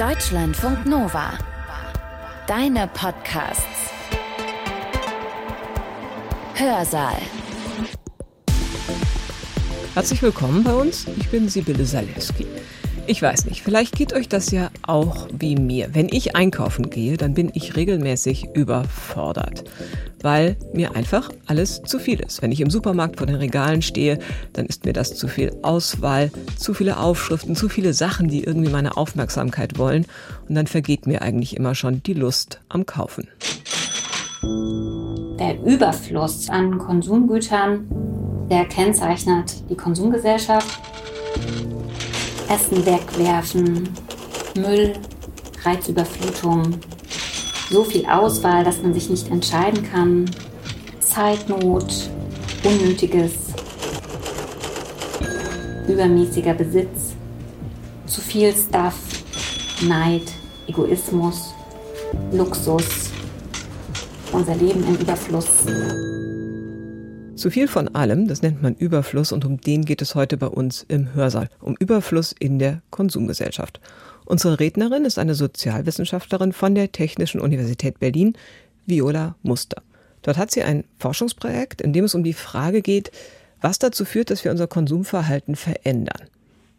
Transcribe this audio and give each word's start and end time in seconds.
Deutschlandfunk 0.00 0.86
Nova. 0.86 1.36
Deine 2.46 2.88
Podcasts. 2.94 3.90
Hörsaal. 6.54 7.18
Herzlich 9.92 10.22
willkommen 10.22 10.64
bei 10.64 10.72
uns. 10.72 11.06
Ich 11.18 11.28
bin 11.28 11.50
Sibylle 11.50 11.84
Salewski. 11.84 12.46
Ich 13.10 13.22
weiß 13.22 13.46
nicht, 13.46 13.62
vielleicht 13.62 13.96
geht 13.96 14.12
euch 14.12 14.28
das 14.28 14.52
ja 14.52 14.70
auch 14.86 15.26
wie 15.36 15.56
mir. 15.56 15.96
Wenn 15.96 16.06
ich 16.08 16.36
einkaufen 16.36 16.90
gehe, 16.90 17.16
dann 17.16 17.34
bin 17.34 17.50
ich 17.54 17.74
regelmäßig 17.74 18.50
überfordert, 18.54 19.64
weil 20.22 20.56
mir 20.72 20.94
einfach 20.94 21.28
alles 21.48 21.82
zu 21.82 21.98
viel 21.98 22.20
ist. 22.20 22.40
Wenn 22.40 22.52
ich 22.52 22.60
im 22.60 22.70
Supermarkt 22.70 23.16
vor 23.16 23.26
den 23.26 23.34
Regalen 23.34 23.82
stehe, 23.82 24.20
dann 24.52 24.66
ist 24.66 24.84
mir 24.84 24.92
das 24.92 25.16
zu 25.16 25.26
viel 25.26 25.50
Auswahl, 25.62 26.30
zu 26.56 26.72
viele 26.72 26.98
Aufschriften, 27.00 27.56
zu 27.56 27.68
viele 27.68 27.94
Sachen, 27.94 28.28
die 28.28 28.44
irgendwie 28.44 28.70
meine 28.70 28.96
Aufmerksamkeit 28.96 29.76
wollen 29.76 30.06
und 30.48 30.54
dann 30.54 30.68
vergeht 30.68 31.08
mir 31.08 31.20
eigentlich 31.20 31.56
immer 31.56 31.74
schon 31.74 32.04
die 32.04 32.14
Lust 32.14 32.60
am 32.68 32.86
Kaufen. 32.86 33.26
Der 35.40 35.60
Überfluss 35.64 36.48
an 36.48 36.78
Konsumgütern, 36.78 37.88
der 38.48 38.66
kennzeichnet 38.66 39.68
die 39.68 39.76
Konsumgesellschaft 39.76 40.89
Essen 42.50 42.84
wegwerfen, 42.84 43.88
Müll, 44.56 44.94
Reizüberflutung, 45.62 46.74
so 47.70 47.84
viel 47.84 48.04
Auswahl, 48.06 48.64
dass 48.64 48.82
man 48.82 48.92
sich 48.92 49.08
nicht 49.08 49.30
entscheiden 49.30 49.88
kann, 49.88 50.28
Zeitnot, 50.98 52.10
unnötiges, 52.64 53.32
übermäßiger 55.86 56.54
Besitz, 56.54 57.14
zu 58.06 58.20
viel 58.20 58.52
Stuff, 58.52 58.96
Neid, 59.82 60.32
Egoismus, 60.66 61.54
Luxus, 62.32 63.10
unser 64.32 64.56
Leben 64.56 64.84
im 64.88 64.96
Überfluss. 64.96 65.46
Zu 67.40 67.48
viel 67.48 67.68
von 67.68 67.88
allem, 67.94 68.28
das 68.28 68.42
nennt 68.42 68.60
man 68.60 68.74
Überfluss 68.74 69.32
und 69.32 69.46
um 69.46 69.58
den 69.58 69.86
geht 69.86 70.02
es 70.02 70.14
heute 70.14 70.36
bei 70.36 70.48
uns 70.48 70.84
im 70.88 71.14
Hörsaal, 71.14 71.48
um 71.62 71.74
Überfluss 71.74 72.34
in 72.38 72.58
der 72.58 72.82
Konsumgesellschaft. 72.90 73.80
Unsere 74.26 74.60
Rednerin 74.60 75.06
ist 75.06 75.18
eine 75.18 75.34
Sozialwissenschaftlerin 75.34 76.52
von 76.52 76.74
der 76.74 76.92
Technischen 76.92 77.40
Universität 77.40 77.98
Berlin, 77.98 78.34
Viola 78.84 79.36
Muster. 79.42 79.80
Dort 80.20 80.36
hat 80.36 80.50
sie 80.50 80.62
ein 80.62 80.84
Forschungsprojekt, 80.98 81.80
in 81.80 81.94
dem 81.94 82.04
es 82.04 82.14
um 82.14 82.24
die 82.24 82.34
Frage 82.34 82.82
geht, 82.82 83.10
was 83.62 83.78
dazu 83.78 84.04
führt, 84.04 84.28
dass 84.28 84.44
wir 84.44 84.50
unser 84.50 84.66
Konsumverhalten 84.66 85.56
verändern. 85.56 86.26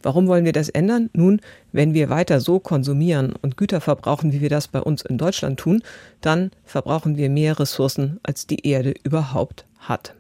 Warum 0.03 0.28
wollen 0.28 0.46
wir 0.46 0.53
das 0.53 0.70
ändern? 0.70 1.09
Nun, 1.14 1.42
wenn 1.72 1.96
wir 1.96 2.12
weiter 2.12 2.40
so 2.40 2.59
konsumieren 2.59 3.34
und 3.42 3.58
Güter 3.58 3.81
verbrauchen, 3.81 4.31
wie 4.31 4.42
wir 4.42 4.50
das 4.50 4.68
bei 4.68 4.80
uns 4.80 5.02
in 5.02 5.18
Deutschland 5.18 5.59
tun, 5.59 5.81
dann 6.22 6.52
verbrauchen 6.66 7.18
wir 7.18 7.31
mehr 7.31 7.58
Ressourcen, 7.58 8.20
als 8.22 8.46
die 8.46 8.64
Erde 8.68 8.94
überhaupt 9.03 9.66
hat. 9.80 10.14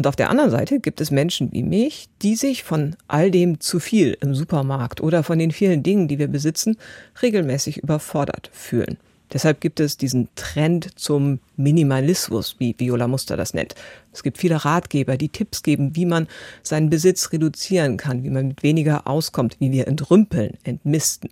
Und 0.00 0.06
auf 0.06 0.16
der 0.16 0.30
anderen 0.30 0.50
Seite 0.50 0.80
gibt 0.80 1.02
es 1.02 1.10
Menschen 1.10 1.52
wie 1.52 1.62
mich, 1.62 2.08
die 2.22 2.34
sich 2.34 2.64
von 2.64 2.96
all 3.06 3.30
dem 3.30 3.60
zu 3.60 3.78
viel 3.78 4.16
im 4.22 4.34
Supermarkt 4.34 5.02
oder 5.02 5.22
von 5.22 5.38
den 5.38 5.50
vielen 5.50 5.82
Dingen, 5.82 6.08
die 6.08 6.18
wir 6.18 6.28
besitzen, 6.28 6.78
regelmäßig 7.20 7.76
überfordert 7.82 8.48
fühlen. 8.50 8.96
Deshalb 9.30 9.60
gibt 9.60 9.78
es 9.78 9.98
diesen 9.98 10.30
Trend 10.36 10.98
zum 10.98 11.40
Minimalismus, 11.58 12.56
wie 12.58 12.74
Viola 12.78 13.08
Muster 13.08 13.36
das 13.36 13.52
nennt. 13.52 13.74
Es 14.10 14.22
gibt 14.22 14.38
viele 14.38 14.64
Ratgeber, 14.64 15.18
die 15.18 15.28
Tipps 15.28 15.62
geben, 15.62 15.94
wie 15.94 16.06
man 16.06 16.28
seinen 16.62 16.88
Besitz 16.88 17.30
reduzieren 17.30 17.98
kann, 17.98 18.24
wie 18.24 18.30
man 18.30 18.48
mit 18.48 18.62
weniger 18.62 19.06
auskommt, 19.06 19.56
wie 19.58 19.70
wir 19.70 19.86
entrümpeln, 19.86 20.56
entmisten. 20.64 21.28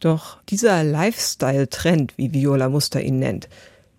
Doch 0.00 0.42
dieser 0.44 0.82
Lifestyle-Trend, 0.84 2.14
wie 2.16 2.32
Viola 2.32 2.70
Muster 2.70 3.02
ihn 3.02 3.18
nennt, 3.18 3.50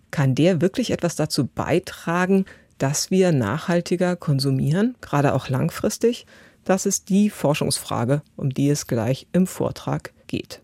kann 0.09 0.33
der 0.33 0.59
wirklich 0.59 0.89
etwas 0.89 1.15
dazu 1.15 1.45
beitragen, 1.45 2.45
dass 2.77 3.11
wir 3.11 3.31
nachhaltiger 3.31 4.15
konsumieren, 4.15 4.95
gerade 5.01 5.33
auch 5.33 5.49
langfristig? 5.49 6.25
Das 6.63 6.85
ist 6.85 7.09
die 7.09 7.29
Forschungsfrage, 7.29 8.21
um 8.35 8.49
die 8.49 8.69
es 8.69 8.87
gleich 8.87 9.27
im 9.31 9.47
Vortrag 9.47 10.13
geht. 10.27 10.61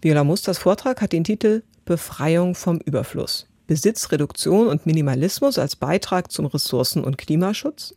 Viola 0.00 0.24
Musters 0.24 0.58
Vortrag 0.58 1.00
hat 1.00 1.12
den 1.12 1.24
Titel 1.24 1.62
Befreiung 1.84 2.54
vom 2.54 2.78
Überfluss. 2.78 3.48
Besitzreduktion 3.66 4.68
und 4.68 4.86
Minimalismus 4.86 5.58
als 5.58 5.76
Beitrag 5.76 6.30
zum 6.30 6.46
Ressourcen- 6.46 7.04
und 7.04 7.18
Klimaschutz. 7.18 7.94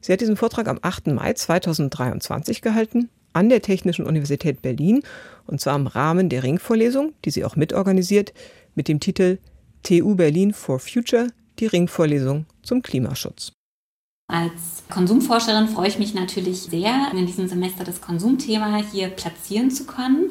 Sie 0.00 0.12
hat 0.12 0.20
diesen 0.20 0.36
Vortrag 0.36 0.68
am 0.68 0.78
8. 0.82 1.08
Mai 1.08 1.32
2023 1.32 2.62
gehalten 2.62 3.10
an 3.32 3.48
der 3.48 3.62
Technischen 3.62 4.06
Universität 4.06 4.62
Berlin 4.62 5.02
und 5.46 5.60
zwar 5.60 5.76
im 5.76 5.86
Rahmen 5.86 6.28
der 6.28 6.42
Ringvorlesung, 6.42 7.12
die 7.24 7.30
sie 7.30 7.44
auch 7.44 7.56
mitorganisiert, 7.56 8.32
mit 8.74 8.88
dem 8.88 9.00
Titel 9.00 9.38
TU 9.82 10.14
Berlin 10.14 10.52
for 10.52 10.78
Future 10.78 11.28
die 11.60 11.66
Ringvorlesung 11.66 12.46
zum 12.62 12.82
Klimaschutz. 12.82 13.52
Als 14.30 14.84
Konsumforscherin 14.90 15.68
freue 15.68 15.88
ich 15.88 15.98
mich 15.98 16.14
natürlich 16.14 16.62
sehr, 16.62 17.10
in 17.12 17.26
diesem 17.26 17.48
Semester 17.48 17.84
das 17.84 18.00
Konsumthema 18.00 18.82
hier 18.92 19.08
platzieren 19.08 19.70
zu 19.70 19.84
können. 19.84 20.30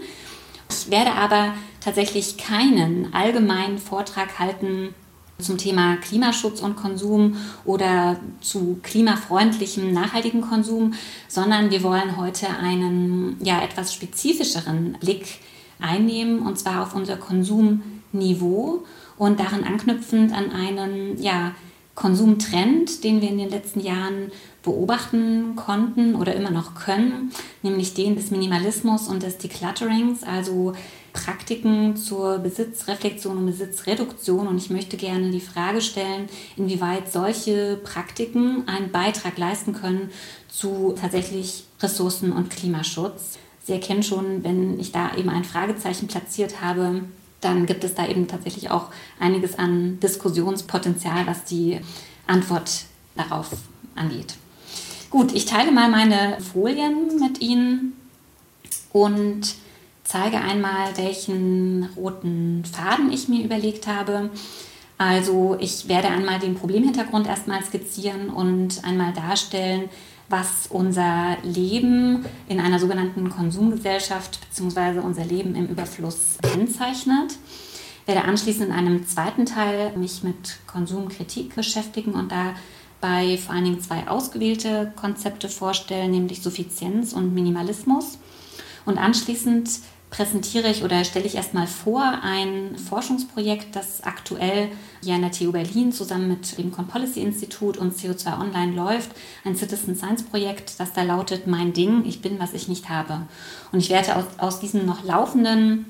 Ich 0.69 0.91
werde 0.91 1.13
aber 1.13 1.53
tatsächlich 1.81 2.37
keinen 2.37 3.13
allgemeinen 3.13 3.79
Vortrag 3.79 4.37
halten 4.37 4.93
zum 5.39 5.57
Thema 5.57 5.97
Klimaschutz 5.97 6.61
und 6.61 6.75
Konsum 6.75 7.37
oder 7.63 8.19
zu 8.41 8.79
klimafreundlichem, 8.83 9.93
nachhaltigem 9.93 10.41
Konsum, 10.41 10.93
sondern 11.27 11.69
wir 11.69 11.83
wollen 11.83 12.17
heute 12.17 12.47
einen 12.49 13.37
ja, 13.43 13.63
etwas 13.63 13.93
spezifischeren 13.93 14.97
Blick 14.99 15.39
einnehmen, 15.79 16.39
und 16.39 16.57
zwar 16.57 16.83
auf 16.83 16.95
unser 16.95 17.17
Konsumniveau 17.17 18.83
und 19.17 19.39
daran 19.39 19.63
anknüpfend 19.63 20.33
an 20.33 20.51
einen 20.51 21.21
ja, 21.21 21.53
Konsumtrend, 21.95 23.03
den 23.03 23.21
wir 23.21 23.29
in 23.29 23.39
den 23.39 23.49
letzten 23.49 23.79
Jahren 23.79 24.31
beobachten 24.61 25.55
konnten 25.55 26.13
oder 26.13 26.35
immer 26.35 26.51
noch 26.51 26.75
können, 26.75 27.31
nämlich 27.63 27.95
den 27.95 28.15
des 28.15 28.29
Minimalismus 28.29 29.07
und 29.07 29.23
des 29.23 29.39
Declutterings, 29.39 30.21
also 30.23 30.73
Praktiken 31.13 31.95
zur 31.95 32.37
Besitzreflexion 32.37 33.37
und 33.37 33.47
Besitzreduktion. 33.47 34.47
Und 34.47 34.57
ich 34.57 34.69
möchte 34.69 34.95
gerne 34.95 35.31
die 35.31 35.41
Frage 35.41 35.81
stellen, 35.81 36.29
inwieweit 36.55 37.11
solche 37.11 37.79
Praktiken 37.83 38.67
einen 38.67 38.91
Beitrag 38.91 39.37
leisten 39.39 39.73
können 39.73 40.11
zu 40.49 40.93
tatsächlich 40.99 41.63
Ressourcen- 41.81 42.33
und 42.33 42.51
Klimaschutz. 42.51 43.39
Sie 43.63 43.73
erkennen 43.73 44.03
schon, 44.03 44.43
wenn 44.43 44.79
ich 44.79 44.91
da 44.91 45.15
eben 45.17 45.29
ein 45.29 45.43
Fragezeichen 45.43 46.07
platziert 46.07 46.61
habe, 46.61 47.01
dann 47.41 47.65
gibt 47.65 47.83
es 47.83 47.95
da 47.95 48.07
eben 48.07 48.27
tatsächlich 48.27 48.71
auch 48.71 48.87
einiges 49.19 49.57
an 49.57 49.99
Diskussionspotenzial, 49.99 51.27
was 51.27 51.43
die 51.43 51.79
Antwort 52.25 52.85
darauf 53.15 53.49
angeht. 53.95 54.35
Gut, 55.09 55.33
ich 55.33 55.45
teile 55.45 55.71
mal 55.71 55.89
meine 55.89 56.39
Folien 56.41 57.19
mit 57.19 57.41
Ihnen 57.41 57.93
und 58.91 59.55
zeige 60.03 60.37
einmal, 60.37 60.97
welchen 60.97 61.89
roten 61.95 62.63
Faden 62.65 63.11
ich 63.11 63.27
mir 63.27 63.43
überlegt 63.43 63.87
habe. 63.87 64.29
Also 64.97 65.55
ich 65.59 65.87
werde 65.87 66.07
einmal 66.07 66.39
den 66.39 66.55
Problemhintergrund 66.55 67.27
erstmal 67.27 67.63
skizzieren 67.63 68.29
und 68.29 68.83
einmal 68.83 69.13
darstellen, 69.13 69.89
was 70.29 70.67
unser 70.69 71.37
Leben 71.43 72.25
in 72.47 72.59
einer 72.59 72.79
sogenannten 72.79 73.29
Konsumgesellschaft 73.29 74.39
bzw. 74.49 74.99
unser 74.99 75.25
Leben 75.25 75.55
im 75.55 75.67
Überfluss 75.67 76.37
kennzeichnet. 76.41 77.37
Ich 78.01 78.07
werde 78.07 78.27
anschließend 78.27 78.69
in 78.69 78.73
einem 78.73 79.05
zweiten 79.05 79.45
Teil 79.45 79.95
mich 79.97 80.23
mit 80.23 80.59
Konsumkritik 80.67 81.55
beschäftigen 81.55 82.13
und 82.13 82.31
dabei 82.31 83.37
vor 83.37 83.55
allen 83.55 83.65
Dingen 83.65 83.81
zwei 83.81 84.07
ausgewählte 84.07 84.91
Konzepte 84.95 85.49
vorstellen, 85.49 86.11
nämlich 86.11 86.41
Suffizienz 86.41 87.13
und 87.13 87.33
Minimalismus. 87.33 88.17
Und 88.85 88.97
anschließend 88.97 89.69
präsentiere 90.17 90.71
ich 90.71 90.83
oder 90.83 91.03
stelle 91.03 91.27
ich 91.27 91.35
erstmal 91.35 91.67
vor 91.67 92.01
ein 92.23 92.75
Forschungsprojekt, 92.75 93.75
das 93.75 94.03
aktuell 94.03 94.69
hier 95.03 95.13
an 95.13 95.21
der 95.21 95.31
TU 95.31 95.51
Berlin 95.51 95.91
zusammen 95.91 96.27
mit 96.27 96.57
dem 96.57 96.71
Compolicy 96.71 97.21
Institut 97.21 97.77
und 97.77 97.95
CO2 97.95 98.39
Online 98.39 98.73
läuft. 98.73 99.11
Ein 99.45 99.55
Citizen 99.55 99.95
Science 99.95 100.23
Projekt, 100.23 100.79
das 100.79 100.91
da 100.93 101.03
lautet 101.03 101.45
Mein 101.45 101.71
Ding, 101.71 102.03
ich 102.03 102.23
bin, 102.23 102.39
was 102.39 102.53
ich 102.53 102.67
nicht 102.67 102.89
habe. 102.89 103.27
Und 103.71 103.77
ich 103.77 103.91
werde 103.91 104.15
aus, 104.15 104.25
aus 104.39 104.59
diesem 104.59 104.87
noch 104.87 105.03
laufenden 105.03 105.85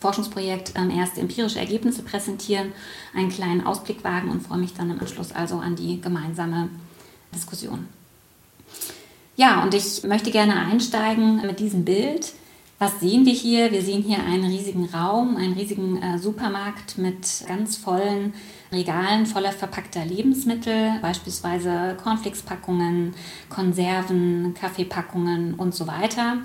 Forschungsprojekt 0.00 0.72
ähm, 0.76 0.90
erste 0.90 1.20
empirische 1.20 1.58
Ergebnisse 1.58 2.02
präsentieren, 2.02 2.72
einen 3.14 3.28
kleinen 3.28 3.66
Ausblick 3.66 4.02
wagen 4.04 4.30
und 4.30 4.40
freue 4.40 4.58
mich 4.58 4.72
dann 4.72 4.90
im 4.90 5.00
Anschluss 5.00 5.32
also 5.32 5.58
an 5.58 5.76
die 5.76 6.00
gemeinsame 6.00 6.70
Diskussion. 7.34 7.86
Ja, 9.36 9.62
und 9.62 9.74
ich 9.74 10.02
möchte 10.04 10.30
gerne 10.30 10.56
einsteigen 10.56 11.42
mit 11.46 11.60
diesem 11.60 11.84
Bild. 11.84 12.32
Was 12.78 13.00
sehen 13.00 13.24
wir 13.24 13.32
hier? 13.32 13.72
Wir 13.72 13.80
sehen 13.80 14.02
hier 14.02 14.22
einen 14.22 14.44
riesigen 14.44 14.84
Raum, 14.84 15.36
einen 15.38 15.54
riesigen 15.54 16.02
äh, 16.02 16.18
Supermarkt 16.18 16.98
mit 16.98 17.26
ganz 17.48 17.78
vollen 17.78 18.34
Regalen 18.70 19.24
voller 19.24 19.52
verpackter 19.52 20.04
Lebensmittel, 20.04 20.98
beispielsweise 21.00 21.96
Cornflakes-Packungen, 22.02 23.14
Konserven, 23.48 24.52
Kaffeepackungen 24.52 25.54
und 25.54 25.74
so 25.74 25.86
weiter. 25.86 26.36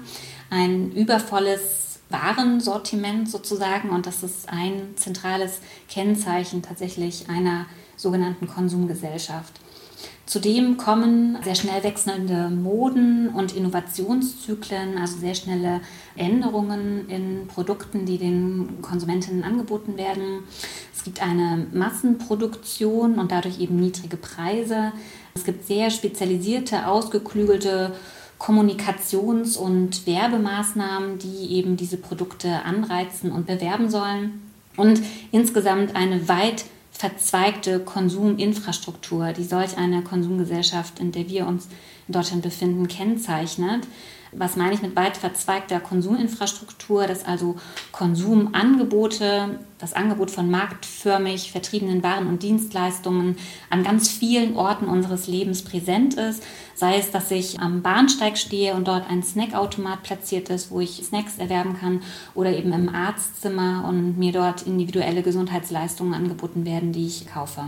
Ein 0.50 0.94
übervolles 0.94 2.00
Warensortiment 2.10 3.30
sozusagen 3.30 3.90
und 3.90 4.06
das 4.06 4.24
ist 4.24 4.48
ein 4.48 4.96
zentrales 4.96 5.60
Kennzeichen 5.90 6.62
tatsächlich 6.62 7.30
einer 7.30 7.66
sogenannten 7.98 8.48
Konsumgesellschaft. 8.48 9.61
Zudem 10.32 10.78
kommen 10.78 11.38
sehr 11.44 11.56
schnell 11.56 11.84
wechselnde 11.84 12.50
Moden 12.50 13.28
und 13.28 13.54
Innovationszyklen, 13.54 14.98
also 14.98 15.18
sehr 15.18 15.36
schnelle 15.36 15.82
Änderungen 16.16 17.10
in 17.10 17.48
Produkten, 17.48 18.06
die 18.06 18.18
den 18.18 18.82
Konsumentinnen 18.82 19.44
angeboten 19.44 19.98
werden. 19.98 20.44
Es 20.96 21.04
gibt 21.04 21.22
eine 21.22 21.68
Massenproduktion 21.74 23.20
und 23.20 23.30
dadurch 23.30 23.60
eben 23.60 23.76
niedrige 23.76 24.16
Preise. 24.16 24.94
Es 25.34 25.44
gibt 25.44 25.68
sehr 25.68 25.92
spezialisierte, 25.92 26.88
ausgeklügelte 26.88 27.92
Kommunikations- 28.40 29.58
und 29.58 30.08
Werbemaßnahmen, 30.08 31.18
die 31.18 31.58
eben 31.58 31.76
diese 31.76 31.98
Produkte 31.98 32.64
anreizen 32.64 33.34
und 33.34 33.48
bewerben 33.48 33.90
sollen. 33.90 34.50
Und 34.78 35.02
insgesamt 35.34 35.98
eine 35.98 36.30
weit 36.30 36.64
verzweigte 37.02 37.80
Konsuminfrastruktur, 37.80 39.34
die 39.34 39.44
solch 39.44 39.76
eine 39.76 40.04
Konsumgesellschaft, 40.04 41.00
in 41.00 41.12
der 41.12 41.28
wir 41.28 41.48
uns 41.48 41.68
in 42.08 42.14
Deutschland 42.14 42.44
befinden, 42.44 42.88
kennzeichnet. 42.88 43.88
Was 44.34 44.56
meine 44.56 44.74
ich 44.74 44.82
mit 44.82 44.96
weit 44.96 45.18
verzweigter 45.18 45.82
Konsuminfrastruktur? 45.82 47.06
Dass 47.06 47.26
also 47.26 47.58
Konsumangebote, 47.92 49.60
das 49.78 49.94
Angebot 49.94 50.32
von 50.32 50.50
marktförmig 50.50 51.52
vertriebenen 51.52 52.02
Waren 52.02 52.28
und 52.28 52.42
Dienstleistungen 52.42 53.36
an 53.70 53.84
ganz 53.84 54.10
vielen 54.10 54.56
Orten 54.56 54.86
unseres 54.86 55.28
Lebens 55.28 55.64
präsent 55.64 56.14
ist. 56.14 56.44
Sei 56.76 56.98
es, 56.98 57.12
dass 57.12 57.30
ich 57.30 57.60
am 57.60 57.82
Bahnsteig 57.82 58.38
stehe 58.38 58.74
und 58.74 58.88
dort 58.88 59.10
ein 59.10 59.22
Snackautomat 59.22 60.04
platziert 60.04 60.50
ist, 60.50 60.72
wo 60.72 60.80
ich 60.80 61.04
Snacks 61.04 61.38
erwerben 61.38 61.78
kann, 61.78 62.02
oder 62.34 62.56
eben 62.56 62.72
im 62.72 62.88
Arztzimmer 62.88 63.86
und 63.88 64.18
mir 64.18 64.32
dort 64.32 64.62
individuelle 64.64 65.24
Gesundheitsleistungen 65.24 66.14
angeboten 66.14 66.66
werden, 66.66 66.94
die 66.94 67.08
ich 67.08 67.28
kaufe. 67.28 67.64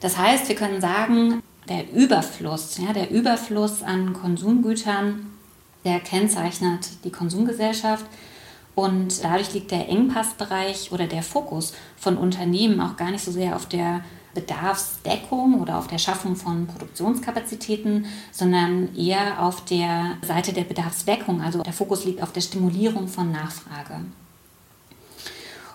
Das 0.00 0.18
heißt, 0.18 0.48
wir 0.48 0.56
können 0.56 0.82
sagen, 0.82 1.42
der 1.68 1.90
Überfluss, 1.92 2.78
ja, 2.78 2.92
der 2.92 3.10
Überfluss 3.10 3.82
an 3.82 4.12
Konsumgütern, 4.12 5.26
der 5.84 6.00
kennzeichnet 6.00 6.88
die 7.04 7.10
Konsumgesellschaft. 7.10 8.04
Und 8.74 9.22
dadurch 9.22 9.54
liegt 9.54 9.70
der 9.70 9.88
Engpassbereich 9.88 10.90
oder 10.90 11.06
der 11.06 11.22
Fokus 11.22 11.74
von 11.96 12.16
Unternehmen 12.16 12.80
auch 12.80 12.96
gar 12.96 13.10
nicht 13.10 13.24
so 13.24 13.30
sehr 13.30 13.54
auf 13.54 13.66
der 13.66 14.04
Bedarfsdeckung 14.34 15.60
oder 15.60 15.78
auf 15.78 15.86
der 15.86 15.98
Schaffung 15.98 16.34
von 16.34 16.66
Produktionskapazitäten, 16.66 18.06
sondern 18.32 18.94
eher 18.96 19.40
auf 19.40 19.64
der 19.64 20.16
Seite 20.22 20.52
der 20.52 20.64
Bedarfsdeckung. 20.64 21.40
Also 21.40 21.62
der 21.62 21.72
Fokus 21.72 22.04
liegt 22.04 22.20
auf 22.20 22.32
der 22.32 22.40
Stimulierung 22.40 23.06
von 23.06 23.30
Nachfrage. 23.30 24.00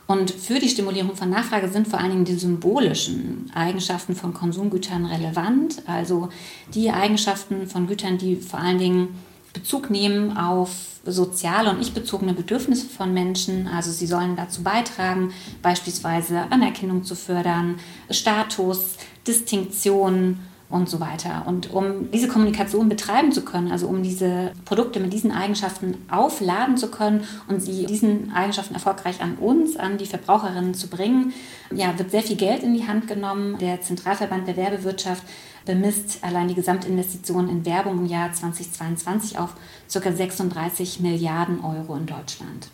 Und 0.10 0.32
für 0.32 0.58
die 0.58 0.70
Stimulierung 0.70 1.16
von 1.16 1.30
Nachfrage 1.30 1.68
sind 1.68 1.88
vor 1.88 2.00
allen 2.00 2.10
Dingen 2.10 2.26
die 2.26 2.34
symbolischen 2.34 3.52
Eigenschaften 3.54 4.16
von 4.16 4.34
Konsumgütern 4.34 5.06
relevant, 5.06 5.84
also 5.86 6.30
die 6.74 6.90
Eigenschaften 6.90 7.68
von 7.68 7.86
Gütern, 7.86 8.18
die 8.18 8.36
vor 8.38 8.60
allen 8.60 8.80
Dingen 8.80 9.10
Bezug 9.54 9.92
nehmen 9.92 10.36
auf 10.36 10.72
soziale 11.06 11.70
und 11.70 11.80
ich-bezogene 11.80 12.34
Bedürfnisse 12.34 12.88
von 12.88 13.14
Menschen. 13.14 13.68
Also 13.68 13.92
sie 13.92 14.08
sollen 14.08 14.36
dazu 14.36 14.64
beitragen, 14.64 15.32
beispielsweise 15.62 16.42
Anerkennung 16.50 17.04
zu 17.04 17.14
fördern, 17.14 17.76
Status, 18.10 18.96
Distinktion, 19.28 20.40
und 20.70 20.88
so 20.88 21.00
weiter. 21.00 21.44
Und 21.48 21.72
um 21.74 22.12
diese 22.12 22.28
Kommunikation 22.28 22.90
betreiben 22.90 23.32
zu 23.32 23.44
können, 23.44 23.72
also 23.72 23.88
um 23.88 24.04
diese 24.04 24.52
Produkte 24.66 25.00
mit 25.00 25.12
diesen 25.12 25.32
Eigenschaften 25.32 25.98
aufladen 26.12 26.78
zu 26.78 26.92
können 26.92 27.24
und 27.48 27.62
sie 27.62 27.86
diesen 27.88 28.32
Eigenschaften 28.34 28.76
erfolgreich 28.76 29.22
an 29.22 29.36
uns, 29.38 29.78
an 29.78 29.98
die 29.98 30.06
Verbraucherinnen 30.06 30.76
zu 30.76 30.88
bringen, 30.88 31.34
ja, 31.72 31.98
wird 31.98 32.12
sehr 32.12 32.22
viel 32.22 32.36
Geld 32.36 32.62
in 32.62 32.76
die 32.76 32.88
Hand 32.88 33.08
genommen. 33.08 33.58
Der 33.58 33.82
Zentralverband 33.82 34.48
der 34.48 34.58
Werbewirtschaft 34.58 35.24
bemisst 35.66 36.24
allein 36.24 36.48
die 36.48 36.56
Gesamtinvestitionen 36.56 37.50
in 37.50 37.66
Werbung 37.66 38.00
im 38.00 38.06
Jahr 38.06 38.32
2022 38.32 39.40
auf 39.40 39.56
ca. 39.92 40.12
36 40.12 41.00
Milliarden 41.00 41.64
Euro 41.64 41.96
in 41.96 42.06
Deutschland. 42.06 42.70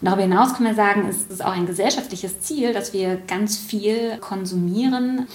Und 0.00 0.06
darüber 0.06 0.22
hinaus 0.22 0.54
können 0.54 0.68
wir 0.68 0.74
sagen, 0.74 1.06
es 1.08 1.24
ist 1.24 1.44
auch 1.44 1.52
ein 1.52 1.66
gesellschaftliches 1.66 2.40
Ziel, 2.40 2.72
dass 2.72 2.94
wir 2.94 3.16
ganz 3.16 3.58
viel 3.58 4.16
konsumieren 4.18 5.26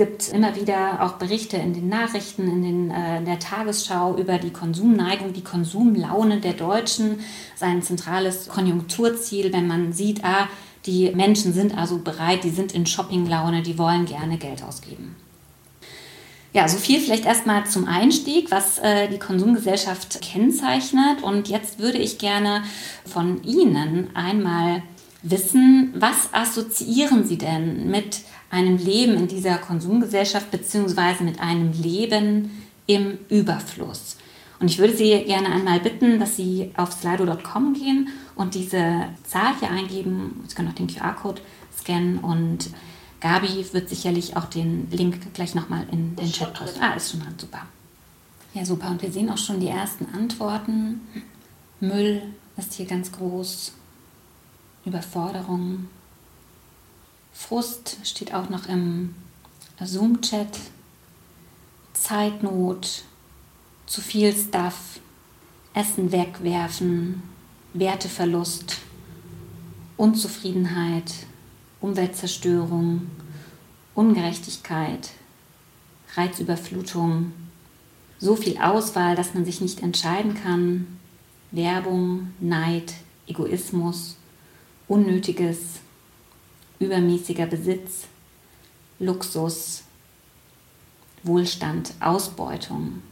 gibt 0.00 0.32
immer 0.32 0.56
wieder 0.56 1.02
auch 1.02 1.18
Berichte 1.18 1.58
in 1.58 1.74
den 1.74 1.90
Nachrichten, 1.90 2.48
in, 2.48 2.62
den, 2.62 2.90
äh, 2.90 3.18
in 3.18 3.26
der 3.26 3.38
Tagesschau 3.38 4.16
über 4.16 4.38
die 4.38 4.48
Konsumneigung, 4.50 5.34
die 5.34 5.44
Konsumlaune 5.44 6.40
der 6.40 6.54
Deutschen. 6.54 7.20
Sein 7.54 7.82
zentrales 7.82 8.48
Konjunkturziel, 8.48 9.52
wenn 9.52 9.66
man 9.66 9.92
sieht, 9.92 10.24
ah, 10.24 10.48
die 10.86 11.10
Menschen 11.10 11.52
sind 11.52 11.76
also 11.76 11.98
bereit, 11.98 12.44
die 12.44 12.50
sind 12.50 12.72
in 12.72 12.86
Shoppinglaune, 12.86 13.60
die 13.60 13.76
wollen 13.76 14.06
gerne 14.06 14.38
Geld 14.38 14.62
ausgeben. 14.62 15.16
Ja, 16.54 16.66
so 16.66 16.78
viel 16.78 16.98
vielleicht 16.98 17.26
erstmal 17.26 17.66
zum 17.66 17.86
Einstieg, 17.86 18.50
was 18.50 18.78
äh, 18.78 19.06
die 19.08 19.18
Konsumgesellschaft 19.18 20.22
kennzeichnet. 20.22 21.22
Und 21.22 21.48
jetzt 21.48 21.78
würde 21.78 21.98
ich 21.98 22.16
gerne 22.16 22.62
von 23.04 23.44
Ihnen 23.44 24.08
einmal 24.14 24.82
wissen, 25.22 25.92
was 25.94 26.32
assoziieren 26.32 27.26
Sie 27.26 27.36
denn 27.36 27.90
mit 27.90 28.22
einem 28.50 28.76
Leben 28.76 29.14
in 29.14 29.28
dieser 29.28 29.58
Konsumgesellschaft 29.58 30.50
beziehungsweise 30.50 31.24
mit 31.24 31.40
einem 31.40 31.72
Leben 31.72 32.50
im 32.86 33.18
Überfluss. 33.28 34.16
Und 34.58 34.68
ich 34.70 34.78
würde 34.78 34.94
Sie 34.94 35.10
gerne 35.24 35.50
einmal 35.50 35.80
bitten, 35.80 36.20
dass 36.20 36.36
Sie 36.36 36.70
auf 36.76 36.92
slido.com 36.92 37.72
gehen 37.74 38.08
und 38.34 38.54
diese 38.54 39.06
Zahl 39.24 39.54
hier 39.58 39.70
eingeben. 39.70 40.44
Sie 40.46 40.54
können 40.54 40.68
auch 40.68 40.74
den 40.74 40.88
QR-Code 40.88 41.40
scannen 41.78 42.18
und 42.18 42.70
Gabi 43.20 43.64
wird 43.72 43.88
sicherlich 43.88 44.36
auch 44.36 44.46
den 44.46 44.90
Link 44.90 45.32
gleich 45.34 45.54
nochmal 45.54 45.86
in 45.92 46.16
den 46.16 46.30
Chat 46.30 46.52
posten. 46.54 46.80
Ah, 46.82 46.94
ist 46.94 47.10
schon 47.10 47.20
dran, 47.20 47.34
super. 47.38 47.62
Ja, 48.54 48.64
super. 48.64 48.88
Und 48.88 49.02
wir 49.02 49.12
sehen 49.12 49.30
auch 49.30 49.38
schon 49.38 49.60
die 49.60 49.68
ersten 49.68 50.06
Antworten. 50.14 51.00
Müll 51.80 52.22
ist 52.56 52.74
hier 52.74 52.86
ganz 52.86 53.12
groß. 53.12 53.72
Überforderung, 54.84 55.88
Frust 57.40 57.96
steht 58.04 58.34
auch 58.34 58.50
noch 58.50 58.68
im 58.68 59.14
Zoom-Chat. 59.82 60.58
Zeitnot, 61.94 63.02
zu 63.86 64.00
viel 64.02 64.32
Stuff, 64.36 65.00
Essen 65.74 66.12
wegwerfen, 66.12 67.22
Werteverlust, 67.72 68.76
Unzufriedenheit, 69.96 71.12
Umweltzerstörung, 71.80 73.10
Ungerechtigkeit, 73.94 75.10
Reizüberflutung, 76.14 77.32
so 78.18 78.36
viel 78.36 78.58
Auswahl, 78.58 79.16
dass 79.16 79.34
man 79.34 79.44
sich 79.46 79.60
nicht 79.60 79.82
entscheiden 79.82 80.34
kann, 80.34 80.98
Werbung, 81.50 82.32
Neid, 82.38 82.92
Egoismus, 83.26 84.16
Unnötiges, 84.86 85.80
übermäßiger 86.80 87.46
Besitz, 87.46 88.08
Luxus, 88.98 89.84
Wohlstand, 91.22 91.92
Ausbeutung. 92.00 93.02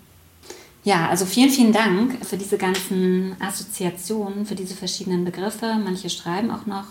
Ja, 0.85 1.09
also 1.09 1.27
vielen, 1.27 1.51
vielen 1.51 1.73
Dank 1.73 2.25
für 2.25 2.37
diese 2.37 2.57
ganzen 2.57 3.37
Assoziationen, 3.41 4.47
für 4.47 4.55
diese 4.55 4.75
verschiedenen 4.75 5.25
Begriffe. 5.25 5.77
Manche 5.85 6.09
schreiben 6.09 6.51
auch 6.51 6.67
noch. 6.67 6.87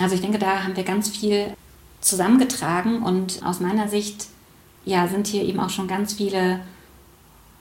Also 0.00 0.14
ich 0.14 0.20
denke, 0.20 0.38
da 0.38 0.64
haben 0.64 0.76
wir 0.76 0.82
ganz 0.82 1.08
viel 1.08 1.54
zusammengetragen 2.00 3.02
und 3.02 3.42
aus 3.44 3.60
meiner 3.60 3.88
Sicht 3.88 4.26
ja, 4.84 5.08
sind 5.08 5.26
hier 5.26 5.44
eben 5.44 5.60
auch 5.60 5.70
schon 5.70 5.88
ganz 5.88 6.14
viele 6.14 6.60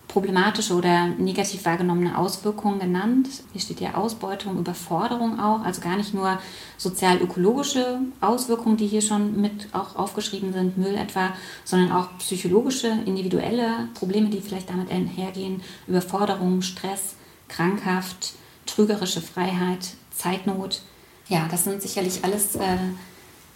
problematische 0.08 0.76
oder 0.76 1.08
negativ 1.08 1.66
wahrgenommene 1.66 2.18
Auswirkungen 2.18 2.80
genannt. 2.80 3.28
Hier 3.52 3.62
steht 3.62 3.82
ja 3.82 3.96
Ausbeutung, 3.96 4.58
Überforderung 4.58 5.40
auch, 5.40 5.62
also 5.62 5.82
gar 5.82 5.98
nicht 5.98 6.14
nur 6.14 6.40
sozial-ökologische 6.78 8.00
Auswirkungen, 8.22 8.78
die 8.78 8.88
hier 8.88 9.02
schon 9.02 9.40
mit 9.42 9.68
auch 9.74 9.96
aufgeschrieben 9.96 10.54
sind, 10.54 10.78
Müll 10.78 10.96
etwa, 10.96 11.34
sondern 11.64 11.92
auch 11.92 12.18
psychologische, 12.20 12.88
individuelle 13.06 13.90
Probleme, 13.94 14.30
die 14.30 14.42
vielleicht 14.42 14.70
damit 14.70 14.92
einhergehen, 14.92 15.62
Überforderung, 15.88 16.62
Stress, 16.62 17.16
krankhaft, 17.48 18.34
trügerische 18.66 19.22
Freiheit, 19.22 19.96
Zeitnot. 20.12 20.82
Ja, 21.28 21.48
das 21.50 21.64
sind 21.64 21.82
sicherlich 21.82 22.24
alles 22.24 22.56
äh, 22.56 22.78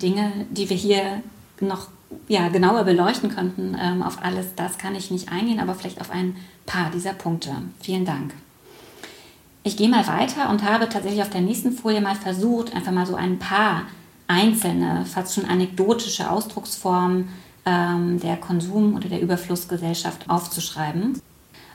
Dinge, 0.01 0.45
die 0.49 0.69
wir 0.69 0.77
hier 0.77 1.23
noch 1.61 1.87
ja, 2.27 2.49
genauer 2.49 2.83
beleuchten 2.83 3.29
könnten. 3.29 3.77
Ähm, 3.79 4.03
auf 4.03 4.23
alles 4.23 4.55
das 4.55 4.77
kann 4.77 4.95
ich 4.95 5.11
nicht 5.11 5.31
eingehen, 5.31 5.59
aber 5.59 5.75
vielleicht 5.75 6.01
auf 6.01 6.11
ein 6.11 6.35
paar 6.65 6.89
dieser 6.91 7.13
Punkte. 7.13 7.51
Vielen 7.81 8.05
Dank. 8.05 8.33
Ich 9.63 9.77
gehe 9.77 9.89
mal 9.89 10.07
weiter 10.07 10.49
und 10.49 10.63
habe 10.63 10.89
tatsächlich 10.89 11.21
auf 11.21 11.29
der 11.29 11.41
nächsten 11.41 11.71
Folie 11.71 12.01
mal 12.01 12.15
versucht, 12.15 12.73
einfach 12.75 12.91
mal 12.91 13.05
so 13.05 13.15
ein 13.15 13.39
paar 13.39 13.83
einzelne, 14.27 15.05
fast 15.05 15.35
schon 15.35 15.45
anekdotische 15.45 16.29
Ausdrucksformen 16.29 17.29
ähm, 17.65 18.19
der 18.19 18.37
Konsum- 18.37 18.95
oder 18.95 19.09
der 19.09 19.21
Überflussgesellschaft 19.21 20.29
aufzuschreiben. 20.29 21.21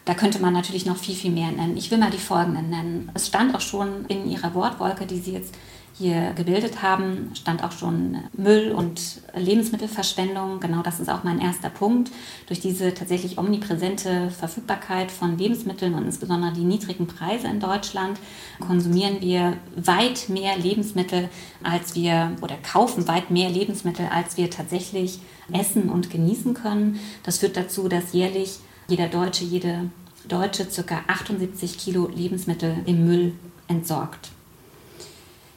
Da 0.05 0.15
könnte 0.15 0.39
man 0.41 0.53
natürlich 0.53 0.87
noch 0.87 0.97
viel, 0.97 1.15
viel 1.15 1.31
mehr 1.31 1.51
nennen. 1.51 1.77
Ich 1.77 1.91
will 1.91 1.99
mal 1.99 2.11
die 2.11 2.19
folgenden 2.19 2.71
nennen. 2.71 3.11
Es 3.15 3.27
stand 3.27 3.55
auch 3.55 3.61
schon 3.61 4.05
in 4.07 4.29
Ihrer 4.29 4.55
Wortwolke, 4.55 5.07
die 5.07 5.19
Sie 5.19 5.33
jetzt 5.33 5.55
hier 5.97 6.33
gebildet 6.33 6.83
haben, 6.83 7.31
stand 7.35 7.63
auch 7.63 7.71
schon 7.71 8.19
Müll 8.37 8.73
und 8.73 9.01
Lebensmittelverschwendung. 9.35 10.59
Genau 10.59 10.83
das 10.83 10.99
ist 10.99 11.09
auch 11.09 11.23
mein 11.23 11.41
erster 11.41 11.71
Punkt. 11.71 12.11
Durch 12.49 12.59
diese 12.59 12.95
tatsächlich 12.95 13.39
omnipräsente 13.39 14.31
Verfügbarkeit 14.31 15.13
von 15.13 15.39
Lebensmitteln 15.39 15.95
und 15.95 16.05
insbesondere 16.05 16.53
die 16.53 16.65
niedrigen 16.65 17.07
Preise 17.07 17.47
in 17.47 17.61
Deutschland 17.61 18.19
konsumieren 18.59 19.21
wir 19.21 19.57
weit 19.77 20.29
mehr 20.29 20.59
Lebensmittel, 20.59 21.29
als 21.63 21.95
wir 21.95 22.33
oder 22.43 22.57
kaufen 22.57 23.07
weit 23.07 23.31
mehr 23.31 23.49
Lebensmittel, 23.49 24.07
als 24.13 24.37
wir 24.37 24.51
tatsächlich 24.51 25.21
essen 25.53 25.91
und 25.91 26.11
genießen 26.11 26.55
können. 26.55 26.99
Das 27.23 27.39
führt 27.39 27.57
dazu, 27.57 27.89
dass 27.89 28.13
jährlich 28.13 28.59
jeder 28.89 29.07
Deutsche, 29.07 29.45
jede 29.45 29.91
Deutsche 30.27 30.67
ca. 30.67 31.05
78 31.07 31.79
Kilo 31.79 32.09
Lebensmittel 32.09 32.79
im 32.87 33.07
Müll 33.07 33.35
entsorgt. 33.69 34.31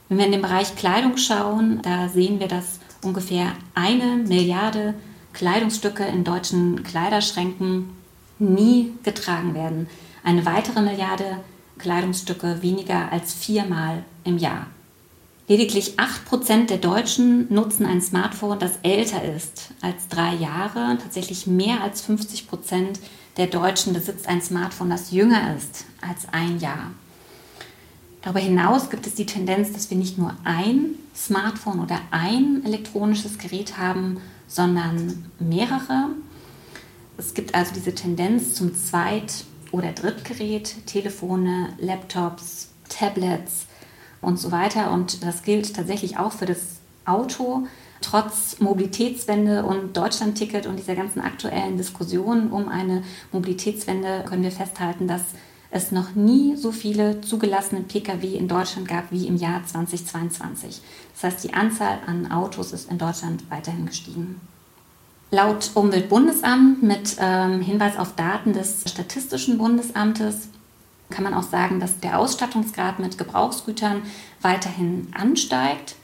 Wenn 0.09 0.17
wir 0.19 0.25
in 0.25 0.31
den 0.31 0.41
Bereich 0.41 0.75
Kleidung 0.75 1.17
schauen, 1.17 1.81
da 1.81 2.07
sehen 2.07 2.39
wir, 2.39 2.47
dass 2.47 2.79
ungefähr 3.01 3.53
eine 3.73 4.17
Milliarde 4.17 4.93
Kleidungsstücke 5.33 6.03
in 6.05 6.23
deutschen 6.23 6.83
Kleiderschränken 6.83 7.89
nie 8.39 8.93
getragen 9.03 9.53
werden. 9.53 9.87
Eine 10.23 10.45
weitere 10.45 10.81
Milliarde 10.81 11.39
Kleidungsstücke 11.77 12.61
weniger 12.61 13.11
als 13.11 13.33
viermal 13.33 14.03
im 14.23 14.37
Jahr. 14.37 14.67
Lediglich 15.47 15.93
8% 15.97 16.67
der 16.67 16.77
Deutschen 16.77 17.53
nutzen 17.53 17.85
ein 17.85 18.01
Smartphone, 18.01 18.59
das 18.59 18.79
älter 18.83 19.23
ist 19.23 19.69
als 19.81 20.07
drei 20.09 20.33
Jahre. 20.35 20.97
Tatsächlich 21.01 21.47
mehr 21.47 21.81
als 21.81 22.05
50% 22.07 22.99
der 23.37 23.47
Deutschen 23.47 23.93
besitzt 23.93 24.27
ein 24.27 24.41
Smartphone, 24.41 24.89
das 24.89 25.11
jünger 25.11 25.55
ist 25.55 25.85
als 26.01 26.27
ein 26.33 26.59
Jahr. 26.59 26.91
Darüber 28.21 28.39
hinaus 28.39 28.89
gibt 28.89 29.07
es 29.07 29.15
die 29.15 29.25
Tendenz, 29.25 29.73
dass 29.73 29.89
wir 29.89 29.97
nicht 29.97 30.17
nur 30.17 30.35
ein 30.43 30.95
Smartphone 31.15 31.79
oder 31.79 31.99
ein 32.11 32.63
elektronisches 32.65 33.37
Gerät 33.37 33.77
haben, 33.77 34.19
sondern 34.47 35.25
mehrere. 35.39 36.09
Es 37.17 37.33
gibt 37.33 37.55
also 37.55 37.73
diese 37.73 37.93
Tendenz 37.93 38.53
zum 38.53 38.75
Zweit- 38.75 39.45
oder 39.71 39.91
Drittgerät, 39.91 40.85
Telefone, 40.85 41.69
Laptops, 41.79 42.69
Tablets 42.89 43.65
und 44.21 44.39
so 44.39 44.51
weiter. 44.51 44.91
Und 44.91 45.23
das 45.23 45.43
gilt 45.43 45.75
tatsächlich 45.75 46.17
auch 46.17 46.31
für 46.31 46.45
das 46.45 46.77
Auto. 47.05 47.67
Trotz 48.01 48.59
Mobilitätswende 48.59 49.65
und 49.65 49.97
Deutschlandticket 49.97 50.67
und 50.67 50.77
dieser 50.77 50.95
ganzen 50.95 51.19
aktuellen 51.19 51.77
Diskussion 51.77 52.51
um 52.51 52.69
eine 52.69 53.03
Mobilitätswende 53.31 54.23
können 54.27 54.43
wir 54.43 54.51
festhalten, 54.51 55.07
dass 55.07 55.23
es 55.69 55.91
noch 55.91 56.15
nie 56.15 56.55
so 56.55 56.71
viele 56.71 57.21
zugelassene 57.21 57.81
Pkw 57.81 58.35
in 58.35 58.47
Deutschland 58.47 58.87
gab 58.87 59.11
wie 59.11 59.27
im 59.27 59.35
Jahr 59.35 59.65
2022. 59.65 60.81
Das 61.13 61.23
heißt, 61.23 61.43
die 61.43 61.53
Anzahl 61.53 61.99
an 62.05 62.31
Autos 62.31 62.71
ist 62.71 62.89
in 62.89 62.97
Deutschland 62.97 63.43
weiterhin 63.49 63.85
gestiegen. 63.85 64.39
Laut 65.29 65.71
Umweltbundesamt 65.73 66.83
mit 66.83 67.17
ähm, 67.19 67.61
Hinweis 67.61 67.97
auf 67.97 68.15
Daten 68.15 68.53
des 68.53 68.83
Statistischen 68.85 69.57
Bundesamtes 69.57 70.47
kann 71.09 71.23
man 71.23 71.33
auch 71.33 71.43
sagen, 71.43 71.79
dass 71.79 71.99
der 71.99 72.19
Ausstattungsgrad 72.19 72.99
mit 72.99 73.17
Gebrauchsgütern 73.17 74.03
weiterhin 74.41 75.07
ansteigt. 75.13 75.95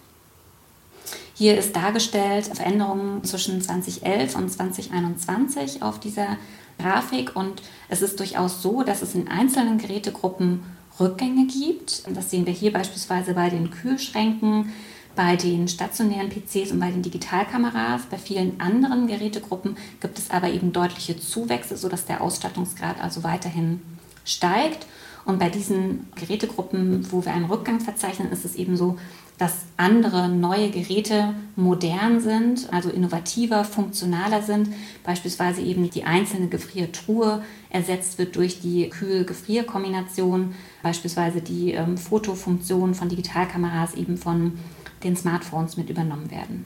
Hier 1.35 1.57
ist 1.57 1.75
dargestellt 1.75 2.47
Veränderungen 2.53 3.23
zwischen 3.23 3.61
2011 3.61 4.35
und 4.35 4.49
2021 4.49 5.81
auf 5.81 5.99
dieser 5.99 6.37
Grafik 6.79 7.35
und 7.35 7.61
es 7.89 8.01
ist 8.01 8.19
durchaus 8.19 8.61
so, 8.61 8.83
dass 8.83 9.01
es 9.01 9.15
in 9.15 9.27
einzelnen 9.27 9.77
Gerätegruppen 9.77 10.63
Rückgänge 10.99 11.47
gibt. 11.47 12.03
Das 12.15 12.29
sehen 12.29 12.45
wir 12.45 12.53
hier 12.53 12.71
beispielsweise 12.71 13.33
bei 13.33 13.49
den 13.49 13.71
Kühlschränken, 13.71 14.71
bei 15.15 15.35
den 15.35 15.67
stationären 15.67 16.29
PCs 16.29 16.71
und 16.71 16.79
bei 16.79 16.91
den 16.91 17.01
Digitalkameras. 17.01 18.03
Bei 18.09 18.17
vielen 18.17 18.59
anderen 18.59 19.07
Gerätegruppen 19.07 19.77
gibt 20.01 20.17
es 20.17 20.31
aber 20.31 20.49
eben 20.49 20.73
deutliche 20.73 21.19
Zuwächse, 21.19 21.77
sodass 21.77 22.05
der 22.05 22.21
Ausstattungsgrad 22.21 23.01
also 23.01 23.23
weiterhin 23.23 23.81
steigt. 24.25 24.85
Und 25.25 25.39
bei 25.39 25.49
diesen 25.49 26.07
Gerätegruppen, 26.15 27.11
wo 27.11 27.23
wir 27.23 27.33
einen 27.33 27.45
Rückgang 27.45 27.79
verzeichnen, 27.79 28.31
ist 28.31 28.43
es 28.43 28.55
eben 28.55 28.75
so, 28.75 28.97
dass 29.43 29.65
andere 29.75 30.29
neue 30.29 30.69
Geräte 30.69 31.35
modern 31.57 32.21
sind, 32.21 32.71
also 32.71 32.89
innovativer, 32.89 33.65
funktionaler 33.65 34.41
sind. 34.41 34.69
Beispielsweise 35.03 35.59
eben 35.59 35.89
die 35.89 36.05
einzelne 36.05 36.47
Gefriertruhe 36.47 37.43
ersetzt 37.69 38.17
wird 38.17 38.37
durch 38.37 38.61
die 38.61 38.89
Kühl-Gefrier-Kombination, 38.89 40.55
beispielsweise 40.81 41.41
die 41.41 41.73
ähm, 41.73 41.97
Fotofunktion 41.97 42.93
von 42.93 43.09
Digitalkameras 43.09 43.95
eben 43.95 44.15
von 44.15 44.57
den 45.03 45.17
Smartphones 45.17 45.75
mit 45.75 45.89
übernommen 45.89 46.31
werden. 46.31 46.65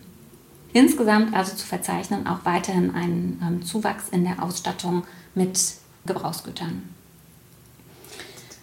Insgesamt 0.71 1.33
also 1.35 1.55
zu 1.55 1.65
verzeichnen 1.65 2.27
auch 2.27 2.45
weiterhin 2.45 2.93
ein 2.93 3.41
ähm, 3.41 3.65
Zuwachs 3.65 4.09
in 4.09 4.23
der 4.23 4.43
Ausstattung 4.43 5.01
mit 5.33 5.59
Gebrauchsgütern. 6.05 6.83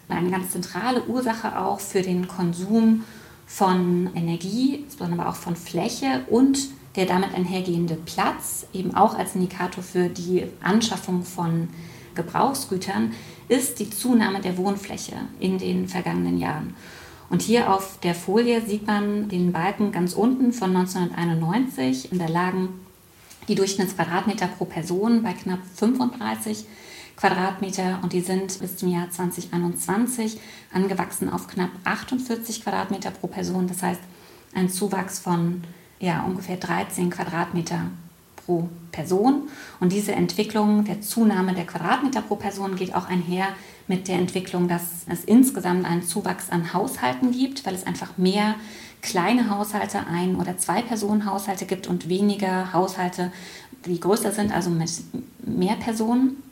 Eine 0.09 0.31
ganz 0.31 0.53
zentrale 0.53 1.03
Ursache 1.03 1.59
auch 1.59 1.81
für 1.81 2.03
den 2.03 2.29
Konsum 2.29 3.03
von 3.47 4.11
Energie, 4.15 4.85
sondern 4.89 5.21
aber 5.21 5.31
auch 5.31 5.37
von 5.37 5.57
Fläche 5.57 6.25
und 6.31 6.59
der 6.97 7.07
damit 7.07 7.35
einhergehende 7.35 7.97
Platz, 7.97 8.67
eben 8.73 8.95
auch 8.95 9.19
als 9.19 9.35
Indikator 9.35 9.83
für 9.83 10.09
die 10.09 10.45
Anschaffung 10.63 11.25
von 11.25 11.69
Gebrauchsgütern, 12.15 13.13
ist 13.49 13.81
die 13.81 13.91
Zunahme 13.91 14.41
der 14.41 14.57
Wohnfläche 14.57 15.17
in 15.41 15.59
den 15.59 15.89
vergangenen 15.89 16.39
Jahren. 16.39 16.75
Und 17.31 17.43
hier 17.43 17.73
auf 17.73 17.99
der 18.03 18.15
Folie 18.15 18.61
sieht 18.61 18.87
man 18.87 19.29
den 19.29 19.53
Balken 19.53 19.93
ganz 19.93 20.13
unten 20.13 20.53
von 20.53 20.77
1991. 20.77 22.13
Und 22.13 22.21
da 22.21 22.27
lagen 22.27 22.69
die 23.49 23.55
Durchschnittsquadratmeter 23.55 24.47
pro 24.47 24.67
Person 24.67 25.23
bei 25.23 25.33
knapp 25.33 25.61
35 25.75 26.65
Quadratmeter 27.17 28.01
und 28.03 28.13
die 28.13 28.21
sind 28.21 28.59
bis 28.61 28.77
zum 28.77 28.91
Jahr 28.91 29.11
2021 29.11 30.41
angewachsen 30.73 31.29
auf 31.29 31.47
knapp 31.47 31.71
48 31.85 32.63
Quadratmeter 32.63 33.11
pro 33.11 33.29
Person. 33.29 33.67
Das 33.69 33.83
heißt, 33.83 34.01
ein 34.55 34.69
Zuwachs 34.69 35.19
von 35.19 35.63
ja, 36.01 36.23
ungefähr 36.23 36.57
13 36.57 37.11
Quadratmeter 37.11 37.91
pro 38.45 38.69
Person. 38.93 39.49
Und 39.81 39.93
diese 39.93 40.13
Entwicklung 40.13 40.85
der 40.85 41.01
Zunahme 41.01 41.55
der 41.55 41.67
Quadratmeter 41.67 42.23
pro 42.23 42.37
Person 42.37 42.77
geht 42.77 42.95
auch 42.95 43.09
einher 43.09 43.49
mit 43.87 44.09
der 44.09 44.17
Entwicklung, 44.17 44.69
dass 44.69 45.05
es 45.09 45.25
insgesamt 45.25 45.85
einen 45.87 46.03
Zuwachs 46.03 46.51
an 46.51 46.73
Haushalten 46.73 47.33
gibt, 47.33 47.67
weil 47.67 47.75
es 47.75 47.87
einfach 47.87 48.17
mehr 48.17 48.55
kleine 49.03 49.51
Haushalte, 49.51 50.07
ein- 50.07 50.37
oder 50.37 50.57
zwei 50.57 50.81
Personen 50.81 51.27
Haushalte 51.27 51.67
gibt 51.67 51.87
und 51.87 52.09
weniger 52.09 52.73
Haushalte, 52.73 53.31
die 53.87 54.01
größer 54.01 54.33
sind, 54.33 54.53
also 54.53 54.71
mit 54.71 54.91
mehr 55.45 55.77
Personen. 55.77 56.43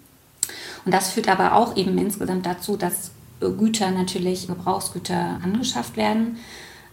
Und 0.84 0.92
das 0.92 1.10
führt 1.10 1.28
aber 1.28 1.54
auch 1.54 1.76
eben 1.76 1.96
insgesamt 1.98 2.46
dazu, 2.46 2.76
dass 2.76 3.12
Güter 3.40 3.90
natürlich, 3.90 4.46
Gebrauchsgüter 4.46 5.40
angeschafft 5.42 5.96
werden. 5.96 6.38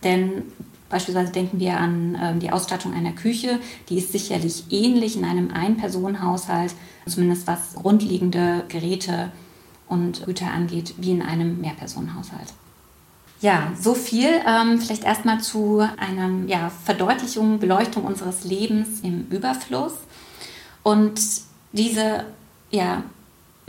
Denn 0.03 0.43
beispielsweise 0.89 1.31
denken 1.31 1.59
wir 1.59 1.77
an 1.77 2.15
äh, 2.15 2.37
die 2.37 2.51
Ausstattung 2.51 2.93
einer 2.93 3.11
Küche, 3.11 3.59
die 3.89 3.97
ist 3.97 4.11
sicherlich 4.11 4.65
ähnlich 4.71 5.15
in 5.15 5.25
einem 5.25 5.51
Ein-Personen-Haushalt, 5.51 6.73
zumindest 7.05 7.47
was 7.47 7.75
grundlegende 7.75 8.65
Geräte 8.67 9.31
und 9.87 10.25
Güter 10.25 10.51
angeht, 10.51 10.95
wie 10.97 11.11
in 11.11 11.21
einem 11.21 11.59
Mehrpersonenhaushalt. 11.61 12.53
Ja, 13.41 13.71
so 13.79 13.93
viel 13.93 14.29
ähm, 14.45 14.79
vielleicht 14.79 15.05
erstmal 15.05 15.39
zu 15.39 15.79
einer 15.97 16.45
ja, 16.47 16.69
Verdeutlichung, 16.83 17.59
Beleuchtung 17.59 18.03
unseres 18.03 18.43
Lebens 18.43 18.99
im 19.01 19.27
Überfluss. 19.29 19.93
Und 20.83 21.21
diese 21.71 22.25
ja, 22.69 23.03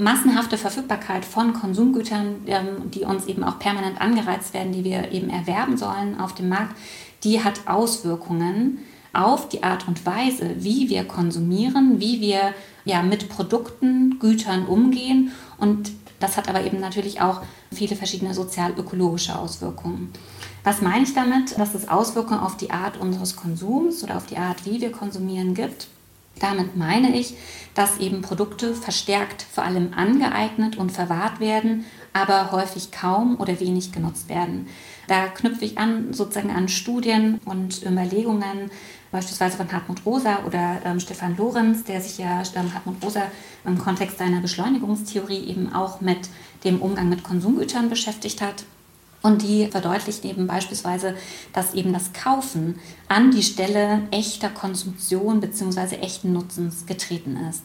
massenhafte 0.00 0.58
Verfügbarkeit 0.58 1.24
von 1.24 1.52
Konsumgütern, 1.52 2.36
ähm, 2.46 2.90
die 2.90 3.00
uns 3.00 3.26
eben 3.26 3.44
auch 3.44 3.58
permanent 3.58 4.00
angereizt 4.00 4.54
werden, 4.54 4.72
die 4.72 4.84
wir 4.84 5.12
eben 5.12 5.30
erwerben 5.30 5.76
sollen 5.76 6.18
auf 6.18 6.34
dem 6.34 6.48
Markt, 6.48 6.76
die 7.22 7.44
hat 7.44 7.68
Auswirkungen 7.68 8.78
auf 9.12 9.48
die 9.48 9.62
Art 9.62 9.86
und 9.88 10.06
Weise, 10.06 10.56
wie 10.58 10.88
wir 10.88 11.04
konsumieren, 11.04 12.00
wie 12.00 12.20
wir 12.20 12.54
ja 12.84 13.02
mit 13.02 13.28
Produkten, 13.28 14.18
Gütern 14.18 14.66
umgehen 14.66 15.32
und 15.58 15.92
das 16.20 16.36
hat 16.36 16.48
aber 16.48 16.64
eben 16.64 16.80
natürlich 16.80 17.20
auch 17.20 17.40
viele 17.72 17.96
verschiedene 17.96 18.34
sozial-ökologische 18.34 19.36
Auswirkungen. 19.36 20.12
Was 20.62 20.82
meine 20.82 21.04
ich 21.04 21.14
damit? 21.14 21.58
Dass 21.58 21.74
es 21.74 21.88
Auswirkungen 21.88 22.40
auf 22.40 22.58
die 22.58 22.70
Art 22.70 22.98
unseres 22.98 23.36
Konsums 23.36 24.04
oder 24.04 24.18
auf 24.18 24.26
die 24.26 24.36
Art, 24.36 24.66
wie 24.66 24.80
wir 24.80 24.92
konsumieren, 24.92 25.54
gibt. 25.54 25.88
Damit 26.38 26.76
meine 26.76 27.16
ich, 27.16 27.34
dass 27.74 27.98
eben 27.98 28.22
Produkte 28.22 28.74
verstärkt 28.74 29.42
vor 29.42 29.64
allem 29.64 29.92
angeeignet 29.94 30.76
und 30.76 30.90
verwahrt 30.90 31.40
werden, 31.40 31.84
aber 32.12 32.50
häufig 32.52 32.90
kaum 32.90 33.38
oder 33.38 33.60
wenig 33.60 33.92
genutzt 33.92 34.28
werden. 34.28 34.66
Da 35.06 35.26
knüpfe 35.28 35.64
ich 35.64 35.78
an 35.78 36.12
sozusagen 36.12 36.50
an 36.50 36.68
Studien 36.68 37.40
und 37.44 37.82
Überlegungen, 37.82 38.70
beispielsweise 39.10 39.56
von 39.56 39.70
Hartmut 39.72 40.04
Rosa 40.06 40.44
oder 40.46 40.80
ähm, 40.84 41.00
Stefan 41.00 41.36
Lorenz, 41.36 41.84
der 41.84 42.00
sich 42.00 42.18
ja 42.18 42.42
ähm, 42.54 42.72
Hartmut 42.72 43.02
Rosa 43.02 43.22
im 43.64 43.78
Kontext 43.78 44.18
seiner 44.18 44.40
Beschleunigungstheorie 44.40 45.46
eben 45.46 45.72
auch 45.72 46.00
mit 46.00 46.28
dem 46.64 46.80
Umgang 46.80 47.08
mit 47.08 47.22
Konsumgütern 47.22 47.90
beschäftigt 47.90 48.40
hat. 48.40 48.64
Und 49.22 49.42
die 49.42 49.66
verdeutlicht 49.66 50.24
eben 50.24 50.46
beispielsweise, 50.46 51.14
dass 51.52 51.74
eben 51.74 51.92
das 51.92 52.12
Kaufen 52.12 52.78
an 53.08 53.30
die 53.30 53.42
Stelle 53.42 54.02
echter 54.10 54.48
Konsumption 54.48 55.40
bzw. 55.40 55.96
echten 55.96 56.32
Nutzens 56.32 56.86
getreten 56.86 57.36
ist. 57.50 57.64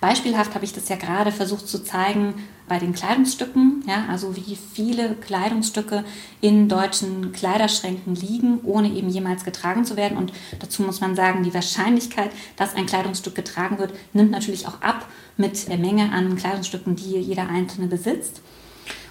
Beispielhaft 0.00 0.54
habe 0.54 0.66
ich 0.66 0.74
das 0.74 0.90
ja 0.90 0.96
gerade 0.96 1.32
versucht 1.32 1.66
zu 1.66 1.82
zeigen 1.82 2.34
bei 2.68 2.78
den 2.78 2.92
Kleidungsstücken, 2.92 3.82
ja, 3.86 4.04
also 4.10 4.36
wie 4.36 4.54
viele 4.54 5.14
Kleidungsstücke 5.14 6.04
in 6.42 6.68
deutschen 6.68 7.32
Kleiderschränken 7.32 8.14
liegen, 8.14 8.60
ohne 8.64 8.88
eben 8.88 9.08
jemals 9.08 9.44
getragen 9.44 9.86
zu 9.86 9.96
werden. 9.96 10.18
Und 10.18 10.34
dazu 10.58 10.82
muss 10.82 11.00
man 11.00 11.16
sagen, 11.16 11.42
die 11.42 11.54
Wahrscheinlichkeit, 11.54 12.30
dass 12.56 12.74
ein 12.74 12.84
Kleidungsstück 12.84 13.34
getragen 13.34 13.78
wird, 13.78 13.94
nimmt 14.12 14.30
natürlich 14.30 14.66
auch 14.66 14.82
ab 14.82 15.08
mit 15.38 15.68
der 15.68 15.78
Menge 15.78 16.12
an 16.12 16.36
Kleidungsstücken, 16.36 16.96
die 16.96 17.18
jeder 17.18 17.48
Einzelne 17.48 17.86
besitzt. 17.86 18.42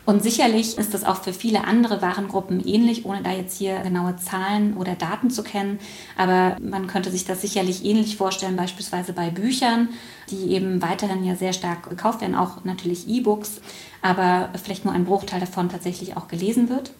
Und 0.05 0.21
sicherlich 0.21 0.77
ist 0.77 0.93
das 0.93 1.05
auch 1.05 1.23
für 1.23 1.31
viele 1.31 1.63
andere 1.63 2.01
Warengruppen 2.01 2.65
ähnlich, 2.65 3.05
ohne 3.05 3.21
da 3.21 3.31
jetzt 3.31 3.57
hier 3.57 3.79
genaue 3.79 4.17
Zahlen 4.17 4.75
oder 4.75 4.95
Daten 4.95 5.29
zu 5.29 5.43
kennen. 5.43 5.79
Aber 6.17 6.57
man 6.61 6.87
könnte 6.87 7.09
sich 7.09 7.23
das 7.23 7.41
sicherlich 7.41 7.85
ähnlich 7.85 8.17
vorstellen, 8.17 8.57
beispielsweise 8.57 9.13
bei 9.13 9.29
Büchern, 9.29 9.89
die 10.29 10.51
eben 10.51 10.81
weiterhin 10.81 11.23
ja 11.23 11.35
sehr 11.35 11.53
stark 11.53 11.89
gekauft 11.89 12.19
werden, 12.19 12.35
auch 12.35 12.65
natürlich 12.65 13.07
E-Books, 13.07 13.61
aber 14.01 14.49
vielleicht 14.61 14.83
nur 14.83 14.93
ein 14.93 15.05
Bruchteil 15.05 15.39
davon 15.39 15.69
tatsächlich 15.69 16.17
auch 16.17 16.27
gelesen 16.27 16.67
wird. 16.67 16.91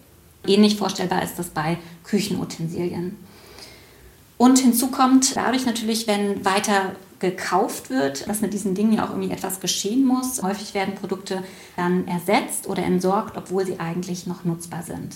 Ähnlich 0.48 0.78
vorstellbar 0.78 1.24
ist 1.24 1.38
das 1.38 1.50
bei 1.50 1.78
Küchenutensilien. 2.06 3.18
Und 4.38 4.60
hinzu 4.60 4.88
kommt 4.88 5.36
dadurch 5.36 5.66
natürlich, 5.66 6.08
wenn 6.08 6.44
weiter 6.44 6.96
gekauft 7.24 7.90
wird, 7.90 8.28
dass 8.28 8.42
mit 8.42 8.54
diesen 8.54 8.76
Dingen 8.76 8.94
ja 8.94 9.06
auch 9.06 9.10
irgendwie 9.10 9.32
etwas 9.32 9.62
geschehen 9.62 10.06
muss. 10.06 10.44
Häufig 10.44 10.74
werden 10.74 10.94
Produkte 10.94 11.42
dann 11.78 12.06
ersetzt 12.06 12.68
oder 12.68 12.84
entsorgt, 12.84 13.38
obwohl 13.38 13.66
sie 13.66 13.80
eigentlich 13.80 14.28
noch 14.28 14.44
nutzbar 14.44 14.84
sind. 14.84 15.16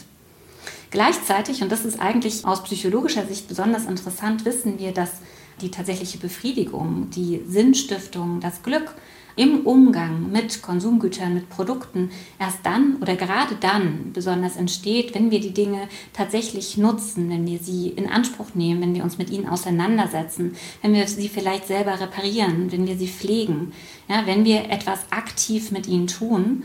Gleichzeitig, 0.89 1.61
und 1.61 1.69
das 1.69 1.83
ist 1.83 1.99
eigentlich 1.99 2.45
aus 2.45 2.63
psychologischer 2.63 3.25
Sicht 3.25 3.49
besonders 3.49 3.85
interessant, 3.85 4.45
wissen 4.45 4.79
wir, 4.79 4.93
dass 4.93 5.11
die 5.59 5.69
tatsächliche 5.69 6.17
Befriedigung, 6.17 7.09
die 7.13 7.41
Sinnstiftung, 7.45 8.39
das 8.39 8.63
Glück 8.63 8.93
im 9.37 9.65
Umgang 9.65 10.31
mit 10.31 10.61
Konsumgütern, 10.61 11.33
mit 11.33 11.49
Produkten 11.49 12.09
erst 12.39 12.65
dann 12.65 12.97
oder 13.01 13.15
gerade 13.15 13.55
dann 13.55 14.11
besonders 14.11 14.57
entsteht, 14.57 15.15
wenn 15.15 15.31
wir 15.31 15.39
die 15.39 15.53
Dinge 15.53 15.87
tatsächlich 16.11 16.75
nutzen, 16.75 17.29
wenn 17.29 17.45
wir 17.45 17.59
sie 17.59 17.89
in 17.89 18.09
Anspruch 18.09 18.55
nehmen, 18.55 18.81
wenn 18.81 18.95
wir 18.95 19.03
uns 19.03 19.17
mit 19.17 19.29
ihnen 19.29 19.47
auseinandersetzen, 19.47 20.55
wenn 20.81 20.93
wir 20.93 21.07
sie 21.07 21.29
vielleicht 21.29 21.67
selber 21.67 21.99
reparieren, 21.99 22.71
wenn 22.71 22.87
wir 22.87 22.97
sie 22.97 23.07
pflegen, 23.07 23.71
ja, 24.09 24.25
wenn 24.25 24.43
wir 24.43 24.69
etwas 24.71 25.11
aktiv 25.11 25.71
mit 25.71 25.87
ihnen 25.87 26.07
tun, 26.07 26.63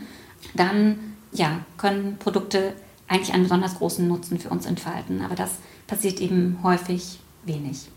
dann 0.55 1.13
ja, 1.31 1.59
können 1.77 2.17
Produkte 2.17 2.73
eigentlich 3.07 3.33
einen 3.33 3.43
besonders 3.43 3.75
großen 3.77 4.07
Nutzen 4.07 4.39
für 4.39 4.49
uns 4.49 4.65
entfalten. 4.65 5.21
Aber 5.21 5.35
das 5.35 5.51
passiert 5.87 6.19
eben 6.19 6.59
häufig 6.63 7.19
wenig. 7.45 7.87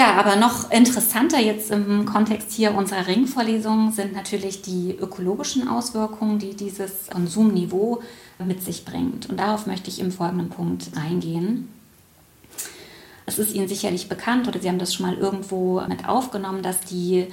Ja, 0.00 0.14
aber 0.14 0.36
noch 0.36 0.70
interessanter 0.70 1.38
jetzt 1.38 1.70
im 1.70 2.06
Kontext 2.06 2.52
hier 2.52 2.74
unserer 2.74 3.06
Ringvorlesung 3.06 3.92
sind 3.92 4.14
natürlich 4.14 4.62
die 4.62 4.96
ökologischen 4.98 5.68
Auswirkungen, 5.68 6.38
die 6.38 6.56
dieses 6.56 7.08
Konsumniveau 7.12 8.00
mit 8.38 8.64
sich 8.64 8.86
bringt. 8.86 9.28
Und 9.28 9.38
darauf 9.38 9.66
möchte 9.66 9.90
ich 9.90 10.00
im 10.00 10.10
folgenden 10.10 10.48
Punkt 10.48 10.86
eingehen. 10.96 11.68
Es 13.26 13.38
ist 13.38 13.54
Ihnen 13.54 13.68
sicherlich 13.68 14.08
bekannt 14.08 14.48
oder 14.48 14.58
Sie 14.58 14.70
haben 14.70 14.78
das 14.78 14.94
schon 14.94 15.04
mal 15.04 15.18
irgendwo 15.18 15.82
mit 15.82 16.08
aufgenommen, 16.08 16.62
dass 16.62 16.80
die 16.80 17.26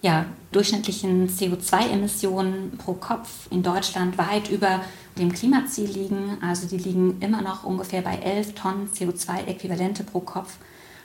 ja, 0.00 0.24
durchschnittlichen 0.52 1.28
CO2-Emissionen 1.28 2.78
pro 2.78 2.92
Kopf 2.92 3.48
in 3.50 3.64
Deutschland 3.64 4.18
weit 4.18 4.50
über 4.50 4.82
dem 5.18 5.32
Klimaziel 5.32 5.90
liegen. 5.90 6.38
Also 6.40 6.68
die 6.68 6.78
liegen 6.78 7.16
immer 7.18 7.42
noch 7.42 7.64
ungefähr 7.64 8.02
bei 8.02 8.18
11 8.18 8.54
Tonnen 8.54 8.88
CO2-Äquivalente 8.96 10.04
pro 10.04 10.20
Kopf. 10.20 10.58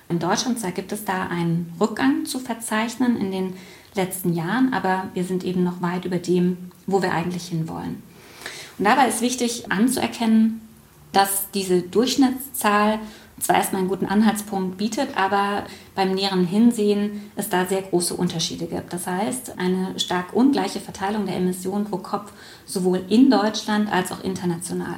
In 0.10 0.18
Deutschland 0.18 0.60
gibt 0.74 0.92
es 0.92 1.06
da 1.06 1.28
einen 1.28 1.72
Rückgang 1.80 2.26
zu 2.26 2.40
verzeichnen 2.40 3.16
in 3.16 3.32
den 3.32 3.54
letzten 3.94 4.34
Jahren, 4.34 4.74
aber 4.74 5.10
wir 5.14 5.24
sind 5.24 5.44
eben 5.44 5.64
noch 5.64 5.84
weit 5.84 6.04
über 6.06 6.18
dem, 6.18 6.72
wo 6.88 7.04
wir 7.04 7.14
eigentlich 7.14 7.48
hinwollen. 7.48 8.02
Und 8.80 8.86
dabei 8.86 9.08
ist 9.08 9.22
wichtig 9.22 9.72
anzuerkennen, 9.72 10.62
dass 11.12 11.52
diese 11.52 11.84
Durchschnittszahl 11.84 13.00
zwar 13.40 13.58
erstmal 13.58 13.82
einen 13.82 13.90
guten 13.90 14.08
Anhaltspunkt 14.08 14.78
bietet, 14.78 15.16
aber 15.16 15.66
beim 15.94 16.14
näheren 16.14 16.46
Hinsehen 16.46 17.32
es 17.36 17.50
da 17.50 17.68
sehr 17.68 17.84
große 17.84 18.16
Unterschiede 18.16 18.66
gibt. 18.66 18.92
Das 18.92 19.06
heißt, 19.06 19.60
eine 19.60 20.00
stark 20.00 20.34
ungleiche 20.34 20.80
Verteilung 20.80 21.28
der 21.28 21.36
Emissionen 21.36 21.86
pro 21.86 21.98
Kopf 21.98 22.34
sowohl 22.66 23.04
in 23.10 23.30
Deutschland 23.30 23.92
als 23.92 24.12
auch 24.12 24.24
international. 24.24 24.98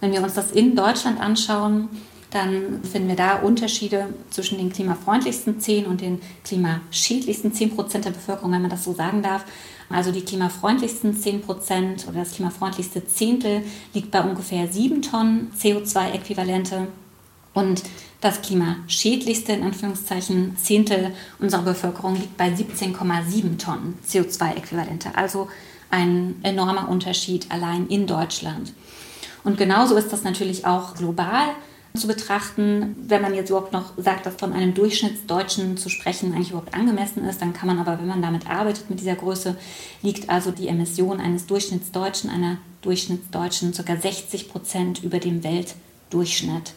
Wenn 0.00 0.12
wir 0.12 0.22
uns 0.22 0.34
das 0.34 0.52
in 0.52 0.76
Deutschland 0.76 1.20
anschauen, 1.20 1.88
dann 2.30 2.82
finden 2.82 3.08
wir 3.08 3.16
da 3.16 3.36
Unterschiede 3.36 4.08
zwischen 4.30 4.58
den 4.58 4.72
klimafreundlichsten 4.72 5.60
10 5.60 5.86
und 5.86 6.00
den 6.00 6.20
klimaschädlichsten 6.44 7.52
10 7.52 7.74
Prozent 7.74 8.04
der 8.04 8.10
Bevölkerung, 8.10 8.52
wenn 8.52 8.62
man 8.62 8.70
das 8.70 8.84
so 8.84 8.92
sagen 8.92 9.22
darf. 9.22 9.44
Also 9.88 10.10
die 10.10 10.22
klimafreundlichsten 10.22 11.16
10 11.16 11.42
Prozent 11.42 12.06
oder 12.08 12.20
das 12.20 12.32
klimafreundlichste 12.32 13.06
Zehntel 13.06 13.62
liegt 13.94 14.10
bei 14.10 14.20
ungefähr 14.22 14.66
7 14.66 15.02
Tonnen 15.02 15.52
CO2-Äquivalente 15.58 16.88
und 17.54 17.82
das 18.20 18.42
klimaschädlichste, 18.42 19.52
in 19.52 19.62
Anführungszeichen, 19.62 20.56
Zehntel 20.56 21.12
unserer 21.38 21.62
Bevölkerung 21.62 22.16
liegt 22.16 22.36
bei 22.36 22.48
17,7 22.48 23.58
Tonnen 23.58 23.98
CO2-Äquivalente. 24.06 25.14
Also 25.14 25.48
ein 25.90 26.36
enormer 26.42 26.88
Unterschied 26.88 27.50
allein 27.50 27.86
in 27.86 28.06
Deutschland. 28.06 28.72
Und 29.44 29.58
genauso 29.58 29.94
ist 29.96 30.12
das 30.12 30.24
natürlich 30.24 30.66
auch 30.66 30.94
global 30.94 31.50
zu 31.96 32.06
betrachten. 32.06 32.96
Wenn 33.06 33.22
man 33.22 33.34
jetzt 33.34 33.50
überhaupt 33.50 33.72
noch 33.72 33.92
sagt, 33.96 34.26
dass 34.26 34.36
von 34.36 34.52
einem 34.52 34.74
Durchschnittsdeutschen 34.74 35.76
zu 35.76 35.88
sprechen 35.88 36.32
eigentlich 36.32 36.50
überhaupt 36.50 36.74
angemessen 36.74 37.24
ist, 37.24 37.42
dann 37.42 37.52
kann 37.52 37.66
man 37.66 37.78
aber, 37.78 37.98
wenn 37.98 38.06
man 38.06 38.22
damit 38.22 38.48
arbeitet, 38.48 38.90
mit 38.90 39.00
dieser 39.00 39.14
Größe, 39.14 39.56
liegt 40.02 40.28
also 40.28 40.50
die 40.50 40.68
Emission 40.68 41.20
eines 41.20 41.46
Durchschnittsdeutschen, 41.46 42.30
einer 42.30 42.58
Durchschnittsdeutschen 42.82 43.72
ca. 43.72 43.96
60 43.96 44.48
Prozent 44.48 45.02
über 45.02 45.18
dem 45.18 45.42
Weltdurchschnitt. 45.42 46.72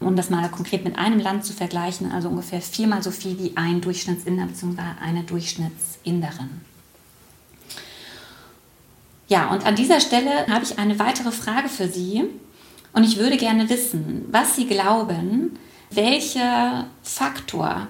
Um 0.00 0.16
das 0.16 0.30
mal 0.30 0.48
konkret 0.50 0.84
mit 0.84 0.98
einem 0.98 1.20
Land 1.20 1.44
zu 1.44 1.52
vergleichen, 1.52 2.10
also 2.10 2.28
ungefähr 2.28 2.60
viermal 2.60 3.02
so 3.02 3.10
viel 3.10 3.38
wie 3.38 3.56
ein 3.56 3.80
Durchschnittsinder 3.80 4.46
bzw. 4.46 4.80
eine 5.00 5.22
Durchschnittsinderin. 5.22 6.60
Ja, 9.28 9.50
und 9.50 9.64
an 9.64 9.76
dieser 9.76 10.00
Stelle 10.00 10.46
habe 10.48 10.64
ich 10.64 10.78
eine 10.78 10.98
weitere 10.98 11.32
Frage 11.32 11.68
für 11.68 11.88
Sie. 11.88 12.24
Und 12.92 13.04
ich 13.04 13.18
würde 13.18 13.36
gerne 13.36 13.68
wissen, 13.68 14.26
was 14.30 14.56
Sie 14.56 14.66
glauben, 14.66 15.58
welcher 15.90 16.86
Faktor 17.02 17.88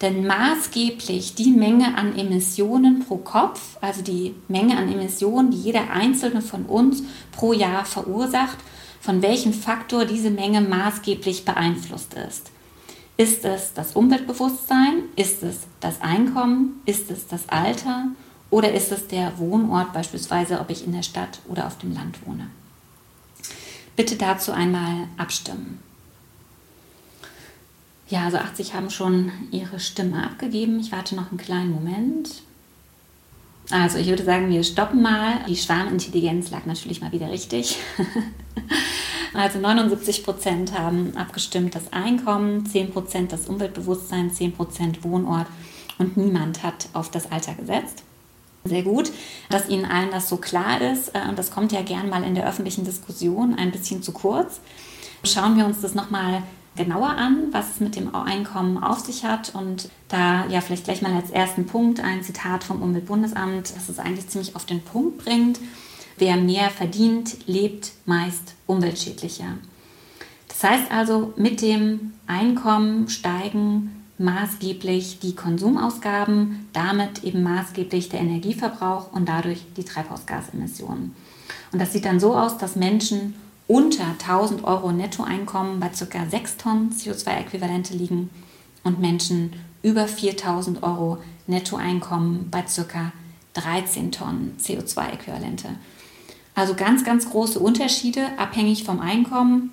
denn 0.00 0.26
maßgeblich 0.26 1.34
die 1.34 1.50
Menge 1.50 1.96
an 1.96 2.16
Emissionen 2.16 3.04
pro 3.06 3.16
Kopf, 3.16 3.78
also 3.80 4.02
die 4.02 4.34
Menge 4.48 4.76
an 4.76 4.92
Emissionen, 4.92 5.50
die 5.50 5.60
jeder 5.60 5.90
einzelne 5.90 6.42
von 6.42 6.66
uns 6.66 7.02
pro 7.32 7.52
Jahr 7.52 7.84
verursacht, 7.84 8.58
von 9.00 9.22
welchem 9.22 9.52
Faktor 9.52 10.04
diese 10.04 10.30
Menge 10.30 10.60
maßgeblich 10.60 11.44
beeinflusst 11.44 12.14
ist. 12.14 12.50
Ist 13.16 13.44
es 13.44 13.72
das 13.74 13.92
Umweltbewusstsein? 13.92 15.04
Ist 15.14 15.42
es 15.42 15.60
das 15.80 16.00
Einkommen? 16.00 16.80
Ist 16.84 17.10
es 17.10 17.28
das 17.28 17.48
Alter? 17.48 18.08
Oder 18.50 18.72
ist 18.72 18.92
es 18.92 19.06
der 19.06 19.38
Wohnort 19.38 19.92
beispielsweise, 19.92 20.60
ob 20.60 20.70
ich 20.70 20.84
in 20.84 20.92
der 20.92 21.02
Stadt 21.02 21.40
oder 21.48 21.66
auf 21.66 21.78
dem 21.78 21.94
Land 21.94 22.26
wohne? 22.26 22.48
Bitte 23.96 24.16
dazu 24.16 24.52
einmal 24.52 25.08
abstimmen. 25.16 25.80
Ja, 28.08 28.24
also 28.24 28.38
80 28.38 28.74
haben 28.74 28.90
schon 28.90 29.32
ihre 29.50 29.80
Stimme 29.80 30.24
abgegeben. 30.24 30.78
Ich 30.80 30.92
warte 30.92 31.14
noch 31.14 31.30
einen 31.30 31.38
kleinen 31.38 31.70
Moment. 31.70 32.42
Also 33.70 33.98
ich 33.98 34.08
würde 34.08 34.24
sagen, 34.24 34.50
wir 34.50 34.62
stoppen 34.62 35.00
mal. 35.00 35.44
Die 35.48 35.56
Schwarmintelligenz 35.56 36.50
lag 36.50 36.66
natürlich 36.66 37.00
mal 37.00 37.12
wieder 37.12 37.30
richtig. 37.30 37.78
also 39.32 39.58
79 39.58 40.22
Prozent 40.22 40.78
haben 40.78 41.16
abgestimmt 41.16 41.74
das 41.74 41.92
Einkommen, 41.92 42.66
10 42.66 42.92
Prozent 42.92 43.32
das 43.32 43.46
Umweltbewusstsein, 43.46 44.30
10 44.30 44.52
Prozent 44.52 45.02
Wohnort 45.02 45.46
und 45.98 46.16
niemand 46.16 46.62
hat 46.62 46.88
auf 46.92 47.10
das 47.10 47.32
Alter 47.32 47.54
gesetzt 47.54 48.02
sehr 48.64 48.82
gut, 48.82 49.12
dass 49.50 49.68
Ihnen 49.68 49.84
allen 49.84 50.10
das 50.10 50.28
so 50.28 50.38
klar 50.38 50.80
ist. 50.80 51.08
Äh, 51.08 51.34
das 51.36 51.50
kommt 51.50 51.72
ja 51.72 51.82
gern 51.82 52.08
mal 52.08 52.24
in 52.24 52.34
der 52.34 52.46
öffentlichen 52.46 52.84
Diskussion 52.84 53.54
ein 53.54 53.70
bisschen 53.70 54.02
zu 54.02 54.12
kurz. 54.12 54.60
Schauen 55.22 55.56
wir 55.56 55.66
uns 55.66 55.80
das 55.80 55.94
nochmal 55.94 56.42
genauer 56.76 57.10
an, 57.10 57.48
was 57.52 57.70
es 57.70 57.80
mit 57.80 57.94
dem 57.94 58.14
Einkommen 58.14 58.82
auf 58.82 59.00
sich 59.00 59.24
hat. 59.24 59.54
Und 59.54 59.88
da 60.08 60.46
ja 60.46 60.60
vielleicht 60.60 60.84
gleich 60.84 61.02
mal 61.02 61.12
als 61.14 61.30
ersten 61.30 61.66
Punkt 61.66 62.00
ein 62.00 62.22
Zitat 62.22 62.64
vom 62.64 62.82
Umweltbundesamt, 62.82 63.74
das 63.76 63.88
es 63.88 63.98
eigentlich 63.98 64.28
ziemlich 64.28 64.56
auf 64.56 64.64
den 64.64 64.82
Punkt 64.82 65.18
bringt. 65.18 65.60
Wer 66.16 66.36
mehr 66.36 66.70
verdient, 66.70 67.46
lebt 67.46 67.92
meist 68.06 68.54
umweltschädlicher. 68.66 69.58
Das 70.48 70.62
heißt 70.62 70.90
also, 70.90 71.32
mit 71.36 71.60
dem 71.60 72.12
Einkommen 72.26 73.08
steigen 73.08 74.03
maßgeblich 74.18 75.18
die 75.20 75.34
Konsumausgaben, 75.34 76.68
damit 76.72 77.24
eben 77.24 77.42
maßgeblich 77.42 78.08
der 78.08 78.20
Energieverbrauch 78.20 79.12
und 79.12 79.28
dadurch 79.28 79.64
die 79.76 79.84
Treibhausgasemissionen. 79.84 81.14
Und 81.72 81.78
das 81.80 81.92
sieht 81.92 82.04
dann 82.04 82.20
so 82.20 82.36
aus, 82.36 82.58
dass 82.58 82.76
Menschen 82.76 83.34
unter 83.66 84.04
1000 84.20 84.64
Euro 84.64 84.92
Nettoeinkommen 84.92 85.80
bei 85.80 85.88
ca. 85.88 86.26
6 86.28 86.56
Tonnen 86.58 86.90
CO2-Äquivalente 86.92 87.94
liegen 87.94 88.30
und 88.84 89.00
Menschen 89.00 89.54
über 89.82 90.06
4000 90.06 90.82
Euro 90.82 91.18
Nettoeinkommen 91.46 92.50
bei 92.50 92.62
ca. 92.62 93.12
13 93.54 94.12
Tonnen 94.12 94.56
CO2-Äquivalente. 94.60 95.68
Also 96.54 96.74
ganz, 96.74 97.04
ganz 97.04 97.28
große 97.30 97.58
Unterschiede, 97.58 98.26
abhängig 98.38 98.84
vom 98.84 99.00
Einkommen. 99.00 99.72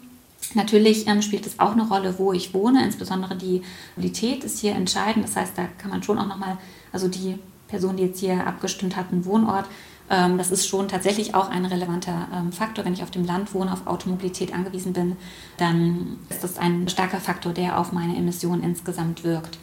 Natürlich 0.54 1.08
ähm, 1.08 1.22
spielt 1.22 1.46
es 1.46 1.60
auch 1.60 1.72
eine 1.72 1.88
Rolle, 1.88 2.16
wo 2.18 2.34
ich 2.34 2.54
wohne, 2.54 2.84
insbesondere 2.84 3.36
die 3.36 3.62
Mobilität 3.96 4.44
ist 4.44 4.60
hier 4.60 4.76
entscheidend. 4.76 5.26
Das 5.26 5.36
heißt, 5.36 5.58
da 5.58 5.66
kann 5.78 5.90
man 5.90 6.04
schon 6.04 6.20
auch 6.20 6.28
nochmal, 6.28 6.58
also 6.92 7.08
die 7.08 7.38
Person, 7.68 7.98
die 7.98 8.04
jetzt 8.04 8.20
hier 8.20 8.46
abgestimmt 8.46 8.96
hat, 8.96 9.12
einen 9.12 9.26
Wohnort, 9.26 9.66
ähm, 10.12 10.38
das 10.38 10.52
ist 10.52 10.68
schon 10.68 10.90
tatsächlich 10.90 11.34
auch 11.34 11.50
ein 11.50 11.66
relevanter 11.66 12.28
ähm, 12.36 12.52
Faktor. 12.52 12.84
Wenn 12.84 12.94
ich 12.94 13.02
auf 13.02 13.12
dem 13.12 13.26
Land 13.26 13.54
wohne, 13.54 13.72
auf 13.72 13.88
Automobilität 13.88 14.54
angewiesen 14.54 14.94
bin, 14.94 15.16
dann 15.58 16.18
ist 16.30 16.44
das 16.44 16.58
ein 16.58 16.90
starker 16.90 17.20
Faktor, 17.20 17.54
der 17.54 17.80
auf 17.80 17.94
meine 17.94 18.18
Emissionen 18.18 18.62
insgesamt 18.62 19.24
wirkt. 19.24 19.58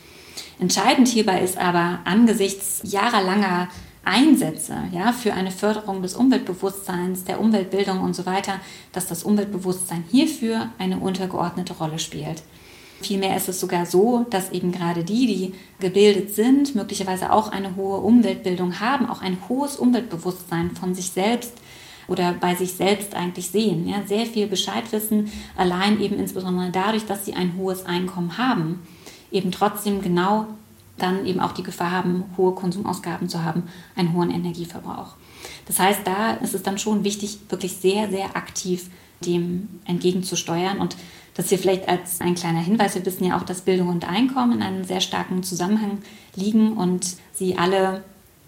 Entscheidend 0.59 1.07
hierbei 1.07 1.42
ist 1.42 1.59
aber 1.59 2.01
angesichts 2.05 2.81
jahrelanger 2.85 3.68
Einsätze 4.09 4.75
ja, 4.92 5.12
für 5.12 5.35
eine 5.35 5.51
Förderung 5.51 6.03
des 6.03 6.14
Umweltbewusstseins, 6.14 7.25
der 7.25 7.40
Umweltbildung 7.40 8.01
und 8.01 8.14
so 8.14 8.27
weiter, 8.27 8.55
dass 8.92 9.07
das 9.07 9.23
Umweltbewusstsein 9.23 10.05
hierfür 10.11 10.71
eine 10.79 10.99
untergeordnete 10.99 11.75
Rolle 11.75 11.99
spielt. 11.99 12.42
Vielmehr 13.01 13.37
ist 13.37 13.49
es 13.49 13.61
sogar 13.61 13.87
so, 13.87 14.27
dass 14.31 14.51
eben 14.51 14.73
gerade 14.73 15.05
die, 15.05 15.27
die 15.27 15.55
gebildet 15.79 16.35
sind, 16.35 16.75
möglicherweise 16.75 17.31
auch 17.33 17.53
eine 17.53 17.77
hohe 17.77 17.99
Umweltbildung 17.99 18.81
haben, 18.81 19.09
auch 19.09 19.23
ein 19.23 19.38
hohes 19.49 19.77
Umweltbewusstsein 19.77 20.73
von 20.73 20.94
sich 20.94 21.11
selbst 21.11 21.53
oder 22.09 22.33
bei 22.33 22.57
sich 22.57 22.73
selbst 22.73 23.14
eigentlich 23.14 23.51
sehen. 23.51 23.87
Ja, 23.87 24.03
sehr 24.07 24.27
viel 24.27 24.49
Bescheid 24.49 24.90
wissen, 24.90 25.31
allein 25.57 26.01
eben 26.01 26.18
insbesondere 26.18 26.71
dadurch, 26.73 27.07
dass 27.07 27.25
sie 27.25 27.35
ein 27.35 27.55
hohes 27.57 27.87
Einkommen 27.87 28.37
haben, 28.37 28.83
eben 29.31 29.53
trotzdem 29.53 30.03
genau 30.03 30.47
dann 30.98 31.26
eben 31.26 31.40
auch 31.40 31.52
die 31.52 31.62
Gefahr 31.62 31.90
haben, 31.90 32.24
hohe 32.37 32.54
Konsumausgaben 32.54 33.28
zu 33.28 33.44
haben, 33.44 33.64
einen 33.96 34.12
hohen 34.12 34.30
Energieverbrauch. 34.30 35.14
Das 35.66 35.78
heißt, 35.78 36.00
da 36.04 36.32
ist 36.32 36.54
es 36.54 36.62
dann 36.62 36.78
schon 36.78 37.04
wichtig, 37.04 37.38
wirklich 37.48 37.76
sehr, 37.76 38.11
sehr 38.11 38.37
aktiv 38.37 38.90
dem 39.24 39.68
entgegenzusteuern. 39.84 40.78
Und 40.78 40.96
das 41.34 41.48
hier 41.48 41.58
vielleicht 41.58 41.88
als 41.88 42.20
ein 42.20 42.34
kleiner 42.34 42.61
Hinweis. 42.61 42.94
Wir 42.94 43.06
wissen 43.06 43.24
ja 43.24 43.38
auch, 43.38 43.44
dass 43.44 43.61
Bildung 43.61 43.88
und 43.88 44.08
Einkommen 44.08 44.54
in 44.54 44.62
einem 44.62 44.84
sehr 44.84 45.00
starken 45.00 45.42
Zusammenhang 45.42 45.98
liegen 46.34 46.76
und 46.76 47.16
Sie 47.32 47.56
alle 47.56 48.02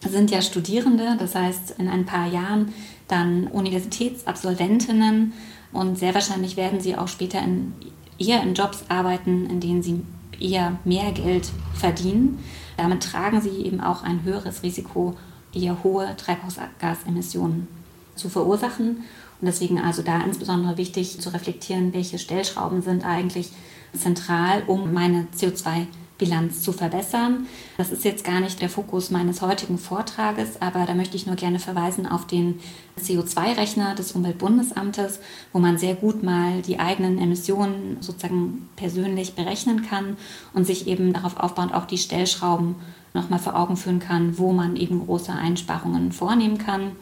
sind 0.08 0.30
ja 0.30 0.42
Studierende, 0.42 1.16
das 1.18 1.34
heißt 1.34 1.76
in 1.78 1.88
ein 1.88 2.06
paar 2.06 2.26
Jahren 2.26 2.72
dann 3.06 3.46
Universitätsabsolventinnen 3.46 5.32
und 5.72 5.98
sehr 5.98 6.14
wahrscheinlich 6.14 6.56
werden 6.56 6.80
Sie 6.80 6.96
auch 6.96 7.06
später 7.06 7.40
in, 7.40 7.74
eher 8.18 8.42
in 8.42 8.54
Jobs 8.54 8.84
arbeiten, 8.88 9.46
in 9.48 9.60
denen 9.60 9.82
Sie 9.82 10.00
eher 10.40 10.78
mehr 10.84 11.12
Geld 11.12 11.50
verdienen. 11.74 12.38
Damit 12.76 13.02
tragen 13.02 13.40
sie 13.40 13.64
eben 13.64 13.80
auch 13.80 14.02
ein 14.02 14.22
höheres 14.24 14.62
Risiko, 14.62 15.16
eher 15.52 15.82
hohe 15.82 16.16
Treibhausgasemissionen 16.16 17.68
zu 18.14 18.28
verursachen. 18.28 19.04
Und 19.40 19.46
deswegen 19.46 19.80
also 19.80 20.02
da 20.02 20.20
insbesondere 20.22 20.76
wichtig 20.76 21.20
zu 21.20 21.30
reflektieren, 21.30 21.92
welche 21.92 22.18
Stellschrauben 22.18 22.82
sind 22.82 23.04
eigentlich 23.04 23.50
zentral, 23.96 24.62
um 24.66 24.92
meine 24.92 25.26
CO2 25.36 25.86
Bilanz 26.20 26.62
zu 26.62 26.72
verbessern. 26.72 27.46
Das 27.78 27.90
ist 27.90 28.04
jetzt 28.04 28.24
gar 28.24 28.40
nicht 28.40 28.60
der 28.60 28.68
Fokus 28.68 29.10
meines 29.10 29.40
heutigen 29.40 29.78
Vortrages, 29.78 30.60
aber 30.60 30.84
da 30.84 30.94
möchte 30.94 31.16
ich 31.16 31.26
nur 31.26 31.34
gerne 31.34 31.58
verweisen 31.58 32.06
auf 32.06 32.26
den 32.26 32.60
CO2-Rechner 33.00 33.94
des 33.94 34.12
Umweltbundesamtes, 34.12 35.20
wo 35.52 35.58
man 35.58 35.78
sehr 35.78 35.94
gut 35.94 36.22
mal 36.22 36.60
die 36.62 36.78
eigenen 36.78 37.18
Emissionen 37.18 37.96
sozusagen 38.00 38.68
persönlich 38.76 39.34
berechnen 39.34 39.82
kann 39.82 40.18
und 40.52 40.66
sich 40.66 40.86
eben 40.86 41.14
darauf 41.14 41.38
aufbauend 41.38 41.74
auch 41.74 41.86
die 41.86 41.98
Stellschrauben 41.98 42.76
nochmal 43.14 43.38
vor 43.40 43.56
Augen 43.56 43.76
führen 43.76 43.98
kann, 43.98 44.38
wo 44.38 44.52
man 44.52 44.76
eben 44.76 45.04
große 45.04 45.32
Einsparungen 45.32 46.12
vornehmen 46.12 46.58
kann. 46.58 46.92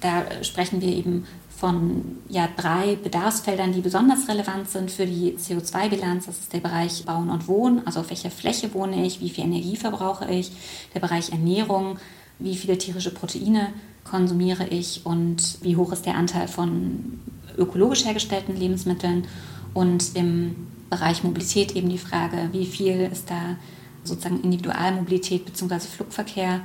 Da 0.00 0.44
sprechen 0.44 0.80
wir 0.80 0.88
eben 0.88 1.26
von 1.58 2.18
ja, 2.28 2.48
drei 2.56 2.94
Bedarfsfeldern, 2.94 3.72
die 3.72 3.80
besonders 3.80 4.28
relevant 4.28 4.68
sind 4.68 4.92
für 4.92 5.06
die 5.06 5.32
CO2-Bilanz. 5.32 6.26
Das 6.26 6.38
ist 6.38 6.52
der 6.52 6.60
Bereich 6.60 7.04
Bauen 7.04 7.30
und 7.30 7.48
Wohnen, 7.48 7.84
also 7.84 8.00
auf 8.00 8.10
welcher 8.10 8.30
Fläche 8.30 8.72
wohne 8.74 9.04
ich, 9.04 9.20
wie 9.20 9.28
viel 9.28 9.44
Energie 9.44 9.76
verbrauche 9.76 10.30
ich, 10.30 10.52
der 10.94 11.00
Bereich 11.00 11.32
Ernährung, 11.32 11.98
wie 12.38 12.54
viele 12.54 12.78
tierische 12.78 13.12
Proteine 13.12 13.72
konsumiere 14.04 14.68
ich 14.68 15.04
und 15.04 15.58
wie 15.60 15.76
hoch 15.76 15.90
ist 15.92 16.06
der 16.06 16.16
Anteil 16.16 16.46
von 16.46 17.20
ökologisch 17.56 18.04
hergestellten 18.04 18.56
Lebensmitteln 18.56 19.26
und 19.74 20.14
im 20.14 20.54
Bereich 20.90 21.24
Mobilität 21.24 21.74
eben 21.74 21.88
die 21.88 21.98
Frage, 21.98 22.50
wie 22.52 22.66
viel 22.66 23.00
ist 23.12 23.30
da 23.30 23.56
sozusagen 24.04 24.42
Individualmobilität 24.42 25.44
bzw. 25.44 25.80
Flugverkehr 25.80 26.60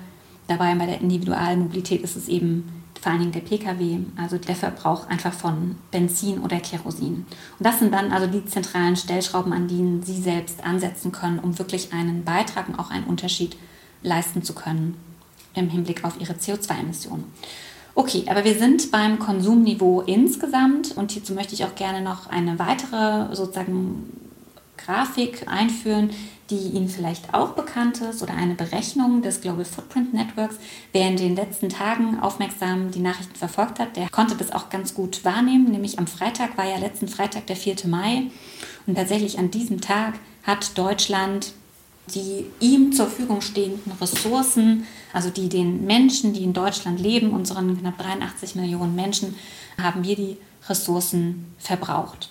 dabei. 0.47 0.75
Bei 0.75 0.85
der 0.85 1.01
Individualmobilität 1.01 2.03
ist 2.03 2.15
es 2.15 2.27
eben 2.27 2.82
vor 3.03 3.11
allen 3.11 3.19
Dingen 3.19 3.33
der 3.33 3.41
Pkw, 3.41 3.99
also 4.15 4.37
der 4.37 4.55
Verbrauch 4.55 5.09
einfach 5.09 5.33
von 5.33 5.75
Benzin 5.91 6.39
oder 6.39 6.61
Kerosin. 6.61 7.25
Und 7.59 7.59
das 7.59 7.79
sind 7.79 7.93
dann 7.93 8.13
also 8.13 8.27
die 8.27 8.45
zentralen 8.45 8.95
Stellschrauben, 8.95 9.51
an 9.51 9.67
denen 9.67 10.03
Sie 10.03 10.21
selbst 10.21 10.63
ansetzen 10.63 11.11
können, 11.11 11.39
um 11.39 11.59
wirklich 11.59 11.91
einen 11.91 12.23
Beitrag 12.23 12.69
und 12.69 12.79
auch 12.79 12.91
einen 12.91 13.03
Unterschied 13.03 13.57
leisten 14.03 14.41
zu 14.41 14.53
können 14.53 14.95
im 15.53 15.69
Hinblick 15.69 16.05
auf 16.05 16.19
Ihre 16.21 16.33
CO2-Emissionen. 16.33 17.25
Okay, 17.93 18.23
aber 18.29 18.45
wir 18.45 18.57
sind 18.57 18.89
beim 18.89 19.19
Konsumniveau 19.19 19.99
insgesamt 20.01 20.95
und 20.95 21.11
hierzu 21.11 21.33
möchte 21.33 21.55
ich 21.55 21.65
auch 21.65 21.75
gerne 21.75 22.01
noch 22.01 22.27
eine 22.27 22.57
weitere 22.57 23.35
sozusagen 23.35 24.09
Grafik 24.77 25.45
einführen, 25.47 26.11
die 26.53 26.77
Ihnen 26.77 26.89
vielleicht 26.89 27.33
auch 27.33 27.49
bekannt 27.49 28.01
ist 28.01 28.21
oder 28.21 28.33
eine 28.35 28.55
Berechnung 28.55 29.21
des 29.21 29.41
Global 29.41 29.65
Footprint 29.65 30.13
Networks. 30.13 30.57
Wer 30.91 31.07
in 31.07 31.17
den 31.17 31.35
letzten 31.35 31.69
Tagen 31.69 32.19
aufmerksam 32.19 32.91
die 32.91 32.99
Nachrichten 32.99 33.35
verfolgt 33.35 33.79
hat, 33.79 33.95
der 33.95 34.09
konnte 34.09 34.35
das 34.35 34.51
auch 34.51 34.69
ganz 34.69 34.93
gut 34.93 35.25
wahrnehmen. 35.25 35.71
Nämlich 35.71 35.99
am 35.99 36.07
Freitag 36.07 36.57
war 36.57 36.65
ja 36.65 36.77
letzten 36.77 37.07
Freitag 37.07 37.47
der 37.47 37.55
4. 37.55 37.87
Mai 37.87 38.27
und 38.85 38.95
tatsächlich 38.95 39.39
an 39.39 39.51
diesem 39.51 39.81
Tag 39.81 40.15
hat 40.43 40.77
Deutschland 40.77 41.53
die 42.07 42.45
ihm 42.59 42.91
zur 42.91 43.07
Verfügung 43.07 43.39
stehenden 43.39 43.93
Ressourcen, 43.93 44.85
also 45.13 45.29
die 45.29 45.47
den 45.47 45.85
Menschen, 45.85 46.33
die 46.33 46.43
in 46.43 46.51
Deutschland 46.51 46.99
leben, 46.99 47.31
unseren 47.31 47.79
knapp 47.79 47.97
83 47.97 48.55
Millionen 48.55 48.93
Menschen, 48.93 49.35
haben 49.81 50.03
wir 50.03 50.17
die 50.17 50.37
Ressourcen 50.67 51.55
verbraucht. 51.57 52.29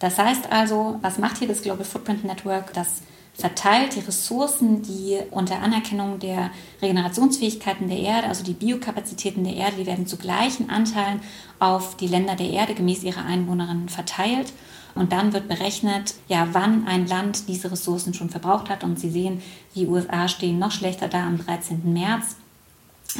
Das 0.00 0.18
heißt 0.18 0.50
also, 0.50 0.98
was 1.02 1.18
macht 1.18 1.38
hier 1.38 1.48
das 1.48 1.62
Global 1.62 1.84
Footprint 1.84 2.24
Network? 2.24 2.72
Das 2.72 3.02
verteilt 3.34 3.96
die 3.96 4.00
Ressourcen, 4.00 4.82
die 4.82 5.18
unter 5.30 5.60
Anerkennung 5.60 6.18
der 6.18 6.50
Regenerationsfähigkeiten 6.82 7.88
der 7.88 7.98
Erde, 7.98 8.28
also 8.28 8.44
die 8.44 8.52
Biokapazitäten 8.52 9.44
der 9.44 9.54
Erde, 9.54 9.76
die 9.76 9.86
werden 9.86 10.06
zu 10.06 10.16
gleichen 10.16 10.68
Anteilen 10.68 11.20
auf 11.58 11.96
die 11.96 12.08
Länder 12.08 12.36
der 12.36 12.50
Erde 12.50 12.74
gemäß 12.74 13.02
ihrer 13.02 13.24
Einwohnerinnen 13.24 13.88
verteilt. 13.88 14.52
Und 14.94 15.12
dann 15.12 15.32
wird 15.32 15.48
berechnet, 15.48 16.14
ja, 16.28 16.48
wann 16.52 16.86
ein 16.86 17.06
Land 17.06 17.48
diese 17.48 17.70
Ressourcen 17.70 18.12
schon 18.12 18.28
verbraucht 18.28 18.68
hat. 18.68 18.82
Und 18.82 18.98
Sie 18.98 19.10
sehen, 19.10 19.40
die 19.74 19.86
USA 19.86 20.26
stehen 20.26 20.58
noch 20.58 20.72
schlechter 20.72 21.08
da 21.08 21.26
am 21.26 21.38
13. 21.38 21.92
März. 21.92 22.36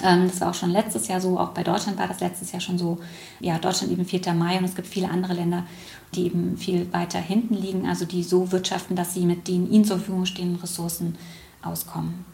Ähm, 0.05 0.29
das 0.29 0.41
war 0.41 0.51
auch 0.51 0.55
schon 0.55 0.71
letztes 0.71 1.09
Jahr 1.09 1.21
so, 1.21 1.39
auch 1.39 1.51
bei 1.51 1.63
Deutschland 1.63 1.99
war 1.99 2.09
das 2.09 2.21
letztes 2.21 2.53
Jahr 2.53 2.61
schon 2.61 2.79
so. 2.79 2.99
Ja, 3.41 3.59
Deutschland 3.59 3.93
eben 3.93 4.05
4. 4.05 4.33
Mai 4.35 4.59
und 4.59 4.65
es 4.65 4.75
gibt 4.75 4.89
viele 4.89 5.11
andere 5.11 5.35
Länder, 5.35 5.65
die 6.15 6.27
eben 6.27 6.57
viel 6.57 6.93
weiter 6.93 7.19
hinten 7.19 7.55
liegen, 7.55 7.87
also 7.89 8.05
die 8.05 8.23
so 8.23 8.53
wirtschaften, 8.53 8.97
dass 8.97 9.15
sie 9.15 9.25
mit 9.27 9.49
den 9.49 9.71
ihnen 9.71 9.85
zur 9.85 9.97
Verfügung 9.99 10.27
stehenden 10.27 10.61
Ressourcen 10.61 11.17
auskommen. 11.63 12.25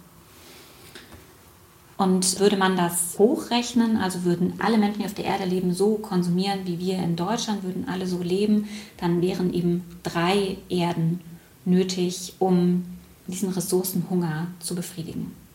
Und 1.99 2.41
würde 2.41 2.59
man 2.59 2.77
das 2.77 3.19
hochrechnen, 3.19 3.97
also 3.97 4.25
würden 4.25 4.55
alle 4.59 4.77
Menschen, 4.77 5.01
die 5.01 5.07
auf 5.07 5.15
der 5.15 5.25
Erde 5.25 5.47
leben, 5.47 5.73
so 5.73 5.95
konsumieren 5.95 6.61
wie 6.67 6.79
wir 6.79 6.99
in 6.99 7.17
Deutschland, 7.17 7.63
würden 7.63 7.89
alle 7.89 8.07
so 8.07 8.23
leben, 8.23 8.69
dann 8.99 9.23
wären 9.23 9.55
eben 9.55 9.83
drei 10.03 10.59
Erden 10.69 11.21
nötig, 11.65 12.35
um 12.39 12.85
diesen 13.27 13.49
Ressourcenhunger 13.49 14.49
zu 14.61 14.75
befriedigen. 14.75 15.46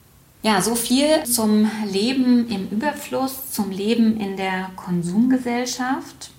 Ja, 0.44 0.60
so 0.60 0.74
viel 0.74 1.24
zum 1.24 1.70
Leben 1.86 2.50
im 2.50 2.70
Überfluss, 2.70 3.52
zum 3.52 3.70
Leben 3.70 4.20
in 4.20 4.38
der 4.38 4.72
Konsumgesellschaft. 4.76 6.32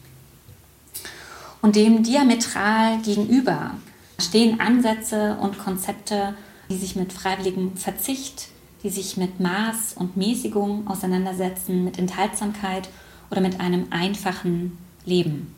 Und 1.61 1.77
dem 1.77 2.03
diametral 2.03 2.99
gegenüber 3.03 3.77
stehen 4.19 4.59
Ansätze 4.59 5.37
und 5.41 5.57
Konzepte, 5.57 6.35
die 6.69 6.77
sich 6.77 6.97
mit 6.97 7.12
freiwilligem 7.12 7.77
Verzicht, 7.77 8.49
die 8.83 8.91
sich 8.91 9.17
mit 9.17 9.38
Maß 9.38 9.95
und 9.95 10.17
Mäßigung 10.17 10.88
auseinandersetzen, 10.88 11.85
mit 11.85 11.97
Enthaltsamkeit 11.97 12.88
oder 13.31 13.41
mit 13.41 13.61
einem 13.61 13.87
einfachen 13.91 14.79
Leben. 15.05 15.55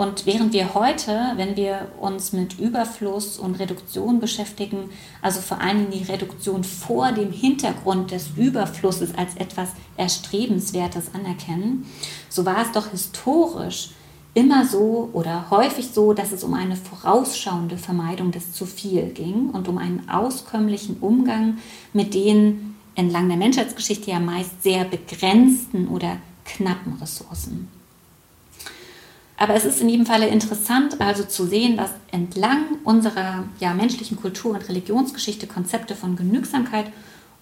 Und 0.00 0.24
während 0.24 0.54
wir 0.54 0.72
heute, 0.72 1.32
wenn 1.36 1.56
wir 1.56 1.88
uns 2.00 2.32
mit 2.32 2.58
Überfluss 2.58 3.38
und 3.38 3.56
Reduktion 3.56 4.18
beschäftigen, 4.18 4.88
also 5.20 5.42
vor 5.42 5.60
allem 5.60 5.90
die 5.90 6.04
Reduktion 6.04 6.64
vor 6.64 7.12
dem 7.12 7.30
Hintergrund 7.30 8.10
des 8.10 8.30
Überflusses 8.34 9.14
als 9.14 9.34
etwas 9.36 9.72
Erstrebenswertes 9.98 11.12
anerkennen, 11.12 11.84
so 12.30 12.46
war 12.46 12.62
es 12.62 12.72
doch 12.72 12.90
historisch 12.92 13.90
immer 14.32 14.64
so 14.64 15.10
oder 15.12 15.50
häufig 15.50 15.88
so, 15.92 16.14
dass 16.14 16.32
es 16.32 16.44
um 16.44 16.54
eine 16.54 16.76
vorausschauende 16.76 17.76
Vermeidung 17.76 18.30
des 18.30 18.54
zu 18.54 18.64
viel 18.64 19.10
ging 19.10 19.50
und 19.50 19.68
um 19.68 19.76
einen 19.76 20.08
auskömmlichen 20.08 20.96
Umgang 21.02 21.58
mit 21.92 22.14
den 22.14 22.74
entlang 22.94 23.28
der 23.28 23.36
Menschheitsgeschichte 23.36 24.12
ja 24.12 24.18
meist 24.18 24.62
sehr 24.62 24.86
begrenzten 24.86 25.88
oder 25.88 26.16
knappen 26.46 26.94
Ressourcen. 26.94 27.79
Aber 29.40 29.54
es 29.54 29.64
ist 29.64 29.80
in 29.80 29.88
jedem 29.88 30.04
Falle 30.04 30.28
interessant, 30.28 31.00
also 31.00 31.24
zu 31.24 31.46
sehen, 31.46 31.78
dass 31.78 31.92
entlang 32.10 32.76
unserer 32.84 33.44
ja, 33.58 33.72
menschlichen 33.72 34.20
Kultur- 34.20 34.52
und 34.52 34.68
Religionsgeschichte 34.68 35.46
Konzepte 35.46 35.94
von 35.94 36.14
Genügsamkeit 36.14 36.92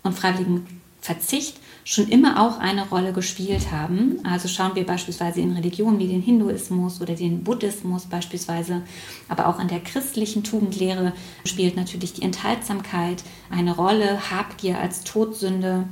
und 0.05 0.17
freiwilligem 0.17 0.65
Verzicht 1.01 1.57
schon 1.83 2.07
immer 2.07 2.41
auch 2.41 2.61
eine 2.61 2.89
Rolle 2.89 3.13
gespielt 3.13 3.73
haben. 3.73 4.21
Also 4.23 4.47
schauen 4.47 4.77
wir 4.77 4.87
beispielsweise 4.87 5.41
in 5.41 5.51
Religionen 5.57 5.99
wie 5.99 6.07
den 6.07 6.23
Hinduismus 6.23 7.01
oder 7.01 7.15
den 7.15 7.43
Buddhismus 7.43 8.07
beispielsweise, 8.07 8.83
aber 9.29 9.49
auch 9.49 9.59
in 9.59 9.67
der 9.67 9.81
christlichen 9.81 10.45
Tugendlehre 10.45 11.15
spielt 11.45 11.75
natürlich 11.75 12.13
die 12.13 12.23
Enthaltsamkeit 12.23 13.25
eine 13.51 13.75
Rolle, 13.75 14.31
Habgier 14.31 14.79
als 14.79 15.03
Todsünde 15.03 15.89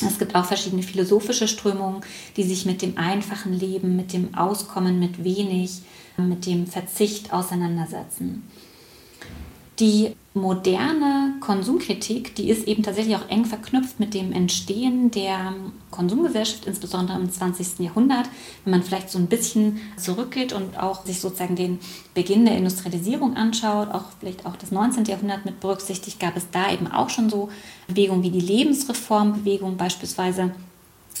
es 0.00 0.18
gibt 0.18 0.34
auch 0.34 0.44
verschiedene 0.44 0.82
philosophische 0.82 1.48
Strömungen, 1.48 2.02
die 2.36 2.42
sich 2.44 2.66
mit 2.66 2.82
dem 2.82 2.96
einfachen 2.98 3.52
Leben, 3.52 3.96
mit 3.96 4.12
dem 4.12 4.34
Auskommen 4.34 4.98
mit 4.98 5.22
wenig, 5.22 5.82
mit 6.16 6.46
dem 6.46 6.66
Verzicht 6.66 7.32
auseinandersetzen. 7.32 8.42
Die 9.78 10.14
moderne 10.34 11.34
Konsumkritik, 11.40 12.34
die 12.36 12.48
ist 12.48 12.66
eben 12.66 12.82
tatsächlich 12.82 13.16
auch 13.16 13.28
eng 13.28 13.44
verknüpft 13.44 14.00
mit 14.00 14.14
dem 14.14 14.32
Entstehen 14.32 15.10
der 15.10 15.54
Konsumgesellschaft, 15.90 16.64
insbesondere 16.64 17.18
im 17.18 17.30
20. 17.30 17.80
Jahrhundert. 17.80 18.30
Wenn 18.64 18.70
man 18.70 18.82
vielleicht 18.82 19.10
so 19.10 19.18
ein 19.18 19.26
bisschen 19.26 19.80
zurückgeht 19.98 20.54
und 20.54 20.78
auch 20.78 21.04
sich 21.04 21.20
sozusagen 21.20 21.54
den 21.54 21.80
Beginn 22.14 22.46
der 22.46 22.56
Industrialisierung 22.56 23.36
anschaut, 23.36 23.90
auch 23.90 24.04
vielleicht 24.20 24.46
auch 24.46 24.56
das 24.56 24.70
19. 24.70 25.04
Jahrhundert 25.04 25.44
mit 25.44 25.60
berücksichtigt, 25.60 26.18
gab 26.18 26.36
es 26.36 26.48
da 26.50 26.72
eben 26.72 26.86
auch 26.86 27.10
schon 27.10 27.28
so 27.28 27.50
Bewegungen 27.86 28.22
wie 28.22 28.30
die 28.30 28.40
Lebensreformbewegung 28.40 29.76
beispielsweise, 29.76 30.54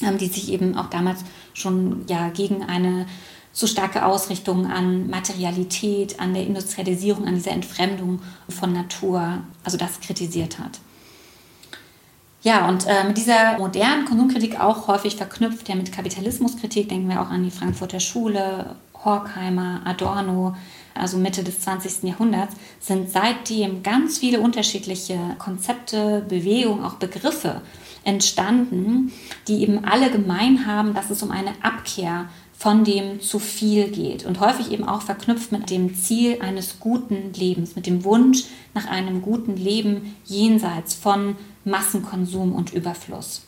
ähm, 0.00 0.16
die 0.16 0.28
sich 0.28 0.50
eben 0.50 0.74
auch 0.74 0.88
damals 0.88 1.20
schon 1.52 2.06
ja 2.08 2.30
gegen 2.30 2.62
eine 2.62 3.06
zu 3.52 3.66
starke 3.66 4.04
Ausrichtung 4.04 4.70
an 4.70 5.08
Materialität, 5.10 6.18
an 6.20 6.34
der 6.34 6.46
Industrialisierung, 6.46 7.26
an 7.26 7.34
dieser 7.34 7.52
Entfremdung 7.52 8.20
von 8.48 8.72
Natur, 8.72 9.38
also 9.62 9.76
das 9.76 10.00
kritisiert 10.00 10.58
hat. 10.58 10.80
Ja, 12.42 12.68
und 12.68 12.86
äh, 12.88 13.04
mit 13.04 13.16
dieser 13.16 13.58
modernen 13.58 14.04
Konsumkritik 14.04 14.58
auch 14.58 14.88
häufig 14.88 15.14
verknüpft, 15.14 15.68
ja 15.68 15.76
mit 15.76 15.92
Kapitalismuskritik, 15.92 16.88
denken 16.88 17.08
wir 17.08 17.20
auch 17.20 17.30
an 17.30 17.44
die 17.44 17.52
Frankfurter 17.52 18.00
Schule, 18.00 18.74
Horkheimer, 19.04 19.82
Adorno, 19.84 20.56
also 20.94 21.18
Mitte 21.18 21.44
des 21.44 21.60
20. 21.60 22.02
Jahrhunderts, 22.02 22.56
sind 22.80 23.10
seitdem 23.10 23.84
ganz 23.84 24.18
viele 24.18 24.40
unterschiedliche 24.40 25.18
Konzepte, 25.38 26.24
Bewegungen, 26.28 26.84
auch 26.84 26.94
Begriffe 26.94 27.62
entstanden, 28.04 29.12
die 29.46 29.62
eben 29.62 29.84
alle 29.84 30.10
gemein 30.10 30.66
haben, 30.66 30.94
dass 30.94 31.10
es 31.10 31.22
um 31.22 31.30
eine 31.30 31.52
Abkehr 31.62 32.28
von 32.62 32.84
dem 32.84 33.20
zu 33.20 33.40
viel 33.40 33.88
geht 33.88 34.24
und 34.24 34.38
häufig 34.38 34.70
eben 34.70 34.84
auch 34.84 35.02
verknüpft 35.02 35.50
mit 35.50 35.68
dem 35.68 35.96
Ziel 35.96 36.40
eines 36.40 36.78
guten 36.78 37.32
Lebens, 37.32 37.74
mit 37.74 37.88
dem 37.88 38.04
Wunsch 38.04 38.44
nach 38.72 38.86
einem 38.86 39.20
guten 39.20 39.56
Leben 39.56 40.14
jenseits 40.26 40.94
von 40.94 41.34
Massenkonsum 41.64 42.54
und 42.54 42.72
Überfluss. 42.72 43.42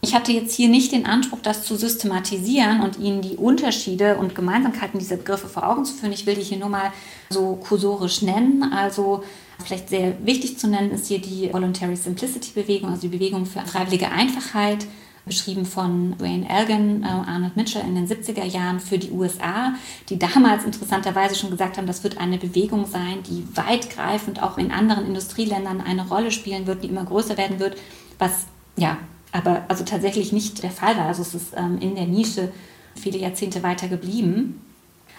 Ich 0.00 0.14
hatte 0.14 0.30
jetzt 0.30 0.54
hier 0.54 0.68
nicht 0.68 0.92
den 0.92 1.06
Anspruch, 1.06 1.40
das 1.42 1.64
zu 1.64 1.74
systematisieren 1.74 2.82
und 2.82 3.00
Ihnen 3.00 3.20
die 3.20 3.34
Unterschiede 3.34 4.16
und 4.16 4.36
Gemeinsamkeiten 4.36 5.00
dieser 5.00 5.16
Begriffe 5.16 5.48
vor 5.48 5.68
Augen 5.68 5.84
zu 5.84 5.94
führen. 5.94 6.12
Ich 6.12 6.24
will 6.24 6.36
die 6.36 6.42
hier 6.42 6.58
nur 6.58 6.68
mal 6.68 6.92
so 7.30 7.58
kursorisch 7.66 8.22
nennen. 8.22 8.62
Also 8.62 9.24
vielleicht 9.64 9.88
sehr 9.88 10.24
wichtig 10.24 10.56
zu 10.56 10.68
nennen 10.68 10.92
ist 10.92 11.08
hier 11.08 11.20
die 11.20 11.52
Voluntary 11.52 11.96
Simplicity 11.96 12.52
Bewegung, 12.54 12.90
also 12.90 13.08
die 13.08 13.16
Bewegung 13.16 13.44
für 13.44 13.58
freiwillige 13.62 14.12
Einfachheit, 14.12 14.86
beschrieben 15.26 15.64
von 15.64 16.18
Wayne 16.20 16.48
Elgin, 16.48 17.02
äh, 17.02 17.06
Arnold 17.06 17.56
Mitchell 17.56 17.82
in 17.82 17.94
den 17.94 18.06
70er 18.06 18.44
Jahren 18.44 18.78
für 18.78 18.98
die 18.98 19.10
USA, 19.10 19.74
die 20.08 20.18
damals 20.18 20.64
interessanterweise 20.64 21.34
schon 21.34 21.50
gesagt 21.50 21.78
haben, 21.78 21.86
das 21.86 22.04
wird 22.04 22.18
eine 22.18 22.38
Bewegung 22.38 22.86
sein, 22.86 23.22
die 23.22 23.46
weitgreifend 23.56 24.42
auch 24.42 24.58
in 24.58 24.70
anderen 24.70 25.06
Industrieländern 25.06 25.80
eine 25.80 26.06
Rolle 26.08 26.30
spielen 26.30 26.66
wird, 26.66 26.84
die 26.84 26.88
immer 26.88 27.04
größer 27.04 27.36
werden 27.38 27.58
wird, 27.58 27.76
was 28.18 28.46
ja, 28.76 28.98
aber 29.32 29.64
also 29.68 29.84
tatsächlich 29.84 30.32
nicht 30.32 30.62
der 30.62 30.70
Fall 30.70 30.96
war. 30.96 31.06
Also 31.06 31.22
es 31.22 31.34
ist 31.34 31.54
ähm, 31.56 31.78
in 31.80 31.94
der 31.94 32.06
Nische 32.06 32.52
viele 32.94 33.18
Jahrzehnte 33.18 33.62
weiter 33.62 33.88
geblieben. 33.88 34.60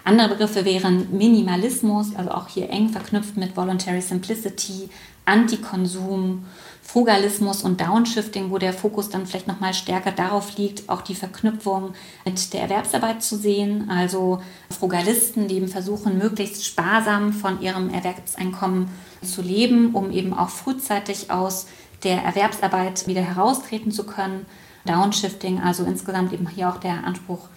Andere 0.04 0.30
Begriffe 0.30 0.64
wären 0.64 1.08
Minimalismus, 1.16 2.14
also 2.14 2.30
auch 2.30 2.48
hier 2.48 2.70
eng 2.70 2.90
verknüpft 2.90 3.36
mit 3.36 3.56
Voluntary 3.56 4.00
Simplicity, 4.00 4.88
Antikonsum 5.24 6.44
Frugalismus 6.86 7.62
und 7.62 7.80
Downshifting, 7.80 8.50
wo 8.50 8.58
der 8.58 8.72
Fokus 8.72 9.08
dann 9.08 9.26
vielleicht 9.26 9.48
nochmal 9.48 9.74
stärker 9.74 10.12
darauf 10.12 10.56
liegt, 10.56 10.88
auch 10.88 11.02
die 11.02 11.16
Verknüpfung 11.16 11.94
mit 12.24 12.52
der 12.52 12.62
Erwerbsarbeit 12.62 13.22
zu 13.24 13.36
sehen. 13.36 13.90
Also 13.90 14.40
Frugalisten, 14.70 15.48
die 15.48 15.56
eben 15.56 15.68
versuchen, 15.68 16.16
möglichst 16.16 16.64
sparsam 16.64 17.32
von 17.32 17.60
ihrem 17.60 17.90
Erwerbseinkommen 17.92 18.88
zu 19.20 19.42
leben, 19.42 19.94
um 19.94 20.12
eben 20.12 20.32
auch 20.32 20.48
frühzeitig 20.48 21.30
aus 21.30 21.66
der 22.04 22.22
Erwerbsarbeit 22.22 23.08
wieder 23.08 23.22
heraustreten 23.22 23.90
zu 23.90 24.04
können. 24.04 24.46
Downshifting, 24.84 25.60
also 25.60 25.82
insgesamt 25.84 26.32
eben 26.32 26.48
hier 26.48 26.68
auch 26.68 26.78
der 26.78 27.04
Anspruch, 27.04 27.48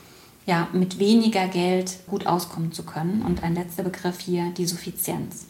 ja, 0.48 0.68
mit 0.74 0.98
weniger 0.98 1.48
Geld 1.48 2.00
gut 2.08 2.26
auskommen 2.26 2.72
zu 2.72 2.82
können. 2.82 3.22
Und 3.22 3.44
ein 3.44 3.54
letzter 3.54 3.84
Begriff 3.84 4.20
hier, 4.20 4.50
die 4.58 4.66
Suffizienz. 4.66 5.46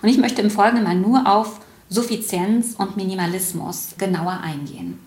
Und 0.00 0.08
ich 0.08 0.18
möchte 0.18 0.40
im 0.42 0.50
Folgenden 0.50 0.84
mal 0.84 0.94
nur 0.94 1.26
auf 1.26 1.60
Suffizienz 1.92 2.74
und 2.78 2.96
Minimalismus 2.96 3.90
genauer 3.98 4.40
eingehen. 4.42 4.98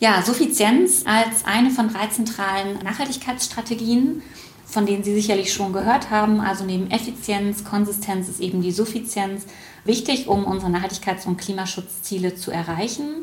Ja, 0.00 0.20
Suffizienz 0.22 1.04
als 1.06 1.44
eine 1.44 1.70
von 1.70 1.88
drei 1.92 2.08
zentralen 2.08 2.78
Nachhaltigkeitsstrategien, 2.82 4.22
von 4.66 4.84
denen 4.84 5.04
Sie 5.04 5.14
sicherlich 5.14 5.52
schon 5.52 5.72
gehört 5.72 6.10
haben. 6.10 6.40
Also 6.40 6.64
neben 6.64 6.90
Effizienz, 6.90 7.64
Konsistenz 7.64 8.28
ist 8.28 8.40
eben 8.40 8.62
die 8.62 8.72
Suffizienz 8.72 9.44
wichtig, 9.84 10.26
um 10.26 10.44
unsere 10.44 10.72
Nachhaltigkeits- 10.72 11.26
und 11.26 11.36
Klimaschutzziele 11.36 12.34
zu 12.34 12.50
erreichen. 12.50 13.22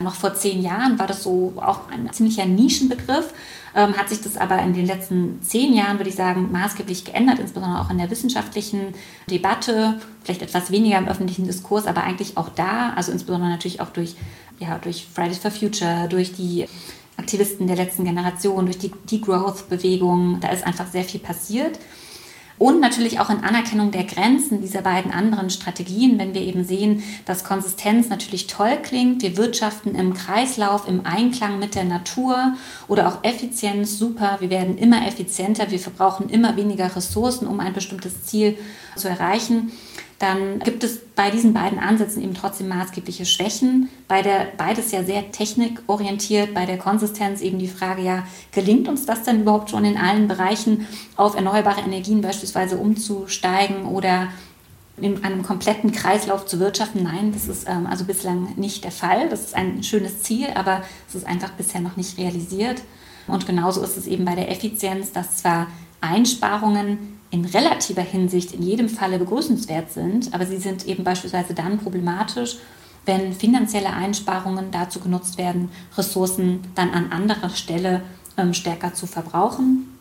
Noch 0.00 0.16
vor 0.16 0.34
zehn 0.34 0.60
Jahren 0.60 0.98
war 0.98 1.06
das 1.06 1.22
so 1.22 1.52
auch 1.56 1.88
ein 1.88 2.12
ziemlicher 2.12 2.46
Nischenbegriff 2.46 3.32
ähm, 3.74 3.96
hat 3.96 4.08
sich 4.08 4.20
das 4.20 4.36
aber 4.36 4.60
in 4.62 4.72
den 4.72 4.86
letzten 4.86 5.42
zehn 5.42 5.74
Jahren, 5.74 5.98
würde 5.98 6.10
ich 6.10 6.16
sagen, 6.16 6.50
maßgeblich 6.52 7.04
geändert, 7.04 7.38
insbesondere 7.38 7.80
auch 7.80 7.90
in 7.90 7.98
der 7.98 8.10
wissenschaftlichen 8.10 8.94
Debatte, 9.28 10.00
vielleicht 10.22 10.42
etwas 10.42 10.70
weniger 10.70 10.98
im 10.98 11.08
öffentlichen 11.08 11.46
Diskurs, 11.46 11.86
aber 11.86 12.04
eigentlich 12.04 12.36
auch 12.36 12.48
da, 12.48 12.92
also 12.94 13.12
insbesondere 13.12 13.50
natürlich 13.50 13.80
auch 13.80 13.90
durch, 13.90 14.14
ja, 14.60 14.78
durch 14.78 15.06
Fridays 15.12 15.38
for 15.38 15.50
Future, 15.50 16.06
durch 16.08 16.32
die 16.32 16.66
Aktivisten 17.16 17.66
der 17.66 17.76
letzten 17.76 18.04
Generation, 18.04 18.66
durch 18.66 18.78
die 18.78 18.92
Degrowth-Bewegung, 19.10 20.38
da 20.40 20.48
ist 20.48 20.66
einfach 20.66 20.86
sehr 20.86 21.04
viel 21.04 21.20
passiert. 21.20 21.78
Und 22.56 22.80
natürlich 22.80 23.18
auch 23.18 23.30
in 23.30 23.42
Anerkennung 23.42 23.90
der 23.90 24.04
Grenzen 24.04 24.60
dieser 24.60 24.82
beiden 24.82 25.10
anderen 25.10 25.50
Strategien, 25.50 26.18
wenn 26.18 26.34
wir 26.34 26.42
eben 26.42 26.64
sehen, 26.64 27.02
dass 27.26 27.42
Konsistenz 27.42 28.08
natürlich 28.08 28.46
toll 28.46 28.78
klingt, 28.82 29.22
wir 29.22 29.36
wirtschaften 29.36 29.94
im 29.96 30.14
Kreislauf, 30.14 30.86
im 30.86 31.04
Einklang 31.04 31.58
mit 31.58 31.74
der 31.74 31.84
Natur 31.84 32.54
oder 32.86 33.08
auch 33.08 33.24
Effizienz, 33.24 33.98
super, 33.98 34.36
wir 34.40 34.50
werden 34.50 34.78
immer 34.78 35.06
effizienter, 35.06 35.70
wir 35.70 35.80
verbrauchen 35.80 36.28
immer 36.28 36.56
weniger 36.56 36.94
Ressourcen, 36.94 37.48
um 37.48 37.58
ein 37.58 37.72
bestimmtes 37.72 38.24
Ziel 38.24 38.56
zu 38.96 39.08
erreichen 39.08 39.72
dann 40.24 40.58
gibt 40.60 40.82
es 40.84 41.00
bei 41.14 41.30
diesen 41.30 41.52
beiden 41.52 41.78
Ansätzen 41.78 42.22
eben 42.22 42.32
trotzdem 42.32 42.68
maßgebliche 42.68 43.26
Schwächen. 43.26 43.90
Bei 44.08 44.22
der, 44.22 44.46
beides 44.56 44.90
ja 44.90 45.04
sehr 45.04 45.30
technikorientiert, 45.32 46.54
bei 46.54 46.64
der 46.64 46.78
Konsistenz 46.78 47.42
eben 47.42 47.58
die 47.58 47.68
Frage, 47.68 48.00
ja, 48.00 48.26
gelingt 48.50 48.88
uns 48.88 49.04
das 49.04 49.22
denn 49.24 49.42
überhaupt 49.42 49.68
schon 49.68 49.84
in 49.84 49.98
allen 49.98 50.26
Bereichen 50.26 50.86
auf 51.16 51.34
erneuerbare 51.34 51.82
Energien 51.82 52.22
beispielsweise 52.22 52.78
umzusteigen 52.78 53.84
oder 53.84 54.28
in 54.96 55.22
einem 55.24 55.42
kompletten 55.42 55.92
Kreislauf 55.92 56.46
zu 56.46 56.58
wirtschaften? 56.58 57.02
Nein, 57.02 57.32
das 57.32 57.46
ist 57.46 57.68
ähm, 57.68 57.86
also 57.86 58.04
bislang 58.06 58.54
nicht 58.56 58.82
der 58.82 58.92
Fall. 58.92 59.28
Das 59.28 59.40
ist 59.42 59.54
ein 59.54 59.82
schönes 59.82 60.22
Ziel, 60.22 60.46
aber 60.54 60.82
es 61.06 61.16
ist 61.16 61.26
einfach 61.26 61.50
bisher 61.50 61.82
noch 61.82 61.96
nicht 61.96 62.16
realisiert. 62.16 62.82
Und 63.26 63.46
genauso 63.46 63.82
ist 63.82 63.98
es 63.98 64.06
eben 64.06 64.24
bei 64.24 64.34
der 64.34 64.50
Effizienz, 64.50 65.12
dass 65.12 65.36
zwar 65.36 65.66
Einsparungen 66.04 67.20
in 67.30 67.44
relativer 67.46 68.02
Hinsicht 68.02 68.52
in 68.52 68.62
jedem 68.62 68.88
Falle 68.88 69.18
begrüßenswert 69.18 69.90
sind, 69.90 70.32
aber 70.32 70.46
sie 70.46 70.58
sind 70.58 70.86
eben 70.86 71.02
beispielsweise 71.02 71.54
dann 71.54 71.78
problematisch, 71.78 72.58
wenn 73.06 73.32
finanzielle 73.32 73.92
Einsparungen 73.92 74.70
dazu 74.70 75.00
genutzt 75.00 75.36
werden, 75.36 75.70
Ressourcen 75.96 76.60
dann 76.74 76.90
an 76.90 77.10
anderer 77.10 77.50
Stelle 77.50 78.02
ähm, 78.36 78.54
stärker 78.54 78.94
zu 78.94 79.06
verbrauchen. 79.06 79.98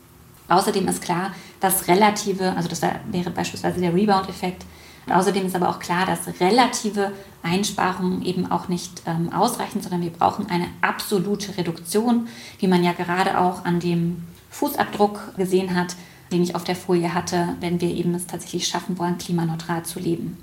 Außerdem 0.47 0.87
ist 0.87 1.01
klar, 1.01 1.33
dass 1.59 1.87
relative, 1.87 2.55
also 2.55 2.69
das 2.69 2.81
wäre 2.81 3.31
beispielsweise 3.31 3.79
der 3.79 3.95
Rebound-Effekt, 3.95 4.65
außerdem 5.09 5.47
ist 5.47 5.55
aber 5.55 5.69
auch 5.69 5.79
klar, 5.79 6.05
dass 6.05 6.39
relative 6.39 7.13
Einsparungen 7.41 8.23
eben 8.23 8.51
auch 8.51 8.67
nicht 8.67 9.01
ähm, 9.05 9.33
ausreichen, 9.33 9.81
sondern 9.81 10.01
wir 10.01 10.11
brauchen 10.11 10.49
eine 10.49 10.67
absolute 10.81 11.57
Reduktion, 11.57 12.27
wie 12.59 12.67
man 12.67 12.83
ja 12.83 12.93
gerade 12.93 13.39
auch 13.39 13.65
an 13.65 13.79
dem 13.79 14.23
Fußabdruck 14.53 15.35
gesehen 15.35 15.75
hat, 15.75 15.95
den 16.31 16.43
ich 16.43 16.55
auf 16.55 16.63
der 16.63 16.75
Folie 16.75 17.13
hatte, 17.13 17.55
wenn 17.59 17.81
wir 17.81 17.89
eben 17.89 18.13
es 18.15 18.27
tatsächlich 18.27 18.67
schaffen 18.67 18.97
wollen, 18.97 19.17
klimaneutral 19.17 19.83
zu 19.83 19.99
leben. 19.99 20.37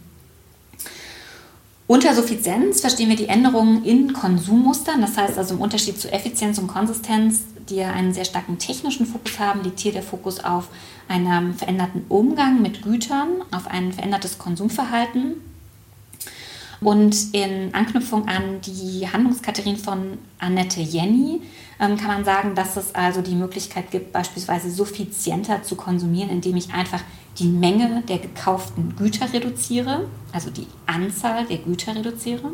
Unter 1.86 2.14
Suffizienz 2.14 2.80
verstehen 2.80 3.08
wir 3.08 3.16
die 3.16 3.28
Änderungen 3.28 3.84
in 3.84 4.12
Konsummustern, 4.12 5.00
das 5.00 5.16
heißt 5.16 5.38
also 5.38 5.54
im 5.54 5.60
Unterschied 5.60 5.98
zu 5.98 6.12
Effizienz 6.12 6.58
und 6.58 6.68
Konsistenz, 6.68 7.42
die 7.68 7.76
ja 7.76 7.92
einen 7.92 8.12
sehr 8.12 8.24
starken 8.24 8.58
technischen 8.58 9.06
Fokus 9.06 9.38
haben, 9.38 9.62
liegt 9.62 9.80
hier 9.80 9.92
der 9.92 10.02
Fokus 10.02 10.42
auf 10.42 10.68
einen 11.08 11.54
veränderten 11.54 12.04
Umgang 12.08 12.62
mit 12.62 12.82
Gütern, 12.82 13.28
auf 13.50 13.66
ein 13.66 13.92
verändertes 13.92 14.38
Konsumverhalten. 14.38 15.34
Und 16.80 17.34
in 17.34 17.74
Anknüpfung 17.74 18.26
an 18.26 18.60
die 18.62 19.06
Handlungskategorie 19.06 19.76
von 19.76 20.18
Annette 20.38 20.80
Jenny 20.80 21.42
ähm, 21.78 21.96
kann 21.96 22.08
man 22.08 22.24
sagen, 22.24 22.54
dass 22.54 22.76
es 22.76 22.94
also 22.94 23.20
die 23.20 23.34
Möglichkeit 23.34 23.90
gibt, 23.90 24.12
beispielsweise 24.12 24.70
suffizienter 24.70 25.62
zu 25.62 25.76
konsumieren, 25.76 26.30
indem 26.30 26.56
ich 26.56 26.72
einfach 26.72 27.02
die 27.38 27.48
Menge 27.48 28.02
der 28.08 28.18
gekauften 28.18 28.96
Güter 28.96 29.32
reduziere, 29.32 30.08
also 30.32 30.50
die 30.50 30.66
Anzahl 30.86 31.46
der 31.46 31.58
Güter 31.58 31.94
reduziere. 31.94 32.50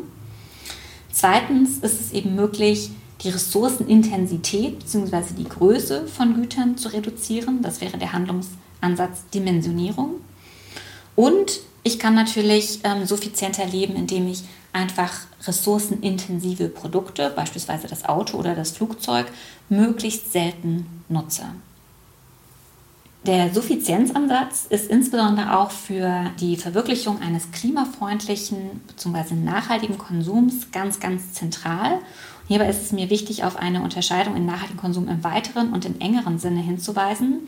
Zweitens 1.11 1.77
ist 1.79 2.01
es 2.01 2.11
eben 2.11 2.35
möglich, 2.35 2.91
die 3.21 3.29
Ressourcenintensität 3.29 4.79
bzw. 4.79 5.33
die 5.37 5.49
Größe 5.49 6.05
von 6.07 6.35
Gütern 6.35 6.77
zu 6.77 6.89
reduzieren. 6.89 7.61
Das 7.61 7.81
wäre 7.81 7.97
der 7.97 8.13
Handlungsansatz 8.13 9.23
Dimensionierung. 9.33 10.15
Und 11.15 11.61
ich 11.87 11.99
kann 11.99 12.15
natürlich 12.15 12.81
ähm, 12.83 13.05
suffizienter 13.05 13.65
leben, 13.65 13.95
indem 13.95 14.27
ich 14.27 14.43
einfach 14.73 15.11
ressourcenintensive 15.45 16.67
Produkte, 16.67 17.31
beispielsweise 17.33 17.87
das 17.87 18.03
Auto 18.03 18.37
oder 18.37 18.55
das 18.55 18.71
Flugzeug, 18.71 19.27
möglichst 19.69 20.33
selten 20.33 20.85
nutze. 21.07 21.43
Der 23.25 23.53
Suffizienzansatz 23.53 24.65
ist 24.69 24.89
insbesondere 24.89 25.57
auch 25.57 25.71
für 25.71 26.29
die 26.39 26.57
Verwirklichung 26.57 27.21
eines 27.21 27.51
klimafreundlichen 27.51 28.81
bzw. 28.87 29.33
nachhaltigen 29.33 29.97
Konsums 29.97 30.71
ganz, 30.71 30.99
ganz 30.99 31.33
zentral. 31.33 31.99
Hierbei 32.47 32.69
ist 32.69 32.81
es 32.81 32.91
mir 32.93 33.09
wichtig, 33.09 33.43
auf 33.43 33.57
eine 33.57 33.81
Unterscheidung 33.81 34.35
in 34.35 34.45
nachhaltigen 34.45 34.79
Konsum 34.79 35.09
im 35.09 35.23
weiteren 35.23 35.73
und 35.73 35.85
im 35.85 35.99
engeren 35.99 36.39
Sinne 36.39 36.61
hinzuweisen. 36.61 37.47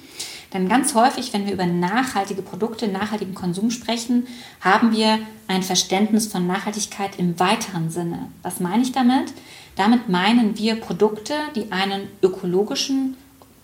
Denn 0.54 0.68
ganz 0.68 0.94
häufig, 0.94 1.32
wenn 1.32 1.46
wir 1.46 1.54
über 1.54 1.66
nachhaltige 1.66 2.42
Produkte, 2.42 2.88
nachhaltigen 2.88 3.36
Konsum 3.36 3.72
sprechen, 3.72 4.28
haben 4.60 4.92
wir 4.92 5.20
ein 5.48 5.64
Verständnis 5.64 6.28
von 6.28 6.48
Nachhaltigkeit 6.48 7.18
im 7.18 7.40
weiteren 7.40 7.90
Sinne. 7.90 8.28
Was 8.42 8.60
meine 8.60 8.84
ich 8.84 8.92
damit? 8.92 9.34
Damit 9.76 10.10
meinen 10.10 10.58
wir 10.58 10.76
Produkte, 10.76 11.34
die 11.56 11.72
einen 11.72 12.08
ökologischen 12.22 13.16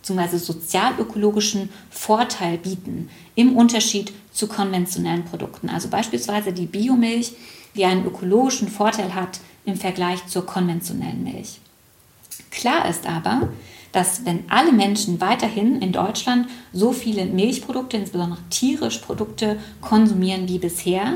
bzw. 0.01 0.37
sozialökologischen 0.37 1.69
Vorteil 1.89 2.57
bieten 2.59 3.09
im 3.33 3.57
Unterschied 3.57 4.13
zu 4.31 4.47
konventionellen 4.47 5.25
Produkten. 5.25 5.69
Also 5.69 5.89
beispielsweise 5.89 6.53
die 6.53 6.67
Biomilch, 6.67 7.33
die 7.75 7.85
einen 7.85 8.05
ökologischen 8.05 8.67
Vorteil 8.67 9.15
hat 9.15 9.39
im 9.65 9.75
Vergleich 9.75 10.25
zur 10.27 10.45
konventionellen 10.45 11.23
Milch. 11.23 11.59
Klar 12.51 12.87
ist 12.89 13.07
aber, 13.07 13.49
dass 13.91 14.25
wenn 14.25 14.43
alle 14.49 14.73
Menschen 14.73 15.21
weiterhin 15.21 15.81
in 15.81 15.93
Deutschland 15.93 16.47
so 16.73 16.91
viele 16.91 17.25
Milchprodukte, 17.25 17.97
insbesondere 17.97 18.39
tierische 18.49 19.01
Produkte, 19.01 19.57
konsumieren 19.81 20.49
wie 20.49 20.59
bisher, 20.59 21.13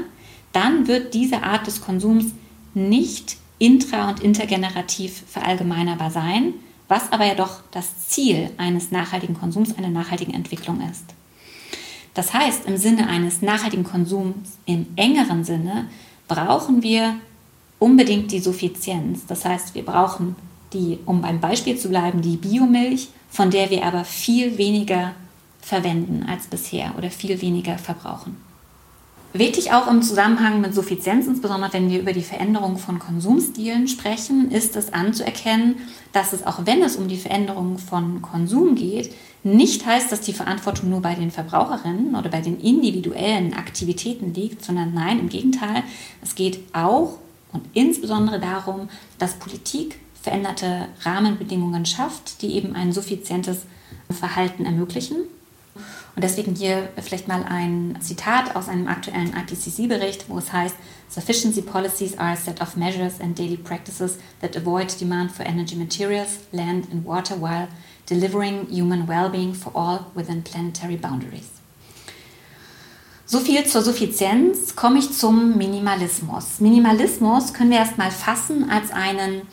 dann 0.54 0.88
wird 0.88 1.14
diese 1.14 1.44
Art 1.44 1.68
des 1.68 1.82
Konsums 1.82 2.26
nicht 2.74 3.38
intra- 3.60 4.10
und 4.10 4.22
intergenerativ 4.22 5.24
verallgemeinerbar 5.28 6.10
sein, 6.10 6.54
was 6.88 7.12
aber 7.12 7.26
ja 7.26 7.36
doch 7.36 7.60
das 7.72 8.08
Ziel 8.08 8.50
eines 8.58 8.92
nachhaltigen 8.92 9.38
Konsums, 9.38 9.78
einer 9.78 9.90
nachhaltigen 9.90 10.34
Entwicklung 10.34 10.82
ist. 10.90 11.04
Das 12.14 12.34
heißt, 12.34 12.66
im 12.66 12.78
Sinne 12.78 13.08
eines 13.08 13.42
nachhaltigen 13.42 13.84
Konsums 13.84 14.58
im 14.66 14.88
engeren 14.96 15.44
Sinne 15.44 15.88
brauchen 16.28 16.82
wir 16.82 17.16
unbedingt 17.80 18.32
die 18.32 18.40
Suffizienz. 18.40 19.26
Das 19.26 19.46
heißt, 19.46 19.74
wir 19.74 19.84
brauchen 19.84 20.36
die, 20.74 21.00
um 21.06 21.22
beim 21.22 21.40
Beispiel 21.40 21.78
zu 21.78 21.90
bleiben, 21.90 22.22
die 22.22 22.38
Biomilch, 22.38 23.10
von 23.30 23.50
der 23.50 23.70
wir 23.70 23.86
aber 23.86 24.04
viel 24.06 24.58
weniger 24.58 25.14
verwenden 25.62 26.26
als 26.28 26.48
bisher 26.48 26.94
oder 26.98 27.10
viel 27.10 27.42
weniger 27.42 27.78
verbrauchen. 27.78 28.38
Wichtig 29.32 29.72
auch 29.72 29.86
im 29.88 30.02
Zusammenhang 30.02 30.60
mit 30.60 30.74
Suffizienz, 30.74 31.28
insbesondere 31.28 31.72
wenn 31.74 31.92
wir 31.92 32.00
über 32.00 32.14
die 32.14 32.24
Veränderung 32.24 32.80
von 32.80 32.98
Konsumstilen 32.98 33.88
sprechen, 33.88 34.50
ist 34.50 34.76
es 34.76 34.92
anzuerkennen, 34.92 35.76
dass 36.14 36.34
es 36.34 36.48
auch 36.48 36.66
wenn 36.66 36.82
es 36.82 36.96
um 36.96 37.08
die 37.08 37.18
Veränderung 37.18 37.78
von 37.78 38.24
Konsum 38.24 38.74
geht, 38.74 39.14
nicht 39.44 39.86
heißt, 39.86 40.12
dass 40.12 40.22
die 40.22 40.34
Verantwortung 40.34 40.90
nur 40.90 41.02
bei 41.02 41.14
den 41.14 41.30
Verbraucherinnen 41.30 42.16
oder 42.16 42.30
bei 42.30 42.42
den 42.42 42.60
individuellen 42.60 43.54
Aktivitäten 43.54 44.34
liegt, 44.34 44.66
sondern 44.66 44.96
nein, 44.96 45.20
im 45.20 45.30
Gegenteil, 45.30 45.84
es 46.24 46.34
geht 46.34 46.62
auch 46.74 47.20
und 47.52 47.64
insbesondere 47.74 48.40
darum, 48.40 48.90
dass 49.18 49.36
Politik 49.36 50.00
veränderte 50.22 50.88
Rahmenbedingungen 51.02 51.86
schafft, 51.86 52.42
die 52.42 52.56
eben 52.56 52.76
ein 52.76 52.92
suffizientes 52.92 53.64
Verhalten 54.12 54.66
ermöglichen 54.66 55.26
und 56.20 56.24
deswegen 56.24 56.56
hier 56.56 56.90
vielleicht 56.98 57.28
mal 57.28 57.44
ein 57.44 57.98
Zitat 58.02 58.56
aus 58.56 58.68
einem 58.68 58.88
aktuellen 58.88 59.34
IPCC-Bericht, 59.34 60.26
wo 60.28 60.38
es 60.38 60.52
heißt, 60.52 60.76
Sufficiency 61.08 61.62
policies 61.62 62.18
are 62.18 62.34
a 62.34 62.36
set 62.36 62.62
of 62.62 62.76
measures 62.76 63.22
and 63.22 63.38
daily 63.40 63.58
practices 63.58 64.18
that 64.42 64.56
avoid 64.56 64.94
demand 65.00 65.32
for 65.32 65.46
energy 65.46 65.76
materials, 65.76 66.40
land 66.52 66.88
and 66.92 67.06
water 67.06 67.36
while 67.36 67.68
delivering 68.06 68.68
human 68.70 69.08
well-being 69.08 69.54
for 69.54 69.72
all 69.74 70.12
within 70.14 70.44
planetary 70.44 70.98
boundaries. 70.98 71.59
So 73.32 73.40
viel 73.40 73.64
zur 73.64 73.84
Suffizienz. 73.84 74.76
Komme 74.76 74.98
ich 74.98 75.14
zum 75.14 75.56
Minimalismus. 75.56 76.60
Minimalismus 76.62 77.54
können 77.54 77.70
wir 77.70 77.78
erstmal 77.78 78.10
fassen 78.10 78.72
als 78.72 78.90
einen 78.90 79.44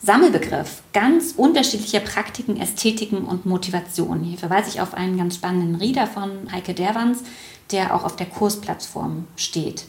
Sammelbegriff 0.00 0.84
ganz 0.92 1.34
unterschiedlicher 1.36 1.98
Praktiken, 1.98 2.60
Ästhetiken 2.60 3.24
und 3.24 3.44
Motivationen. 3.44 4.22
Hier 4.22 4.38
verweise 4.38 4.68
ich 4.68 4.80
auf 4.80 4.94
einen 4.94 5.18
ganz 5.18 5.34
spannenden 5.34 5.74
Reader 5.74 6.06
von 6.06 6.30
Heike 6.52 6.74
Derwans, 6.74 7.24
der 7.72 7.96
auch 7.96 8.04
auf 8.04 8.14
der 8.14 8.26
Kursplattform 8.26 9.26
steht. 9.34 9.86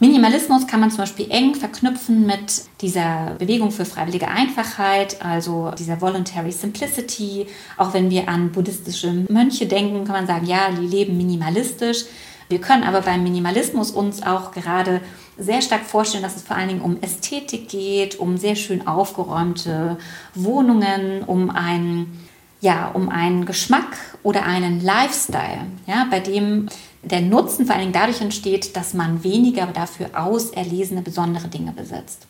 Minimalismus 0.00 0.66
kann 0.66 0.80
man 0.80 0.90
zum 0.90 1.00
Beispiel 1.00 1.26
eng 1.28 1.54
verknüpfen 1.54 2.24
mit 2.24 2.64
dieser 2.80 3.36
Bewegung 3.38 3.72
für 3.72 3.84
freiwillige 3.84 4.28
Einfachheit, 4.28 5.22
also 5.22 5.70
dieser 5.78 6.00
Voluntary 6.00 6.50
Simplicity. 6.50 7.46
Auch 7.76 7.92
wenn 7.92 8.08
wir 8.08 8.26
an 8.26 8.52
buddhistische 8.52 9.26
Mönche 9.28 9.66
denken, 9.66 10.06
kann 10.06 10.16
man 10.16 10.26
sagen, 10.26 10.46
ja, 10.46 10.70
die 10.70 10.86
leben 10.86 11.18
minimalistisch. 11.18 12.06
Wir 12.48 12.60
können 12.60 12.84
aber 12.84 13.00
beim 13.00 13.22
Minimalismus 13.22 13.90
uns 13.90 14.22
auch 14.22 14.52
gerade 14.52 15.00
sehr 15.38 15.62
stark 15.62 15.84
vorstellen, 15.84 16.22
dass 16.22 16.36
es 16.36 16.42
vor 16.42 16.56
allen 16.56 16.68
Dingen 16.68 16.82
um 16.82 17.00
Ästhetik 17.00 17.68
geht, 17.68 18.18
um 18.18 18.36
sehr 18.36 18.56
schön 18.56 18.86
aufgeräumte 18.86 19.98
Wohnungen, 20.34 21.22
um 21.24 21.50
einen, 21.50 22.26
ja, 22.60 22.88
um 22.88 23.08
einen 23.08 23.46
Geschmack 23.46 23.96
oder 24.22 24.44
einen 24.44 24.80
Lifestyle, 24.80 25.66
ja, 25.86 26.06
bei 26.10 26.20
dem 26.20 26.68
der 27.02 27.20
Nutzen 27.20 27.66
vor 27.66 27.74
allen 27.74 27.82
Dingen 27.82 27.92
dadurch 27.92 28.20
entsteht, 28.20 28.76
dass 28.76 28.94
man 28.94 29.24
weniger 29.24 29.66
dafür 29.66 30.10
auserlesene 30.14 31.02
besondere 31.02 31.48
Dinge 31.48 31.72
besitzt. 31.72 32.26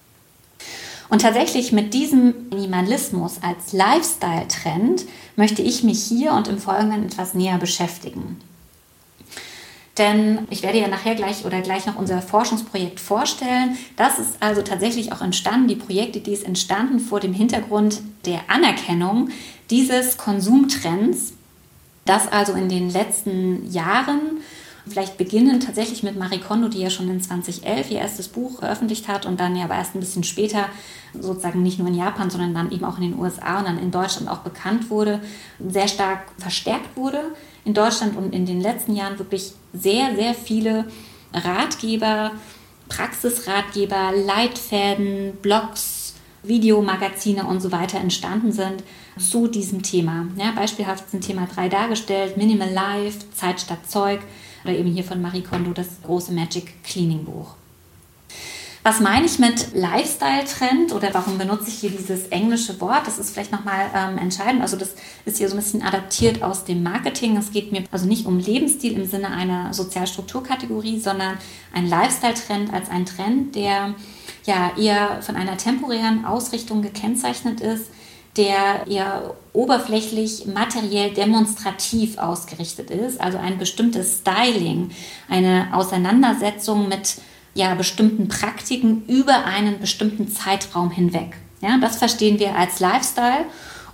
Und 1.08 1.22
tatsächlich 1.22 1.70
mit 1.70 1.94
diesem 1.94 2.34
Minimalismus 2.50 3.38
als 3.42 3.72
Lifestyle-Trend 3.72 5.04
möchte 5.36 5.62
ich 5.62 5.84
mich 5.84 6.02
hier 6.02 6.32
und 6.32 6.48
im 6.48 6.58
Folgenden 6.58 7.06
etwas 7.06 7.34
näher 7.34 7.58
beschäftigen. 7.58 8.40
Denn 9.98 10.46
ich 10.50 10.62
werde 10.62 10.80
ja 10.80 10.88
nachher 10.88 11.14
gleich 11.14 11.44
oder 11.44 11.60
gleich 11.60 11.86
noch 11.86 11.96
unser 11.96 12.20
Forschungsprojekt 12.20 12.98
vorstellen. 12.98 13.76
Das 13.96 14.18
ist 14.18 14.36
also 14.40 14.62
tatsächlich 14.62 15.12
auch 15.12 15.20
entstanden. 15.20 15.68
Die 15.68 15.76
Projekte, 15.76 16.20
die 16.20 16.32
ist 16.32 16.44
entstanden 16.44 16.98
vor 16.98 17.20
dem 17.20 17.32
Hintergrund 17.32 18.02
der 18.24 18.40
Anerkennung 18.48 19.30
dieses 19.70 20.16
Konsumtrends, 20.16 21.34
das 22.04 22.30
also 22.30 22.54
in 22.54 22.68
den 22.68 22.90
letzten 22.90 23.70
Jahren 23.70 24.40
Vielleicht 24.86 25.16
beginnen 25.16 25.60
tatsächlich 25.60 26.02
mit 26.02 26.18
Marie 26.18 26.40
Kondo, 26.40 26.68
die 26.68 26.80
ja 26.80 26.90
schon 26.90 27.08
in 27.08 27.20
2011 27.20 27.90
ihr 27.90 28.00
erstes 28.00 28.28
Buch 28.28 28.58
veröffentlicht 28.58 29.08
hat 29.08 29.24
und 29.24 29.40
dann 29.40 29.56
ja 29.56 29.64
aber 29.64 29.76
erst 29.76 29.94
ein 29.94 30.00
bisschen 30.00 30.24
später 30.24 30.66
sozusagen 31.18 31.62
nicht 31.62 31.78
nur 31.78 31.88
in 31.88 31.94
Japan, 31.94 32.28
sondern 32.28 32.54
dann 32.54 32.70
eben 32.70 32.84
auch 32.84 32.98
in 32.98 33.04
den 33.04 33.18
USA 33.18 33.60
und 33.60 33.64
dann 33.66 33.78
in 33.78 33.90
Deutschland 33.90 34.28
auch 34.28 34.40
bekannt 34.40 34.90
wurde, 34.90 35.20
sehr 35.58 35.88
stark 35.88 36.26
verstärkt 36.36 36.96
wurde. 36.98 37.34
In 37.64 37.74
Deutschland 37.74 38.16
und 38.16 38.34
in 38.34 38.46
den 38.46 38.60
letzten 38.60 38.94
Jahren 38.94 39.18
wirklich 39.18 39.52
sehr, 39.72 40.14
sehr 40.14 40.34
viele 40.34 40.86
Ratgeber, 41.32 42.32
Praxisratgeber, 42.88 44.12
Leitfäden, 44.26 45.38
Blogs, 45.40 46.14
Videomagazine 46.42 47.46
und 47.46 47.60
so 47.60 47.72
weiter 47.72 47.98
entstanden 47.98 48.52
sind 48.52 48.84
zu 49.18 49.48
diesem 49.48 49.82
Thema. 49.82 50.26
Ja, 50.36 50.52
beispielhaft 50.54 51.10
sind 51.10 51.22
Thema 51.22 51.46
3 51.46 51.68
dargestellt, 51.68 52.36
Minimal 52.36 52.70
Life, 52.70 53.20
Zeit 53.32 53.60
statt 53.60 53.88
Zeug 53.88 54.20
oder 54.62 54.74
eben 54.74 54.90
hier 54.90 55.04
von 55.04 55.22
Marie 55.22 55.42
Kondo 55.42 55.72
das 55.72 56.02
große 56.02 56.32
Magic 56.32 56.82
Cleaning 56.84 57.24
Buch. 57.24 57.56
Was 58.86 59.00
meine 59.00 59.24
ich 59.24 59.38
mit 59.38 59.74
Lifestyle-Trend 59.74 60.92
oder 60.92 61.08
warum 61.14 61.38
benutze 61.38 61.68
ich 61.68 61.76
hier 61.76 61.88
dieses 61.88 62.26
englische 62.26 62.78
Wort? 62.82 63.06
Das 63.06 63.18
ist 63.18 63.30
vielleicht 63.30 63.50
nochmal 63.50 63.86
ähm, 63.96 64.18
entscheidend. 64.18 64.60
Also 64.60 64.76
das 64.76 64.90
ist 65.24 65.38
hier 65.38 65.48
so 65.48 65.54
ein 65.54 65.60
bisschen 65.60 65.82
adaptiert 65.82 66.42
aus 66.42 66.66
dem 66.66 66.82
Marketing. 66.82 67.38
Es 67.38 67.50
geht 67.50 67.72
mir 67.72 67.84
also 67.90 68.04
nicht 68.04 68.26
um 68.26 68.38
Lebensstil 68.38 68.92
im 68.92 69.06
Sinne 69.06 69.30
einer 69.30 69.72
Sozialstrukturkategorie, 69.72 71.00
sondern 71.00 71.38
ein 71.72 71.88
Lifestyle-Trend 71.88 72.74
als 72.74 72.90
ein 72.90 73.06
Trend, 73.06 73.54
der 73.54 73.94
ja 74.44 74.72
eher 74.76 75.22
von 75.22 75.36
einer 75.36 75.56
temporären 75.56 76.26
Ausrichtung 76.26 76.82
gekennzeichnet 76.82 77.62
ist, 77.62 77.86
der 78.36 78.86
eher 78.86 79.34
oberflächlich, 79.54 80.44
materiell, 80.44 81.14
demonstrativ 81.14 82.18
ausgerichtet 82.18 82.90
ist, 82.90 83.18
also 83.18 83.38
ein 83.38 83.56
bestimmtes 83.56 84.18
Styling, 84.18 84.90
eine 85.30 85.68
Auseinandersetzung 85.72 86.90
mit 86.90 87.16
ja, 87.54 87.74
bestimmten 87.74 88.28
Praktiken 88.28 89.04
über 89.06 89.44
einen 89.44 89.80
bestimmten 89.80 90.28
Zeitraum 90.28 90.90
hinweg. 90.90 91.36
Ja, 91.60 91.78
das 91.78 91.96
verstehen 91.96 92.38
wir 92.38 92.56
als 92.56 92.80
Lifestyle. 92.80 93.46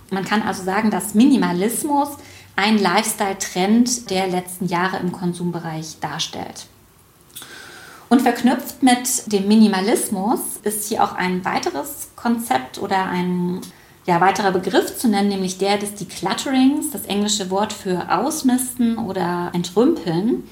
Man 0.09 0.25
kann 0.25 0.41
also 0.41 0.63
sagen, 0.63 0.91
dass 0.91 1.13
Minimalismus 1.13 2.09
ein 2.55 2.77
Lifestyle-Trend 2.77 4.09
der 4.09 4.27
letzten 4.27 4.65
Jahre 4.65 4.97
im 4.97 5.11
Konsumbereich 5.11 5.99
darstellt. 6.01 6.67
Und 8.09 8.21
verknüpft 8.21 8.83
mit 8.83 9.31
dem 9.31 9.47
Minimalismus 9.47 10.39
ist 10.63 10.89
hier 10.89 11.01
auch 11.01 11.13
ein 11.13 11.45
weiteres 11.45 12.09
Konzept 12.17 12.77
oder 12.77 13.05
ein 13.05 13.61
ja, 14.05 14.19
weiterer 14.19 14.51
Begriff 14.51 14.97
zu 14.97 15.07
nennen, 15.07 15.29
nämlich 15.29 15.59
der 15.59 15.77
des 15.77 15.95
Declutterings, 15.95 16.91
das 16.91 17.05
englische 17.05 17.49
Wort 17.49 17.71
für 17.71 18.11
ausmisten 18.11 18.97
oder 18.97 19.51
entrümpeln. 19.53 20.43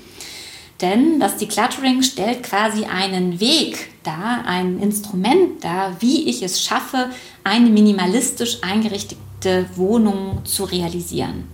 Denn 0.81 1.19
das 1.19 1.37
Decluttering 1.37 2.03
stellt 2.03 2.43
quasi 2.43 2.85
einen 2.85 3.39
Weg 3.39 3.89
dar, 4.03 4.45
ein 4.45 4.79
Instrument 4.79 5.63
dar, 5.63 6.01
wie 6.01 6.29
ich 6.29 6.41
es 6.41 6.61
schaffe, 6.61 7.09
eine 7.43 7.69
minimalistisch 7.69 8.59
eingerichtete 8.61 9.65
Wohnung 9.75 10.45
zu 10.45 10.63
realisieren. 10.63 11.45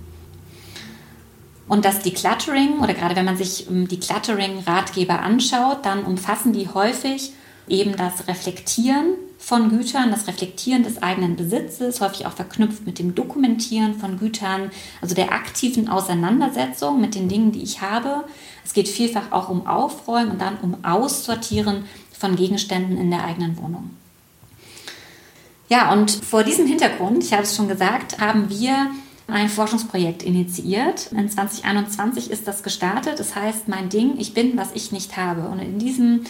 Und 1.67 1.86
das 1.86 2.01
Decluttering, 2.01 2.80
oder 2.80 2.93
gerade 2.93 3.15
wenn 3.15 3.26
man 3.26 3.38
sich 3.38 3.65
Decluttering-Ratgeber 3.67 5.19
anschaut, 5.19 5.80
dann 5.84 6.03
umfassen 6.03 6.53
die 6.53 6.69
häufig 6.69 7.32
eben 7.67 7.95
das 7.95 8.28
Reflektieren 8.28 9.15
von 9.38 9.69
Gütern, 9.69 10.11
das 10.11 10.27
Reflektieren 10.27 10.83
des 10.83 11.03
eigenen 11.03 11.36
Besitzes, 11.36 12.01
häufig 12.01 12.25
auch 12.25 12.33
verknüpft 12.33 12.86
mit 12.86 12.99
dem 12.99 13.15
Dokumentieren 13.15 13.95
von 13.95 14.17
Gütern, 14.17 14.71
also 15.01 15.13
der 15.13 15.33
aktiven 15.33 15.89
Auseinandersetzung 15.89 16.99
mit 17.01 17.15
den 17.15 17.29
Dingen, 17.29 17.51
die 17.51 17.61
ich 17.61 17.81
habe. 17.81 18.23
Es 18.63 18.73
geht 18.73 18.88
vielfach 18.88 19.31
auch 19.31 19.49
um 19.49 19.67
Aufräumen 19.67 20.31
und 20.31 20.41
dann 20.41 20.57
um 20.61 20.83
Aussortieren 20.83 21.86
von 22.17 22.36
Gegenständen 22.36 22.97
in 22.97 23.11
der 23.11 23.23
eigenen 23.23 23.57
Wohnung. 23.61 23.91
Ja, 25.67 25.91
und 25.91 26.11
vor 26.11 26.43
diesem 26.43 26.67
Hintergrund, 26.67 27.23
ich 27.23 27.33
habe 27.33 27.43
es 27.43 27.55
schon 27.55 27.67
gesagt, 27.67 28.19
haben 28.19 28.49
wir 28.49 28.91
ein 29.27 29.49
Forschungsprojekt 29.49 30.21
initiiert. 30.23 31.11
In 31.11 31.29
2021 31.29 32.29
ist 32.29 32.47
das 32.47 32.61
gestartet. 32.61 33.19
Das 33.19 33.36
heißt, 33.36 33.67
mein 33.67 33.89
Ding, 33.89 34.19
ich 34.19 34.33
bin, 34.33 34.55
was 34.57 34.69
ich 34.75 34.91
nicht 34.91 35.17
habe. 35.17 35.47
Und 35.47 35.59
in 35.59 35.79
diesem 35.79 36.25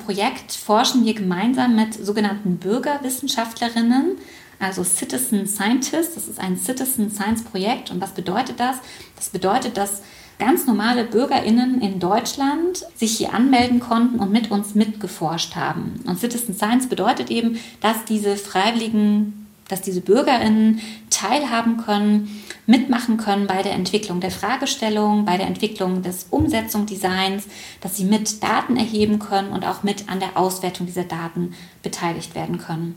Projekt 0.00 0.52
forschen 0.52 1.04
wir 1.04 1.14
gemeinsam 1.14 1.76
mit 1.76 1.94
sogenannten 1.94 2.56
Bürgerwissenschaftlerinnen, 2.56 4.16
also 4.58 4.84
Citizen 4.84 5.46
Scientists. 5.46 6.14
Das 6.14 6.28
ist 6.28 6.40
ein 6.40 6.56
Citizen 6.56 7.10
Science 7.10 7.42
Projekt. 7.44 7.90
Und 7.90 8.00
was 8.00 8.12
bedeutet 8.12 8.60
das? 8.60 8.76
Das 9.16 9.30
bedeutet, 9.30 9.76
dass 9.76 10.02
ganz 10.38 10.66
normale 10.66 11.04
BürgerInnen 11.04 11.80
in 11.80 12.00
Deutschland 12.00 12.84
sich 12.96 13.16
hier 13.18 13.32
anmelden 13.32 13.78
konnten 13.78 14.18
und 14.18 14.32
mit 14.32 14.50
uns 14.50 14.74
mitgeforscht 14.74 15.54
haben. 15.54 16.00
Und 16.06 16.18
Citizen 16.18 16.54
Science 16.54 16.88
bedeutet 16.88 17.30
eben, 17.30 17.58
dass 17.80 18.04
diese 18.06 18.36
Freiwilligen 18.36 19.46
dass 19.70 19.82
diese 19.82 20.00
Bürgerinnen 20.00 20.80
teilhaben 21.10 21.78
können, 21.78 22.42
mitmachen 22.66 23.16
können 23.16 23.46
bei 23.46 23.62
der 23.62 23.72
Entwicklung 23.72 24.20
der 24.20 24.30
Fragestellung, 24.30 25.24
bei 25.24 25.36
der 25.36 25.46
Entwicklung 25.46 26.02
des 26.02 26.26
Umsetzungsdesigns, 26.30 27.44
dass 27.80 27.96
sie 27.96 28.04
mit 28.04 28.42
Daten 28.42 28.76
erheben 28.76 29.18
können 29.18 29.50
und 29.50 29.66
auch 29.66 29.82
mit 29.82 30.08
an 30.08 30.20
der 30.20 30.36
Auswertung 30.36 30.86
dieser 30.86 31.04
Daten 31.04 31.54
beteiligt 31.82 32.34
werden 32.34 32.58
können. 32.58 32.94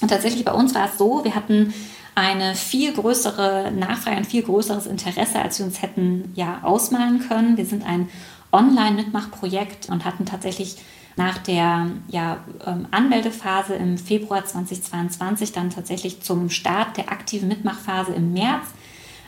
Und 0.00 0.08
tatsächlich 0.08 0.44
bei 0.44 0.52
uns 0.52 0.74
war 0.74 0.86
es 0.86 0.98
so, 0.98 1.24
wir 1.24 1.34
hatten 1.34 1.72
eine 2.14 2.54
viel 2.54 2.92
größere 2.92 3.72
Nachfrage, 3.72 4.16
ein 4.16 4.24
viel 4.24 4.42
größeres 4.42 4.86
Interesse, 4.86 5.40
als 5.40 5.58
wir 5.58 5.66
uns 5.66 5.80
hätten 5.80 6.32
ja 6.34 6.60
ausmalen 6.62 7.26
können. 7.26 7.56
Wir 7.56 7.64
sind 7.64 7.84
ein 7.86 8.08
Online-Mitmachprojekt 8.52 9.88
und 9.88 10.04
hatten 10.04 10.26
tatsächlich 10.26 10.76
nach 11.16 11.38
der 11.38 11.90
ja, 12.08 12.38
ähm, 12.66 12.86
Anmeldephase 12.90 13.74
im 13.74 13.98
Februar 13.98 14.44
2022 14.44 15.52
dann 15.52 15.70
tatsächlich 15.70 16.22
zum 16.22 16.50
Start 16.50 16.96
der 16.96 17.12
aktiven 17.12 17.48
Mitmachphase 17.48 18.12
im 18.12 18.32
März 18.32 18.66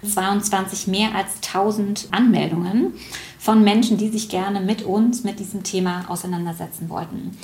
22 0.03 0.87
mehr 0.87 1.15
als 1.15 1.37
1000 1.47 2.09
Anmeldungen 2.11 2.95
von 3.39 3.65
Menschen, 3.65 3.97
die 3.97 4.09
sich 4.09 4.29
gerne 4.29 4.61
mit 4.61 4.83
uns 4.83 5.25
mit 5.25 5.39
diesem 5.41 5.63
Thema 5.63 6.05
auseinandersetzen 6.09 6.89
wollten. 6.89 7.37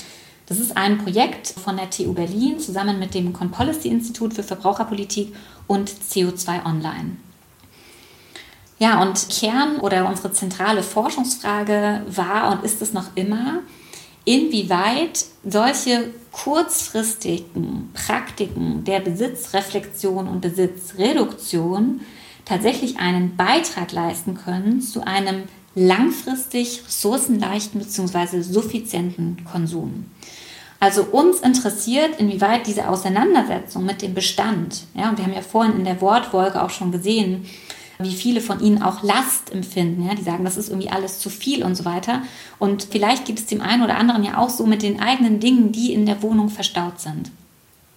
Das 0.47 0.59
ist 0.59 0.76
ein 0.76 0.99
Projekt 0.99 1.49
von 1.49 1.76
der 1.76 1.91
TU 1.91 2.12
Berlin 2.12 2.59
zusammen 2.59 2.99
mit 2.99 3.14
dem 3.14 3.32
Conpolicy 3.32 3.88
Institut 3.88 4.34
für 4.34 4.43
Verbraucherpolitik 4.43 5.34
und 5.68 5.88
CO2 5.88 6.66
Online. 6.66 7.16
Ja, 8.80 9.03
und 9.03 9.28
Kern 9.28 9.76
oder 9.76 10.09
unsere 10.09 10.32
zentrale 10.32 10.82
Forschungsfrage 10.82 12.03
war 12.09 12.51
und 12.51 12.64
ist 12.64 12.82
es 12.82 12.93
noch 12.93 13.14
immer, 13.14 13.61
inwieweit 14.25 15.25
solche 15.45 16.11
kurzfristigen 16.33 17.91
Praktiken 17.95 18.85
der 18.85 19.01
Besitzreflexion 19.01 20.29
und 20.29 20.41
Besitzreduktion 20.41 22.01
tatsächlich 22.45 22.99
einen 22.99 23.37
Beitrag 23.37 23.93
leisten 23.93 24.37
können 24.37 24.81
zu 24.81 25.07
einem 25.07 25.45
langfristig 25.75 26.83
ressourcenleichten 26.87 27.81
bzw. 27.81 28.43
suffizienten 28.43 29.45
Konsum. 29.51 30.07
Also 30.81 31.05
uns 31.05 31.41
interessiert, 31.41 32.18
inwieweit 32.18 32.66
diese 32.66 32.89
Auseinandersetzung 32.89 33.85
mit 33.85 34.01
dem 34.01 34.14
Bestand, 34.14 34.85
ja, 34.95 35.11
und 35.11 35.18
wir 35.18 35.27
haben 35.27 35.35
ja 35.35 35.43
vorhin 35.43 35.77
in 35.77 35.85
der 35.85 36.01
Wortwolke 36.01 36.62
auch 36.62 36.71
schon 36.71 36.91
gesehen, 36.91 37.45
wie 38.03 38.14
viele 38.14 38.40
von 38.40 38.61
ihnen 38.61 38.82
auch 38.82 39.03
Last 39.03 39.53
empfinden. 39.53 40.07
Ja? 40.07 40.14
Die 40.14 40.22
sagen, 40.22 40.44
das 40.44 40.57
ist 40.57 40.68
irgendwie 40.68 40.90
alles 40.90 41.18
zu 41.18 41.30
viel 41.30 41.62
und 41.62 41.74
so 41.74 41.84
weiter. 41.84 42.22
Und 42.59 42.86
vielleicht 42.90 43.24
gibt 43.24 43.38
es 43.38 43.46
dem 43.46 43.61
einen 43.61 43.82
oder 43.82 43.96
anderen 43.96 44.24
ja 44.24 44.38
auch 44.38 44.51
so 44.51 44.66
mit 44.66 44.82
den 44.82 45.01
eigenen 45.01 45.40
Dingen, 45.40 45.72
die 45.72 45.92
in 45.92 46.07
der 46.07 46.22
Wohnung 46.22 46.48
verstaut 46.48 47.01
sind. 47.01 47.30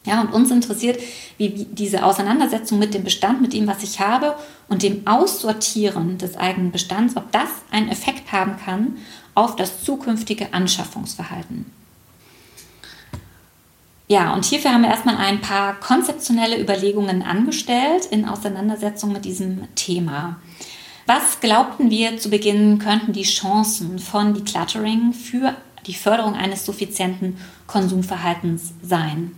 Ja, 0.05 0.19
und 0.19 0.33
uns 0.33 0.51
interessiert, 0.51 0.99
wie 1.37 1.49
diese 1.49 2.03
Auseinandersetzung 2.03 2.77
mit 2.77 2.93
dem 2.93 3.05
Bestand, 3.05 3.41
mit 3.41 3.53
dem, 3.53 3.67
was 3.67 3.83
ich 3.83 4.01
habe 4.01 4.35
und 4.67 4.83
dem 4.83 5.07
Aussortieren 5.07 6.17
des 6.17 6.35
eigenen 6.35 6.71
Bestands, 6.71 7.15
ob 7.15 7.31
das 7.31 7.49
einen 7.71 7.87
Effekt 7.87 8.33
haben 8.33 8.57
kann 8.57 8.97
auf 9.33 9.55
das 9.55 9.83
zukünftige 9.83 10.53
Anschaffungsverhalten. 10.53 11.82
Ja, 14.07 14.33
und 14.33 14.45
hierfür 14.45 14.73
haben 14.73 14.83
wir 14.83 14.89
erstmal 14.89 15.17
ein 15.17 15.41
paar 15.41 15.79
konzeptionelle 15.79 16.59
Überlegungen 16.59 17.21
angestellt 17.21 18.05
in 18.05 18.27
Auseinandersetzung 18.27 19.13
mit 19.13 19.25
diesem 19.25 19.73
Thema. 19.75 20.37
Was 21.05 21.39
glaubten 21.39 21.89
wir 21.89 22.17
zu 22.17 22.29
Beginn 22.29 22.79
könnten 22.79 23.13
die 23.13 23.23
Chancen 23.23 23.99
von 23.99 24.33
Decluttering 24.33 25.13
für 25.13 25.53
die 25.85 25.93
Förderung 25.93 26.35
eines 26.35 26.65
suffizienten 26.65 27.37
Konsumverhaltens 27.67 28.73
sein? 28.81 29.31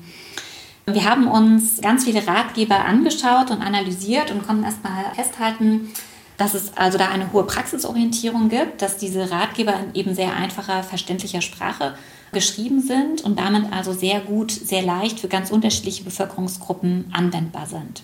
Wir 0.88 1.10
haben 1.10 1.28
uns 1.28 1.82
ganz 1.82 2.06
viele 2.06 2.28
Ratgeber 2.28 2.86
angeschaut 2.86 3.50
und 3.50 3.64
analysiert 3.64 4.30
und 4.30 4.46
konnten 4.46 4.64
erstmal 4.64 5.06
festhalten, 5.16 5.92
dass 6.38 6.54
es 6.54 6.78
also 6.78 6.98
da 6.98 7.10
eine 7.10 7.32
hohe 7.34 7.46
Praxisorientierung 7.46 8.50
gibt, 8.50 8.82
dass 8.82 8.98
diese 8.98 9.32
Ratgeber 9.32 9.74
in 9.80 9.96
eben 9.96 10.16
sehr 10.16 10.36
einfacher, 10.36 10.84
verständlicher 10.84 11.42
Sprache 11.42 11.96
geschrieben 12.36 12.82
sind 12.82 13.24
und 13.24 13.40
damit 13.40 13.74
also 13.74 13.94
sehr 13.94 14.20
gut, 14.20 14.52
sehr 14.52 14.84
leicht 14.84 15.20
für 15.20 15.28
ganz 15.28 15.50
unterschiedliche 15.50 16.04
Bevölkerungsgruppen 16.04 17.06
anwendbar 17.12 17.66
sind. 17.66 18.04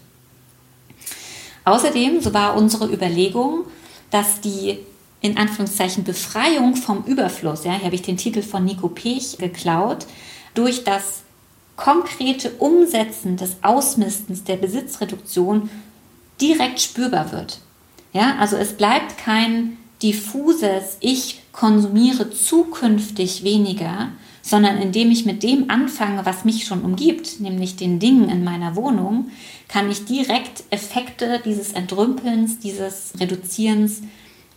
Außerdem, 1.66 2.22
so 2.22 2.34
war 2.34 2.56
unsere 2.56 2.92
Überlegung, 2.92 3.66
dass 4.10 4.42
die 4.42 4.80
in 5.22 5.38
Anführungszeichen 5.38 6.04
Befreiung 6.04 6.76
vom 6.76 7.04
Überfluss, 7.04 7.64
ja, 7.64 7.74
hier 7.74 7.86
habe 7.86 7.96
ich 7.96 8.02
den 8.02 8.18
Titel 8.18 8.42
von 8.42 8.66
Nico 8.66 8.88
Pech 8.88 9.38
geklaut, 9.38 10.08
durch 10.56 10.84
das 10.84 11.22
konkrete 11.76 12.52
Umsetzen 12.54 13.38
des 13.38 13.58
Ausmistens 13.62 14.44
der 14.44 14.56
Besitzreduktion 14.56 15.70
direkt 16.40 16.82
spürbar 16.82 17.32
wird. 17.32 17.60
Ja, 18.14 18.38
also 18.40 18.56
es 18.56 18.74
bleibt 18.74 19.18
kein 19.20 19.78
diffuses 20.02 20.98
Ich 21.00 21.42
konsumiere 21.52 22.32
zukünftig 22.32 23.44
weniger, 23.44 24.10
sondern 24.42 24.78
indem 24.78 25.12
ich 25.12 25.26
mit 25.26 25.44
dem 25.44 25.70
anfange, 25.70 26.26
was 26.26 26.46
mich 26.46 26.66
schon 26.66 26.84
umgibt, 26.84 27.40
nämlich 27.40 27.76
den 27.76 28.00
Dingen 28.00 28.30
in 28.30 28.44
meiner 28.44 28.76
Wohnung, 28.76 29.30
kann 29.68 29.90
ich 29.90 30.06
direkt 30.06 30.64
Effekte 30.70 31.42
dieses 31.46 31.74
Entrümpelns, 31.74 32.60
dieses 32.60 33.14
Reduzierens 33.20 34.02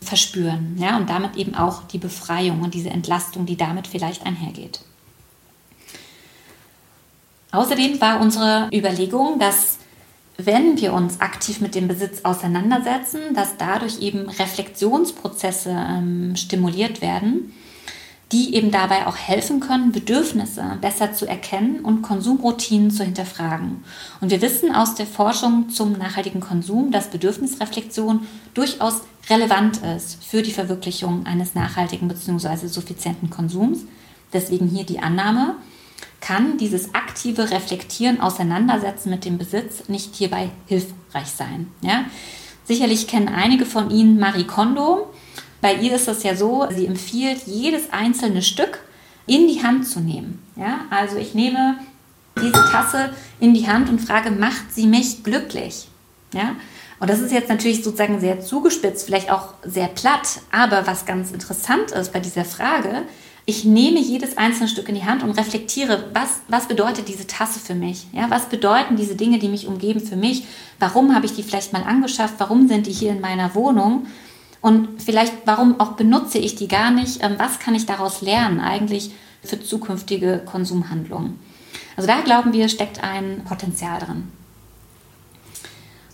verspüren. 0.01 0.77
Ja, 0.79 0.97
und 0.97 1.09
damit 1.09 1.37
eben 1.37 1.55
auch 1.55 1.85
die 1.85 1.99
Befreiung 1.99 2.63
und 2.63 2.75
diese 2.75 2.91
Entlastung, 2.91 3.47
die 3.47 3.57
damit 3.57 3.87
vielleicht 3.87 4.27
einhergeht. 4.27 4.81
Außerdem 7.53 8.01
war 8.01 8.21
unsere 8.21 8.69
Überlegung, 8.73 9.39
dass 9.39 9.79
wenn 10.37 10.81
wir 10.81 10.93
uns 10.93 11.21
aktiv 11.21 11.61
mit 11.61 11.77
dem 11.77 11.87
Besitz 11.87 12.25
auseinandersetzen, 12.25 13.35
dass 13.35 13.57
dadurch 13.57 14.01
eben 14.01 14.29
Reflexionsprozesse 14.29 15.71
ähm, 15.71 16.35
stimuliert 16.35 17.01
werden, 17.01 17.53
die 18.33 18.55
eben 18.55 18.71
dabei 18.71 19.07
auch 19.07 19.17
helfen 19.17 19.61
können, 19.61 19.93
Bedürfnisse 19.93 20.79
besser 20.81 21.13
zu 21.13 21.27
erkennen 21.27 21.81
und 21.81 22.03
Konsumroutinen 22.03 22.91
zu 22.91 23.05
hinterfragen. 23.05 23.85
Und 24.21 24.31
wir 24.31 24.43
wissen 24.43 24.75
aus 24.75 24.95
der 24.95 25.07
Forschung 25.07 25.69
zum 25.71 25.93
nachhaltigen 25.93 26.41
Konsum, 26.41 26.91
dass 26.91 27.11
Bedürfnisreflexion 27.11 28.27
durchaus 28.55 29.03
relevant 29.31 29.81
ist 29.97 30.25
für 30.25 30.43
die 30.43 30.53
Verwirklichung 30.53 31.27
eines 31.27 31.55
nachhaltigen 31.55 32.09
bzw. 32.09 32.67
suffizienten 32.67 33.31
Konsums. 33.31 33.81
Deswegen 34.33 34.69
hier 34.69 34.85
die 34.85 34.99
Annahme, 34.99 35.57
kann 36.21 36.57
dieses 36.57 36.95
aktive 36.95 37.51
Reflektieren, 37.51 38.21
Auseinandersetzen 38.21 39.11
mit 39.11 39.27
dem 39.27 39.37
Besitz 39.37 39.89
nicht 39.89 40.17
hierbei 40.17 40.49
hilfreich 40.67 41.27
sein. 41.27 41.69
Ja? 41.83 42.07
Sicherlich 42.65 43.07
kennen 43.07 43.29
einige 43.29 43.67
von 43.67 43.91
Ihnen 43.91 44.19
Marie 44.19 44.45
Kondo. 44.45 45.13
Bei 45.65 45.77
ihr 45.77 45.95
ist 45.95 46.09
es 46.09 46.23
ja 46.23 46.37
so, 46.37 46.69
sie 46.77 46.85
empfiehlt, 46.85 47.45
jedes 47.47 47.91
einzelne 47.91 48.43
Stück 48.43 48.81
in 49.27 49.49
die 49.49 49.63
Hand 49.63 49.89
zu 49.89 49.99
nehmen. 49.99 50.43
Ja? 50.57 50.81
Also 50.91 51.17
ich 51.17 51.33
nehme 51.33 51.79
diese 52.37 52.63
Tasse 52.71 53.15
in 53.41 53.55
die 53.55 53.67
Hand 53.67 53.89
und 53.89 53.99
frage, 53.99 54.31
macht 54.31 54.75
sie 54.75 54.87
mich 54.87 55.25
glücklich? 55.25 55.89
Ja? 56.35 56.57
Und 57.01 57.09
das 57.09 57.21
ist 57.21 57.33
jetzt 57.33 57.49
natürlich 57.49 57.83
sozusagen 57.83 58.21
sehr 58.21 58.43
zugespitzt, 58.43 59.07
vielleicht 59.07 59.31
auch 59.31 59.55
sehr 59.63 59.87
platt, 59.87 60.43
aber 60.53 60.87
was 60.87 61.07
ganz 61.07 61.33
interessant 61.33 61.93
ist 61.93 62.13
bei 62.13 62.21
dieser 62.21 62.45
Frage, 62.45 63.05
ich 63.47 63.65
nehme 63.65 64.01
jedes 64.01 64.37
einzelne 64.37 64.69
Stück 64.69 64.91
in 64.91 64.97
die 64.97 65.05
Hand 65.05 65.23
und 65.23 65.31
reflektiere, 65.31 66.11
was, 66.13 66.43
was 66.49 66.69
bedeutet 66.69 67.09
diese 67.09 67.27
Tasse 67.27 67.59
für 67.59 67.75
mich? 67.75 68.07
Ja, 68.13 68.29
was 68.29 68.51
bedeuten 68.51 68.97
diese 68.97 69.17
Dinge, 69.17 69.39
die 69.39 69.49
mich 69.49 69.67
umgeben 69.67 70.01
für 70.01 70.17
mich? 70.17 70.45
Warum 70.79 71.15
habe 71.15 71.25
ich 71.25 71.33
die 71.33 71.43
vielleicht 71.43 71.73
mal 71.73 71.85
angeschafft? 71.85 72.35
Warum 72.37 72.69
sind 72.69 72.87
die 72.87 72.93
hier 72.93 73.13
in 73.13 73.23
meiner 73.23 73.55
Wohnung? 73.55 74.07
Und 74.65 75.03
vielleicht, 75.03 75.35
warum 75.45 75.79
auch 75.79 75.93
benutze 75.93 76.39
ich 76.39 76.55
die 76.55 76.69
gar 76.69 76.91
nicht? 76.91 77.23
Ähm, 77.23 77.35
was 77.37 77.59
kann 77.59 77.75
ich 77.75 77.85
daraus 77.85 78.23
lernen 78.23 78.61
eigentlich 78.61 79.11
für 79.43 79.63
zukünftige 79.63 80.41
Konsumhandlungen? 80.47 81.39
Also 81.99 82.07
da 82.07 82.23
glauben 82.23 82.55
wir, 82.55 82.71
steckt 82.71 83.05
ein 83.05 83.43
Potenzial 83.45 84.01
drin. 84.01 84.29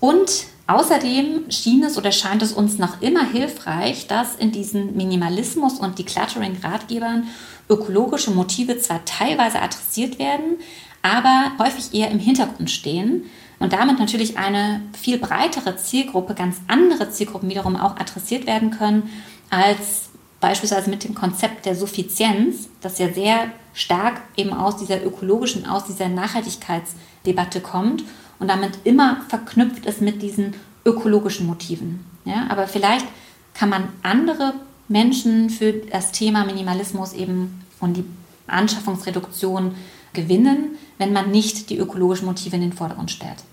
Und 0.01 0.47
Außerdem 0.67 1.51
schien 1.51 1.83
es 1.83 1.99
oder 1.99 2.13
scheint 2.13 2.43
es 2.43 2.53
uns 2.53 2.79
noch 2.79 3.03
immer 3.03 3.25
hilfreich, 3.29 4.07
dass 4.07 4.37
in 4.37 4.53
diesen 4.53 4.97
Minimalismus- 4.97 5.81
und 5.81 5.99
Decluttering-Ratgebern 5.99 7.27
ökologische 7.69 8.31
Motive 8.31 8.79
zwar 8.79 9.05
teilweise 9.05 9.61
adressiert 9.61 10.21
werden, 10.21 10.61
aber 11.03 11.55
häufig 11.59 11.93
eher 11.93 12.13
im 12.13 12.21
Hintergrund 12.21 12.71
stehen 12.71 13.25
und 13.61 13.75
damit 13.75 13.99
natürlich 13.99 14.39
eine 14.39 14.81
viel 14.99 15.19
breitere 15.19 15.77
Zielgruppe, 15.77 16.35
ganz 16.35 16.57
andere 16.67 17.11
Zielgruppen 17.11 17.49
wiederum 17.49 17.77
auch 17.77 17.97
adressiert 17.97 18.47
werden 18.47 18.71
können, 18.71 19.11
als 19.51 20.09
beispielsweise 20.41 20.91
mit 20.91 21.05
dem 21.05 21.15
Konzept 21.15 21.67
der 21.67 21.77
Suffizienz, 21.77 22.71
das 22.81 22.99
ja 22.99 23.13
sehr 23.13 23.51
stark 23.75 24.23
eben 24.37 24.53
aus 24.53 24.79
dieser 24.79 25.05
ökologischen, 25.05 25.67
aus 25.67 25.85
dieser 25.85 26.09
Nachhaltigkeitsdebatte 26.09 27.61
kommt 27.61 28.03
und 28.39 28.49
damit 28.49 28.79
immer 28.85 29.21
verknüpft 29.29 29.85
ist 29.85 30.01
mit 30.01 30.23
diesen 30.23 30.55
ökologischen 30.85 31.47
Motiven. 31.47 32.05
Ja, 32.25 32.47
aber 32.49 32.67
vielleicht 32.67 33.07
kann 33.53 33.69
man 33.69 33.89
andere 34.03 34.55
Menschen 34.89 35.51
für 35.51 35.73
das 35.73 36.13
Thema 36.13 36.45
Minimalismus 36.45 37.13
eben 37.13 37.63
und 37.79 37.97
die 37.99 38.05
Anschaffungsreduktion 38.47 39.75
gewinnen, 40.13 40.79
wenn 40.99 41.13
man 41.13 41.31
nicht 41.31 41.71
die 41.71 41.79
ökologischen 41.79 42.27
Motive 42.27 42.57
in 42.57 42.63
den 42.63 42.73
Vordergrund 42.73 43.11
stellt. 43.11 43.45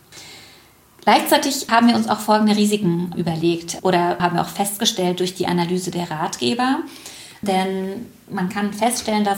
Gleichzeitig 1.07 1.67
haben 1.71 1.87
wir 1.87 1.95
uns 1.95 2.09
auch 2.09 2.19
folgende 2.19 2.57
Risiken 2.57 3.13
überlegt 3.15 3.77
oder 3.81 4.19
haben 4.19 4.35
wir 4.35 4.41
auch 4.41 4.49
festgestellt 4.49 5.21
durch 5.21 5.33
die 5.35 5.47
Analyse 5.47 5.89
der 5.89 6.11
Ratgeber. 6.11 6.79
Denn 7.41 8.07
man 8.29 8.49
kann 8.49 8.73
feststellen, 8.73 9.23
dass 9.23 9.37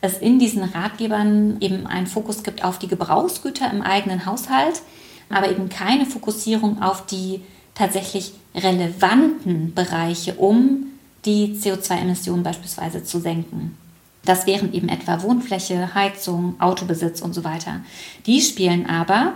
es 0.00 0.16
in 0.16 0.38
diesen 0.38 0.62
Ratgebern 0.62 1.58
eben 1.60 1.86
einen 1.86 2.06
Fokus 2.06 2.42
gibt 2.42 2.64
auf 2.64 2.78
die 2.78 2.88
Gebrauchsgüter 2.88 3.70
im 3.70 3.82
eigenen 3.82 4.24
Haushalt 4.24 4.80
aber 5.28 5.50
eben 5.50 5.68
keine 5.68 6.06
Fokussierung 6.06 6.82
auf 6.82 7.04
die 7.04 7.42
tatsächlich 7.74 8.32
relevanten 8.54 9.74
Bereiche, 9.74 10.34
um 10.36 10.86
die 11.26 11.54
CO2-Emissionen 11.54 12.42
beispielsweise 12.42 13.04
zu 13.04 13.20
senken. 13.20 13.76
Das 14.24 14.46
wären 14.46 14.72
eben 14.72 14.88
etwa 14.88 15.22
Wohnfläche, 15.22 15.94
Heizung, 15.94 16.60
Autobesitz 16.60 17.20
und 17.20 17.34
so 17.34 17.44
weiter. 17.44 17.80
Die 18.24 18.40
spielen 18.40 18.86
aber 18.86 19.34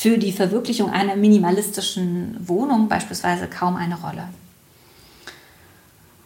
für 0.00 0.16
die 0.16 0.32
Verwirklichung 0.32 0.90
einer 0.90 1.14
minimalistischen 1.14 2.34
Wohnung 2.40 2.88
beispielsweise 2.88 3.48
kaum 3.48 3.76
eine 3.76 4.00
Rolle. 4.00 4.30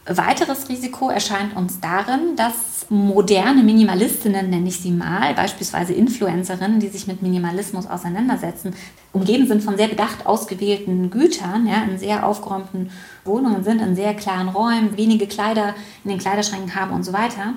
Weiteres 0.07 0.69
Risiko 0.69 1.11
erscheint 1.11 1.57
uns 1.57 1.81
darin, 1.81 2.37
dass 2.37 2.87
moderne 2.89 3.65
Minimalistinnen, 3.65 4.49
nenne 4.49 4.69
ich 4.69 4.79
sie 4.79 4.93
mal, 4.93 5.35
beispielsweise 5.35 5.93
Influencerinnen, 5.93 6.79
die 6.79 6.87
sich 6.87 7.09
mit 7.09 7.21
Minimalismus 7.21 7.89
auseinandersetzen, 7.89 8.75
umgeben 9.13 9.49
sind 9.49 9.61
von 9.61 9.77
sehr 9.77 9.89
bedacht 9.89 10.25
ausgewählten 10.25 11.11
Gütern, 11.11 11.67
ja, 11.67 11.83
in 11.83 11.99
sehr 11.99 12.29
aufgeräumten 12.29 12.91
Wohnungen 13.25 13.65
sind, 13.65 13.83
in 13.83 13.97
sehr 13.97 14.15
klaren 14.15 14.51
Räumen, 14.51 14.97
wenige 14.97 15.27
Kleider 15.27 15.75
in 16.05 16.11
den 16.11 16.21
Kleiderschränken 16.21 16.77
haben 16.77 16.93
und 16.93 17.03
so 17.03 17.13
weiter. 17.13 17.55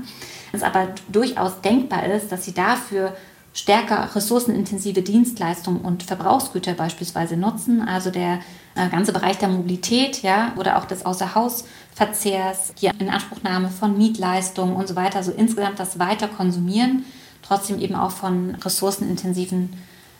Es 0.51 0.63
aber 0.63 0.87
durchaus 1.11 1.61
denkbar 1.61 2.07
ist, 2.07 2.31
dass 2.31 2.43
sie 2.43 2.55
dafür 2.55 3.15
stärker 3.57 4.15
ressourcenintensive 4.15 5.01
Dienstleistungen 5.01 5.81
und 5.81 6.03
Verbrauchsgüter 6.03 6.75
beispielsweise 6.75 7.37
nutzen, 7.37 7.81
also 7.81 8.11
der 8.11 8.39
äh, 8.75 8.87
ganze 8.89 9.11
Bereich 9.11 9.39
der 9.39 9.49
Mobilität, 9.49 10.21
ja, 10.21 10.53
oder 10.57 10.77
auch 10.77 10.85
des 10.85 11.05
Außerhausverzehrs, 11.05 12.75
die 12.79 12.91
Inanspruchnahme 12.99 13.69
von 13.69 13.97
Mietleistungen 13.97 14.75
und 14.75 14.87
so 14.87 14.95
weiter, 14.95 15.17
also 15.17 15.31
insgesamt 15.31 15.79
das 15.79 15.97
weiter 15.97 16.27
konsumieren, 16.27 17.03
trotzdem 17.41 17.79
eben 17.79 17.95
auch 17.95 18.11
von 18.11 18.53
ressourcenintensiven 18.63 19.73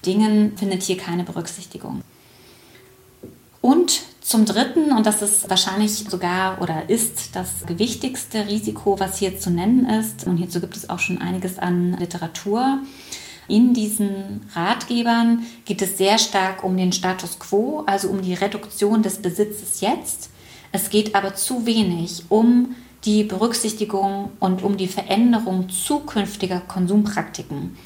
Dingen 0.03 0.57
findet 0.57 0.81
hier 0.81 0.97
keine 0.97 1.23
Berücksichtigung. 1.23 2.01
Und 3.61 4.01
zum 4.21 4.45
Dritten, 4.45 4.91
und 4.91 5.05
das 5.05 5.21
ist 5.21 5.47
wahrscheinlich 5.47 5.91
sogar 5.91 6.59
oder 6.59 6.89
ist 6.89 7.35
das 7.35 7.67
gewichtigste 7.67 8.47
Risiko, 8.47 8.99
was 8.99 9.19
hier 9.19 9.39
zu 9.39 9.51
nennen 9.51 9.87
ist, 9.87 10.25
und 10.25 10.37
hierzu 10.37 10.59
gibt 10.59 10.75
es 10.75 10.89
auch 10.89 10.99
schon 10.99 11.21
einiges 11.21 11.59
an 11.59 11.93
Literatur, 11.99 12.79
in 13.47 13.73
diesen 13.73 14.41
Ratgebern 14.53 15.45
geht 15.65 15.81
es 15.81 15.97
sehr 15.97 16.17
stark 16.17 16.63
um 16.63 16.75
den 16.75 16.91
Status 16.91 17.39
quo, 17.39 17.83
also 17.85 18.09
um 18.09 18.21
die 18.21 18.33
Reduktion 18.33 19.03
des 19.03 19.21
Besitzes 19.21 19.81
jetzt. 19.81 20.29
Es 20.71 20.89
geht 20.89 21.15
aber 21.15 21.35
zu 21.35 21.65
wenig 21.65 22.23
um 22.29 22.75
die 23.05 23.23
Berücksichtigung 23.23 24.31
und 24.39 24.63
um 24.63 24.75
die 24.75 24.87
Veränderung 24.87 25.69
zukünftiger 25.69 26.59
Konsumpraktiken. 26.59 27.77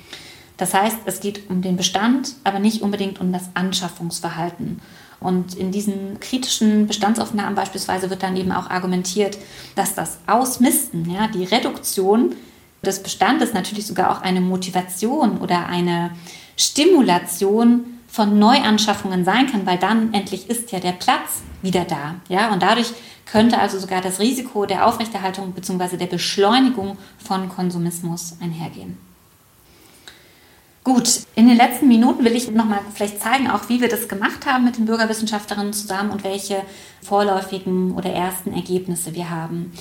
Das 0.58 0.74
heißt, 0.74 0.98
es 1.06 1.20
geht 1.20 1.50
um 1.50 1.62
den 1.62 1.78
Bestand, 1.78 2.36
aber 2.44 2.60
nicht 2.60 2.82
unbedingt 2.82 3.20
um 3.20 3.32
das 3.32 3.50
Anschaffungsverhalten. 3.54 4.80
Und 5.20 5.54
in 5.56 5.72
diesen 5.72 6.20
kritischen 6.20 6.88
Bestandsaufnahmen 6.88 7.54
beispielsweise 7.54 8.10
wird 8.10 8.24
dann 8.24 8.36
eben 8.36 8.52
auch 8.52 8.70
argumentiert, 8.70 9.38
dass 9.76 9.94
das 9.94 10.18
Ausmisten, 10.26 11.10
ja, 11.12 11.28
die 11.28 11.44
Reduktion 11.44 12.36
des 12.84 13.04
Bestandes 13.04 13.54
natürlich 13.54 13.86
sogar 13.86 14.12
auch 14.12 14.22
eine 14.22 14.42
Motivation 14.42 15.38
oder 15.40 15.68
eine 15.68 16.12
Stimulation 16.58 17.86
von 18.08 18.40
Neuanschaffungen 18.40 19.24
sein 19.24 19.48
kann, 19.48 19.66
weil 19.66 19.78
dann 19.78 20.14
endlich 20.14 20.50
ist 20.50 20.72
ja 20.72 20.80
der 20.80 20.92
Platz 20.92 21.42
wieder 21.62 21.86
da. 21.86 22.16
Ja? 22.28 22.52
Und 22.52 22.62
dadurch 22.62 22.92
könnte 23.26 23.58
also 23.60 23.80
sogar 23.80 24.02
das 24.02 24.20
Risiko 24.20 24.66
der 24.66 24.86
Aufrechterhaltung 24.86 25.54
bzw. 25.54 25.96
der 25.96 26.08
Beschleunigung 26.08 26.98
von 27.18 27.48
Konsumismus 27.48 28.36
einhergehen. 28.42 28.98
Gut, 30.84 31.22
in 31.36 31.48
den 31.48 31.58
letzten 31.58 31.88
Minuten 31.88 32.26
will 32.26 32.36
ich 32.36 32.50
nochmal 32.50 32.80
vielleicht 32.92 33.22
zeigen, 33.22 33.50
auch 33.52 33.70
wie 33.70 33.82
wir 33.82 33.88
das 33.88 34.08
gemacht 34.08 34.48
haben 34.48 34.66
mit 34.66 34.78
den 34.78 34.88
Bürgerwissenschaftlerinnen 34.88 35.74
zusammen 35.74 36.10
und 36.10 36.24
welche 36.24 36.64
vorläufigen 37.04 37.92
oder 37.92 38.10
ersten 38.10 38.52
Ergebnisse 38.52 39.14
wir 39.14 39.30
haben. 39.30 39.72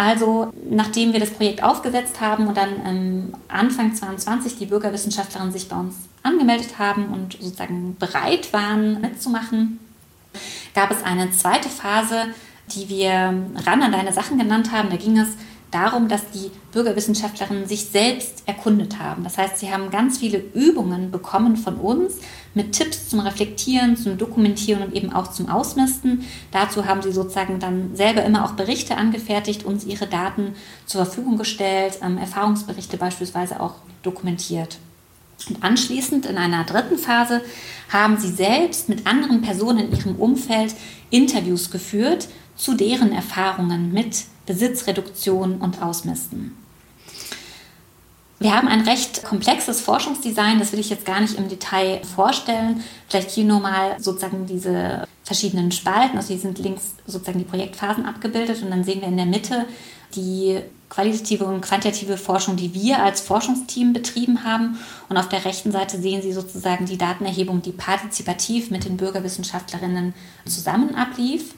Also, 0.00 0.50
nachdem 0.70 1.12
wir 1.12 1.20
das 1.20 1.28
Projekt 1.28 1.62
aufgesetzt 1.62 2.22
haben 2.22 2.46
und 2.46 2.56
dann 2.56 2.70
ähm, 2.86 3.34
Anfang 3.48 3.94
2022 3.94 4.56
die 4.56 4.64
Bürgerwissenschaftlerinnen 4.64 5.52
sich 5.52 5.68
bei 5.68 5.76
uns 5.76 5.94
angemeldet 6.22 6.78
haben 6.78 7.12
und 7.12 7.34
sozusagen 7.34 7.96
bereit 7.98 8.50
waren 8.54 9.02
mitzumachen, 9.02 9.78
gab 10.74 10.90
es 10.90 11.02
eine 11.02 11.30
zweite 11.32 11.68
Phase, 11.68 12.28
die 12.74 12.88
wir 12.88 13.10
ran 13.66 13.82
an 13.82 13.92
deine 13.92 14.14
Sachen 14.14 14.38
genannt 14.38 14.72
haben. 14.72 14.88
Da 14.88 14.96
ging 14.96 15.18
es 15.18 15.36
darum, 15.70 16.08
dass 16.08 16.30
die 16.30 16.50
Bürgerwissenschaftlerinnen 16.72 17.66
sich 17.66 17.84
selbst 17.84 18.44
erkundet 18.46 18.98
haben. 18.98 19.22
Das 19.22 19.36
heißt, 19.36 19.58
sie 19.58 19.70
haben 19.70 19.90
ganz 19.90 20.16
viele 20.16 20.38
Übungen 20.38 21.10
bekommen 21.10 21.58
von 21.58 21.74
uns 21.74 22.14
mit 22.54 22.72
Tipps 22.72 23.08
zum 23.08 23.20
Reflektieren, 23.20 23.96
zum 23.96 24.18
Dokumentieren 24.18 24.82
und 24.82 24.94
eben 24.94 25.12
auch 25.12 25.28
zum 25.28 25.48
Ausmisten. 25.48 26.24
Dazu 26.50 26.86
haben 26.86 27.02
sie 27.02 27.12
sozusagen 27.12 27.58
dann 27.58 27.94
selber 27.94 28.24
immer 28.24 28.44
auch 28.44 28.52
Berichte 28.52 28.96
angefertigt, 28.96 29.64
uns 29.64 29.84
ihre 29.84 30.06
Daten 30.06 30.54
zur 30.86 31.04
Verfügung 31.04 31.38
gestellt, 31.38 31.98
ähm, 32.02 32.18
Erfahrungsberichte 32.18 32.96
beispielsweise 32.96 33.60
auch 33.60 33.74
dokumentiert. 34.02 34.78
Und 35.48 35.62
anschließend 35.62 36.26
in 36.26 36.36
einer 36.36 36.64
dritten 36.64 36.98
Phase 36.98 37.40
haben 37.88 38.18
sie 38.18 38.30
selbst 38.30 38.88
mit 38.88 39.06
anderen 39.06 39.40
Personen 39.40 39.90
in 39.90 39.96
ihrem 39.96 40.16
Umfeld 40.16 40.74
Interviews 41.10 41.70
geführt 41.70 42.28
zu 42.56 42.74
deren 42.74 43.12
Erfahrungen 43.12 43.92
mit 43.92 44.24
Besitzreduktion 44.44 45.56
und 45.56 45.82
Ausmisten. 45.82 46.59
Wir 48.42 48.56
haben 48.56 48.68
ein 48.68 48.88
recht 48.88 49.22
komplexes 49.22 49.82
Forschungsdesign, 49.82 50.58
das 50.58 50.72
will 50.72 50.80
ich 50.80 50.88
jetzt 50.88 51.04
gar 51.04 51.20
nicht 51.20 51.34
im 51.34 51.50
Detail 51.50 52.00
vorstellen. 52.02 52.82
Vielleicht 53.06 53.30
hier 53.32 53.44
nur 53.44 53.60
mal 53.60 54.00
sozusagen 54.00 54.46
diese 54.46 55.06
verschiedenen 55.24 55.70
Spalten. 55.72 56.16
Also 56.16 56.28
hier 56.28 56.38
sind 56.38 56.58
links 56.58 56.94
sozusagen 57.06 57.38
die 57.38 57.44
Projektphasen 57.44 58.06
abgebildet 58.06 58.62
und 58.62 58.70
dann 58.70 58.82
sehen 58.82 59.02
wir 59.02 59.08
in 59.08 59.18
der 59.18 59.26
Mitte 59.26 59.66
die 60.16 60.58
qualitative 60.88 61.44
und 61.44 61.60
quantitative 61.60 62.16
Forschung, 62.16 62.56
die 62.56 62.72
wir 62.72 63.02
als 63.02 63.20
Forschungsteam 63.20 63.92
betrieben 63.92 64.42
haben. 64.42 64.78
Und 65.10 65.18
auf 65.18 65.28
der 65.28 65.44
rechten 65.44 65.70
Seite 65.70 66.00
sehen 66.00 66.22
Sie 66.22 66.32
sozusagen 66.32 66.86
die 66.86 66.98
Datenerhebung, 66.98 67.60
die 67.60 67.72
partizipativ 67.72 68.70
mit 68.70 68.86
den 68.86 68.96
Bürgerwissenschaftlerinnen 68.96 70.14
zusammen 70.46 70.94
ablief. 70.94 71.54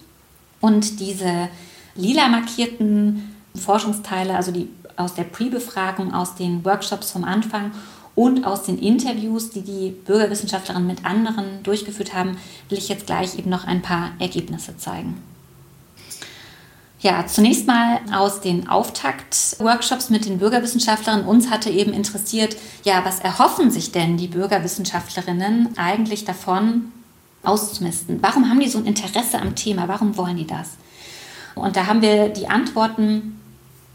Und 0.60 0.98
diese 0.98 1.48
lila 1.94 2.28
markierten 2.28 3.36
Forschungsteile, 3.54 4.34
also 4.34 4.50
die 4.50 4.68
aus 4.97 5.14
der 5.14 5.24
Pre-Befragung, 5.24 6.14
aus 6.14 6.34
den 6.34 6.64
Workshops 6.64 7.11
vom 7.11 7.24
Anfang 7.24 7.72
und 8.14 8.45
aus 8.45 8.64
den 8.64 8.78
Interviews, 8.78 9.51
die 9.51 9.62
die 9.62 9.90
Bürgerwissenschaftlerinnen 9.90 10.86
mit 10.86 11.05
anderen 11.05 11.62
durchgeführt 11.62 12.14
haben, 12.14 12.36
will 12.68 12.78
ich 12.78 12.88
jetzt 12.88 13.07
gleich 13.07 13.38
eben 13.38 13.51
noch 13.51 13.66
ein 13.66 13.82
paar 13.82 14.11
Ergebnisse 14.18 14.76
zeigen. 14.76 15.22
Ja, 17.01 17.26
zunächst 17.26 17.66
mal 17.66 17.99
aus 18.12 18.40
den 18.40 18.68
Auftakt-Workshops 18.68 20.09
mit 20.11 20.24
den 20.24 20.38
Bürgerwissenschaftlerinnen. 20.38 21.26
Uns 21.26 21.51
hatte 21.51 21.68
eben 21.68 21.93
interessiert, 21.93 22.57
ja, 22.84 23.05
was 23.05 23.18
erhoffen 23.18 23.72
sich 23.72 23.90
denn 23.90 24.16
die 24.16 24.28
Bürgerwissenschaftlerinnen 24.28 25.76
eigentlich 25.76 26.24
davon, 26.24 26.93
auszumisten? 27.43 28.18
Warum 28.22 28.49
haben 28.49 28.61
die 28.61 28.68
so 28.68 28.78
ein 28.78 28.86
Interesse 28.86 29.40
am 29.40 29.57
Thema? 29.57 29.88
Warum 29.88 30.16
wollen 30.16 30.36
die 30.36 30.47
das? 30.47 30.68
Und 31.57 31.74
da 31.76 31.86
haben 31.86 32.03
wir 32.03 32.28
die 32.28 32.49
Antworten 32.49 33.41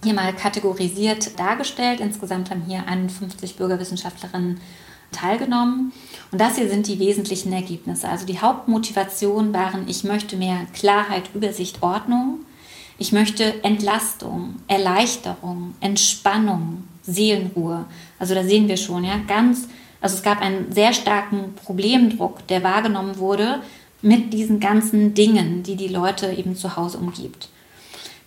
hier 0.08 0.16
mal 0.16 0.34
kategorisiert 0.34 1.40
dargestellt. 1.40 2.00
Insgesamt 2.00 2.50
haben 2.50 2.64
hier 2.68 2.84
51 2.88 3.56
Bürgerwissenschaftlerinnen 3.56 4.60
teilgenommen. 5.12 5.94
Und 6.32 6.42
das 6.42 6.56
hier 6.56 6.70
sind 6.70 6.88
die 6.88 7.00
wesentlichen 7.00 7.54
Ergebnisse. 7.54 8.10
Also 8.10 8.26
die 8.26 8.40
Hauptmotivation 8.40 9.54
waren, 9.54 9.88
ich 9.88 10.04
möchte 10.04 10.36
mehr 10.36 10.66
Klarheit, 10.74 11.30
Übersicht, 11.34 11.84
Ordnung. 11.84 12.40
Ich 12.98 13.12
möchte 13.12 13.64
Entlastung, 13.64 14.56
Erleichterung, 14.68 15.76
Entspannung, 15.82 16.84
Seelenruhe. 17.04 17.86
Also 18.18 18.34
da 18.34 18.44
sehen 18.44 18.68
wir 18.68 18.78
schon, 18.78 19.04
ja, 19.04 19.20
ganz 19.28 19.68
also 20.02 20.16
es 20.16 20.24
gab 20.24 20.42
einen 20.42 20.72
sehr 20.72 20.94
starken 20.94 21.56
Problemdruck, 21.56 22.46
der 22.48 22.64
wahrgenommen 22.64 23.18
wurde 23.18 23.62
mit 24.02 24.32
diesen 24.34 24.60
ganzen 24.60 25.14
Dingen, 25.14 25.64
die 25.64 25.76
die 25.76 25.88
Leute 25.88 26.32
eben 26.32 26.56
zu 26.56 26.76
Hause 26.76 27.00
umgibt. 27.00 27.50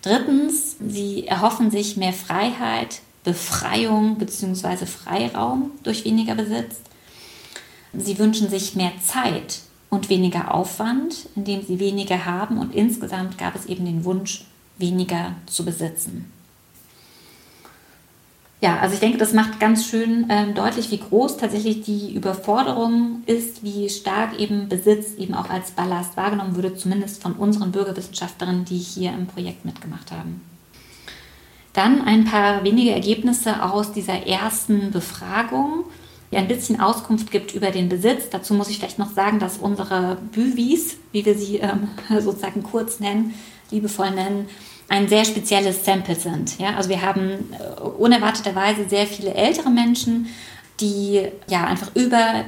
Drittens, 0.01 0.77
sie 0.79 1.27
erhoffen 1.27 1.69
sich 1.69 1.97
mehr 1.97 2.13
Freiheit, 2.13 3.01
Befreiung 3.23 4.17
bzw. 4.17 4.85
Freiraum 4.85 5.71
durch 5.83 6.05
weniger 6.05 6.35
Besitz. 6.35 6.77
Sie 7.93 8.17
wünschen 8.17 8.49
sich 8.49 8.75
mehr 8.75 8.93
Zeit 9.05 9.59
und 9.89 10.09
weniger 10.09 10.53
Aufwand, 10.53 11.29
indem 11.35 11.63
sie 11.63 11.79
weniger 11.79 12.25
haben 12.25 12.57
und 12.57 12.73
insgesamt 12.73 13.37
gab 13.37 13.55
es 13.55 13.65
eben 13.65 13.85
den 13.85 14.05
Wunsch, 14.05 14.45
weniger 14.77 15.35
zu 15.45 15.65
besitzen 15.65 16.31
ja, 18.61 18.77
also 18.79 18.93
ich 18.93 18.99
denke, 18.99 19.17
das 19.17 19.33
macht 19.33 19.59
ganz 19.59 19.87
schön 19.87 20.27
ähm, 20.29 20.53
deutlich, 20.53 20.91
wie 20.91 20.99
groß 20.99 21.37
tatsächlich 21.37 21.81
die 21.81 22.13
Überforderung 22.13 23.23
ist, 23.25 23.63
wie 23.63 23.89
stark 23.89 24.39
eben 24.39 24.69
Besitz 24.69 25.15
eben 25.17 25.33
auch 25.33 25.49
als 25.49 25.71
Ballast 25.71 26.15
wahrgenommen 26.15 26.55
würde, 26.55 26.75
zumindest 26.75 27.23
von 27.23 27.33
unseren 27.33 27.71
Bürgerwissenschaftlerinnen, 27.71 28.63
die 28.65 28.77
hier 28.77 29.13
im 29.13 29.25
Projekt 29.25 29.65
mitgemacht 29.65 30.11
haben. 30.11 30.41
Dann 31.73 32.01
ein 32.03 32.25
paar 32.25 32.63
wenige 32.63 32.91
Ergebnisse 32.91 33.63
aus 33.63 33.93
dieser 33.93 34.27
ersten 34.27 34.91
Befragung, 34.91 35.85
die 36.31 36.37
ein 36.37 36.47
bisschen 36.47 36.79
Auskunft 36.79 37.31
gibt 37.31 37.55
über 37.55 37.71
den 37.71 37.89
Besitz. 37.89 38.29
Dazu 38.29 38.53
muss 38.53 38.69
ich 38.69 38.77
vielleicht 38.77 38.99
noch 38.99 39.11
sagen, 39.11 39.39
dass 39.39 39.57
unsere 39.57 40.17
Büvis, 40.31 40.97
wie 41.11 41.25
wir 41.25 41.35
sie 41.35 41.57
ähm, 41.57 41.87
sozusagen 42.19 42.61
kurz 42.61 42.99
nennen, 42.99 43.33
liebevoll 43.71 44.11
nennen, 44.11 44.47
ein 44.91 45.07
sehr 45.07 45.23
spezielles 45.23 45.85
Sample 45.85 46.15
sind. 46.15 46.59
Ja? 46.59 46.75
Also 46.75 46.89
wir 46.89 47.01
haben 47.01 47.49
äh, 47.53 47.81
unerwarteterweise 47.81 48.89
sehr 48.89 49.07
viele 49.07 49.33
ältere 49.33 49.69
Menschen, 49.69 50.27
die 50.81 51.27
ja 51.47 51.65
einfach 51.65 51.95
über 51.95 52.43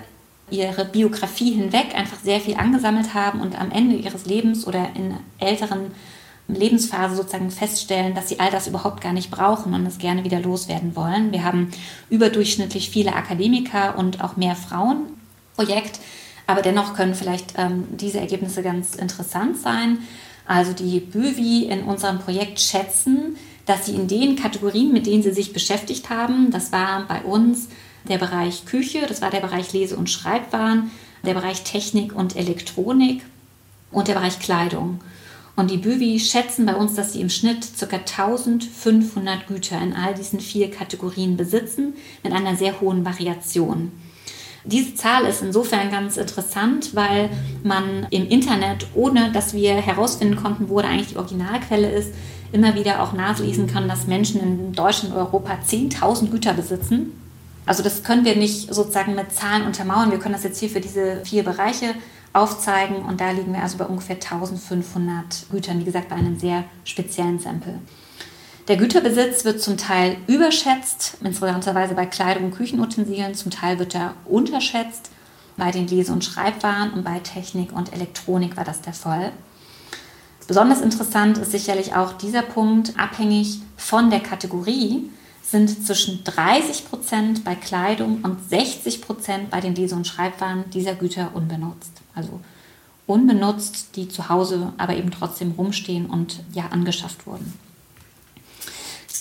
ihre 0.49 0.83
Biografie 0.83 1.53
hinweg 1.53 1.95
einfach 1.95 2.19
sehr 2.19 2.41
viel 2.41 2.55
angesammelt 2.55 3.13
haben 3.13 3.39
und 3.39 3.59
am 3.59 3.71
Ende 3.71 3.95
ihres 3.95 4.25
Lebens 4.25 4.67
oder 4.67 4.89
in 4.93 5.15
älteren 5.39 5.91
Lebensphase 6.49 7.15
sozusagen 7.15 7.49
feststellen, 7.49 8.13
dass 8.13 8.27
sie 8.27 8.41
all 8.41 8.51
das 8.51 8.67
überhaupt 8.67 8.99
gar 8.99 9.13
nicht 9.13 9.31
brauchen 9.31 9.73
und 9.73 9.85
es 9.85 9.97
gerne 9.97 10.25
wieder 10.25 10.41
loswerden 10.41 10.97
wollen. 10.97 11.31
Wir 11.31 11.45
haben 11.45 11.71
überdurchschnittlich 12.09 12.89
viele 12.89 13.15
Akademiker 13.15 13.97
und 13.97 14.21
auch 14.21 14.35
mehr 14.35 14.57
Frauen 14.57 15.05
Projekt, 15.55 16.01
aber 16.45 16.61
dennoch 16.61 16.93
können 16.93 17.15
vielleicht 17.15 17.53
ähm, 17.57 17.85
diese 17.91 18.19
Ergebnisse 18.19 18.63
ganz 18.63 18.95
interessant 18.95 19.57
sein. 19.57 19.99
Also 20.45 20.73
die 20.73 20.99
BÜWI 20.99 21.65
in 21.65 21.83
unserem 21.83 22.19
Projekt 22.19 22.59
schätzen, 22.59 23.37
dass 23.65 23.85
sie 23.85 23.95
in 23.95 24.07
den 24.07 24.35
Kategorien, 24.35 24.91
mit 24.91 25.05
denen 25.05 25.23
sie 25.23 25.31
sich 25.31 25.53
beschäftigt 25.53 26.09
haben, 26.09 26.51
das 26.51 26.71
war 26.71 27.07
bei 27.07 27.21
uns 27.21 27.69
der 28.07 28.17
Bereich 28.17 28.65
Küche, 28.65 29.05
das 29.07 29.21
war 29.21 29.29
der 29.29 29.39
Bereich 29.39 29.71
Lese- 29.71 29.95
und 29.95 30.09
Schreibwaren, 30.09 30.91
der 31.25 31.33
Bereich 31.33 31.63
Technik 31.63 32.13
und 32.13 32.35
Elektronik 32.35 33.23
und 33.91 34.09
der 34.09 34.15
Bereich 34.15 34.39
Kleidung. 34.39 34.99
Und 35.55 35.69
die 35.69 35.77
BÜWI 35.77 36.19
schätzen 36.19 36.65
bei 36.65 36.75
uns, 36.75 36.95
dass 36.95 37.13
sie 37.13 37.21
im 37.21 37.29
Schnitt 37.29 37.67
ca. 37.79 37.95
1500 37.95 39.47
Güter 39.47 39.79
in 39.81 39.93
all 39.93 40.15
diesen 40.15 40.39
vier 40.39 40.71
Kategorien 40.71 41.37
besitzen, 41.37 41.93
mit 42.23 42.33
einer 42.33 42.55
sehr 42.55 42.81
hohen 42.81 43.05
Variation. 43.05 43.91
Diese 44.65 44.95
Zahl 44.95 45.25
ist 45.25 45.41
insofern 45.41 45.91
ganz 45.91 46.15
interessant, 46.15 46.95
weil 46.95 47.29
man 47.63 48.07
im 48.11 48.27
Internet, 48.27 48.87
ohne 48.93 49.31
dass 49.31 49.53
wir 49.53 49.75
herausfinden 49.75 50.37
konnten, 50.37 50.69
wo 50.69 50.79
da 50.81 50.87
eigentlich 50.87 51.09
die 51.09 51.17
Originalquelle 51.17 51.89
ist, 51.91 52.13
immer 52.53 52.75
wieder 52.75 53.01
auch 53.01 53.13
nachlesen 53.13 53.67
kann, 53.67 53.89
dass 53.89 54.07
Menschen 54.07 54.41
in 54.41 54.73
Deutschland 54.73 55.13
und 55.13 55.19
Europa 55.19 55.57
10.000 55.67 56.29
Güter 56.29 56.53
besitzen. 56.53 57.11
Also 57.65 57.83
das 57.83 58.03
können 58.03 58.25
wir 58.25 58.35
nicht 58.35 58.73
sozusagen 58.73 59.15
mit 59.15 59.31
Zahlen 59.33 59.65
untermauern. 59.65 60.11
Wir 60.11 60.19
können 60.19 60.33
das 60.33 60.43
jetzt 60.43 60.59
hier 60.59 60.69
für 60.69 60.81
diese 60.81 61.25
vier 61.25 61.43
Bereiche 61.43 61.95
aufzeigen 62.31 62.97
und 62.97 63.21
da 63.21 63.31
liegen 63.31 63.53
wir 63.53 63.61
also 63.61 63.77
bei 63.77 63.85
ungefähr 63.85 64.15
1500 64.15 65.47
Gütern, 65.51 65.79
wie 65.79 65.85
gesagt, 65.85 66.09
bei 66.09 66.15
einem 66.15 66.37
sehr 66.37 66.63
speziellen 66.83 67.39
Sample. 67.39 67.79
Der 68.69 68.77
Güterbesitz 68.77 69.43
wird 69.43 69.61
zum 69.61 69.75
Teil 69.75 70.15
überschätzt, 70.25 71.17
insbesondere 71.21 71.93
bei 71.95 72.05
Kleidung 72.05 72.45
und 72.45 72.55
Küchenutensilien, 72.55 73.35
zum 73.35 73.51
Teil 73.51 73.77
wird 73.77 73.93
er 73.93 74.13
unterschätzt. 74.23 75.09
Bei 75.57 75.69
den 75.69 75.85
Lese- 75.85 76.13
und 76.13 76.23
Schreibwaren 76.23 76.93
und 76.93 77.03
bei 77.03 77.19
Technik 77.19 77.73
und 77.73 77.91
Elektronik 77.91 78.55
war 78.55 78.63
das 78.63 78.79
der 78.79 78.93
Fall. 78.93 79.33
Besonders 80.47 80.79
interessant 80.79 81.37
ist 81.37 81.51
sicherlich 81.51 81.93
auch 81.93 82.13
dieser 82.13 82.41
Punkt, 82.41 82.97
abhängig 82.97 83.59
von 83.75 84.09
der 84.09 84.21
Kategorie 84.21 85.09
sind 85.41 85.85
zwischen 85.85 86.23
30 86.23 86.89
Prozent 86.89 87.43
bei 87.43 87.55
Kleidung 87.55 88.21
und 88.23 88.49
60 88.49 89.01
Prozent 89.01 89.49
bei 89.49 89.59
den 89.59 89.75
Lese- 89.75 89.95
und 89.95 90.07
Schreibwaren 90.07 90.69
dieser 90.69 90.95
Güter 90.95 91.31
unbenutzt. 91.33 91.91
Also 92.15 92.39
unbenutzt, 93.07 93.97
die 93.97 94.07
zu 94.07 94.29
Hause 94.29 94.71
aber 94.77 94.95
eben 94.95 95.11
trotzdem 95.11 95.51
rumstehen 95.51 96.05
und 96.05 96.39
ja 96.53 96.67
angeschafft 96.71 97.27
wurden. 97.27 97.53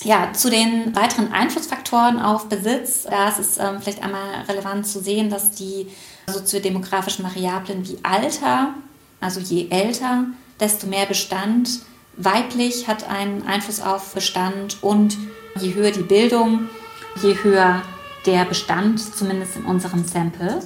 Ja, 0.03 0.33
zu 0.33 0.49
den 0.49 0.93
weiteren 0.95 1.31
Einflussfaktoren 1.31 2.19
auf 2.19 2.49
Besitz, 2.49 3.03
da 3.03 3.29
ist 3.29 3.39
es 3.39 3.57
ähm, 3.57 3.81
vielleicht 3.81 4.03
einmal 4.03 4.43
relevant 4.49 4.85
zu 4.85 4.99
sehen, 4.99 5.29
dass 5.29 5.51
die 5.51 5.87
soziodemografischen 6.27 7.23
Variablen 7.23 7.87
wie 7.87 7.97
Alter, 8.03 8.73
also 9.21 9.39
je 9.39 9.69
älter, 9.69 10.25
desto 10.59 10.87
mehr 10.87 11.05
Bestand, 11.05 11.69
weiblich 12.17 12.87
hat 12.87 13.09
einen 13.09 13.47
Einfluss 13.47 13.79
auf 13.79 14.13
Bestand 14.13 14.83
und 14.83 15.17
je 15.59 15.73
höher 15.73 15.91
die 15.91 16.03
Bildung, 16.03 16.69
je 17.21 17.35
höher 17.41 17.81
der 18.25 18.43
Bestand, 18.43 18.99
zumindest 18.99 19.55
in 19.55 19.65
unserem 19.65 20.05
Sample. 20.05 20.59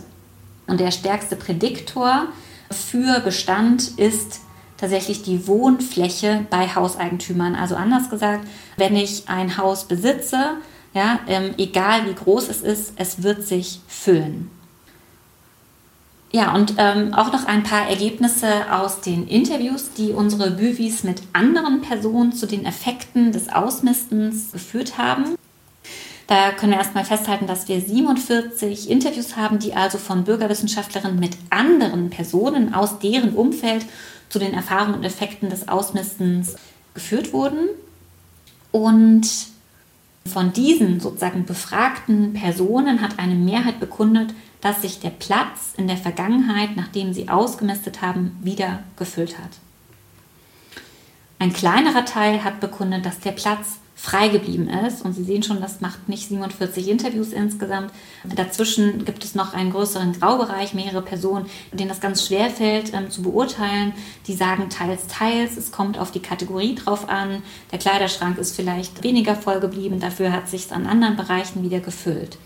Und 0.65 0.79
der 0.79 0.91
stärkste 0.91 1.35
Prädiktor 1.35 2.27
für 2.71 3.19
Bestand 3.19 3.97
ist 3.97 4.41
tatsächlich 4.77 5.23
die 5.23 5.47
Wohnfläche 5.47 6.45
bei 6.49 6.67
Hauseigentümern. 6.67 7.55
Also 7.55 7.75
anders 7.75 8.09
gesagt, 8.09 8.47
wenn 8.77 8.95
ich 8.95 9.27
ein 9.27 9.57
Haus 9.57 9.85
besitze, 9.85 10.57
ja, 10.93 11.19
ähm, 11.27 11.53
egal 11.57 12.07
wie 12.07 12.13
groß 12.13 12.49
es 12.49 12.61
ist, 12.61 12.93
es 12.95 13.23
wird 13.23 13.43
sich 13.43 13.81
füllen. 13.87 14.49
Ja, 16.31 16.53
und 16.53 16.73
ähm, 16.77 17.13
auch 17.13 17.31
noch 17.31 17.45
ein 17.45 17.63
paar 17.63 17.87
Ergebnisse 17.87 18.71
aus 18.71 18.99
den 18.99 19.27
Interviews, 19.27 19.91
die 19.97 20.11
unsere 20.11 20.51
Büvis 20.51 21.03
mit 21.03 21.21
anderen 21.31 21.81
Personen 21.81 22.33
zu 22.33 22.45
den 22.47 22.65
Effekten 22.65 23.31
des 23.31 23.49
Ausmistens 23.49 24.51
geführt 24.51 24.97
haben. 24.97 25.37
Da 26.27 26.51
können 26.51 26.73
wir 26.73 26.79
erstmal 26.79 27.05
festhalten, 27.05 27.47
dass 27.47 27.69
wir 27.69 27.79
47 27.79 28.89
Interviews 28.89 29.37
haben, 29.37 29.59
die 29.59 29.73
also 29.73 29.97
von 29.97 30.25
Bürgerwissenschaftlerinnen 30.25 31.17
mit 31.17 31.37
anderen 31.49 32.09
Personen 32.09 32.73
aus 32.73 32.99
deren 32.99 33.33
Umfeld 33.33 33.85
zu 34.27 34.37
den 34.37 34.53
Erfahrungen 34.53 34.95
und 34.95 35.03
Effekten 35.05 35.49
des 35.49 35.69
Ausmistens 35.69 36.55
geführt 36.93 37.31
wurden. 37.31 37.69
Und 38.73 39.25
von 40.25 40.51
diesen 40.51 40.99
sozusagen 40.99 41.45
befragten 41.45 42.33
Personen 42.33 43.01
hat 43.01 43.19
eine 43.19 43.35
Mehrheit 43.35 43.79
bekundet, 43.79 44.33
dass 44.59 44.81
sich 44.81 44.99
der 44.99 45.11
Platz 45.11 45.73
in 45.77 45.87
der 45.87 45.95
Vergangenheit, 45.95 46.75
nachdem 46.75 47.13
sie 47.13 47.29
ausgemistet 47.29 48.01
haben, 48.01 48.37
wieder 48.41 48.83
gefüllt 48.97 49.37
hat. 49.37 49.51
Ein 51.39 51.53
kleinerer 51.53 52.03
Teil 52.03 52.43
hat 52.43 52.59
bekundet, 52.59 53.05
dass 53.05 53.19
der 53.19 53.31
Platz 53.31 53.77
frei 53.97 54.29
geblieben 54.29 54.69
ist. 54.69 55.03
Und 55.03 55.13
Sie 55.13 55.23
sehen 55.23 55.43
schon, 55.43 55.59
das 55.59 55.81
macht 55.81 56.07
nicht 56.07 56.29
47 56.29 56.87
Interviews 56.87 57.33
insgesamt. 57.33 57.91
Dazwischen 58.35 59.03
gibt 59.03 59.25
es 59.25 59.35
noch 59.35 59.53
einen 59.53 59.71
größeren 59.71 60.13
Graubereich, 60.13 60.73
mehrere 60.75 61.01
Personen, 61.01 61.47
denen 61.73 61.89
das 61.89 61.99
ganz 61.99 62.25
schwer 62.25 62.49
fällt 62.51 62.93
ähm, 62.93 63.09
zu 63.09 63.23
beurteilen. 63.23 63.93
Die 64.27 64.33
sagen 64.33 64.69
teils, 64.69 65.07
teils. 65.07 65.57
Es 65.57 65.71
kommt 65.71 65.97
auf 65.97 66.11
die 66.11 66.21
Kategorie 66.21 66.75
drauf 66.75 67.09
an. 67.09 67.41
Der 67.71 67.79
Kleiderschrank 67.79 68.37
ist 68.37 68.55
vielleicht 68.55 69.03
weniger 69.03 69.35
voll 69.35 69.59
geblieben, 69.59 69.99
dafür 69.99 70.31
hat 70.31 70.47
sich 70.47 70.65
es 70.65 70.71
an 70.71 70.85
anderen 70.85 71.17
Bereichen 71.17 71.63
wieder 71.63 71.79
gefüllt. 71.79 72.37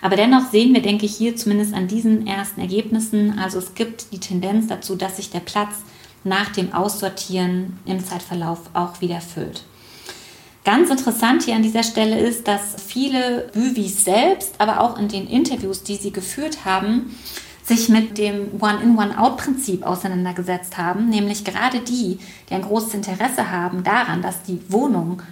Aber 0.00 0.16
dennoch 0.16 0.50
sehen 0.50 0.74
wir, 0.74 0.82
denke 0.82 1.06
ich, 1.06 1.14
hier 1.14 1.36
zumindest 1.36 1.74
an 1.74 1.86
diesen 1.86 2.26
ersten 2.26 2.60
Ergebnissen, 2.60 3.38
also 3.38 3.58
es 3.58 3.74
gibt 3.74 4.12
die 4.12 4.18
Tendenz 4.18 4.66
dazu, 4.66 4.96
dass 4.96 5.16
sich 5.16 5.30
der 5.30 5.40
Platz 5.40 5.76
nach 6.24 6.48
dem 6.50 6.72
Aussortieren 6.72 7.78
im 7.86 8.04
Zeitverlauf 8.04 8.58
auch 8.74 9.00
wieder 9.00 9.20
füllt. 9.20 9.62
Ganz 10.64 10.90
interessant 10.90 11.42
hier 11.42 11.56
an 11.56 11.62
dieser 11.62 11.82
Stelle 11.82 12.20
ist, 12.20 12.46
dass 12.46 12.80
viele 12.86 13.50
Büvis 13.52 14.04
selbst, 14.04 14.54
aber 14.58 14.80
auch 14.80 14.96
in 14.96 15.08
den 15.08 15.26
Interviews, 15.26 15.82
die 15.82 15.96
sie 15.96 16.12
geführt 16.12 16.64
haben, 16.64 17.16
sich 17.64 17.88
mit 17.88 18.16
dem 18.16 18.60
One-in, 18.60 18.96
One-out-Prinzip 18.96 19.84
auseinandergesetzt 19.84 20.78
haben, 20.78 21.08
nämlich 21.08 21.44
gerade 21.44 21.80
die, 21.80 22.18
die 22.48 22.54
ein 22.54 22.62
großes 22.62 22.94
Interesse 22.94 23.50
haben 23.50 23.82
daran, 23.82 24.22
dass 24.22 24.42
die 24.42 24.60
Wohnung 24.68 25.22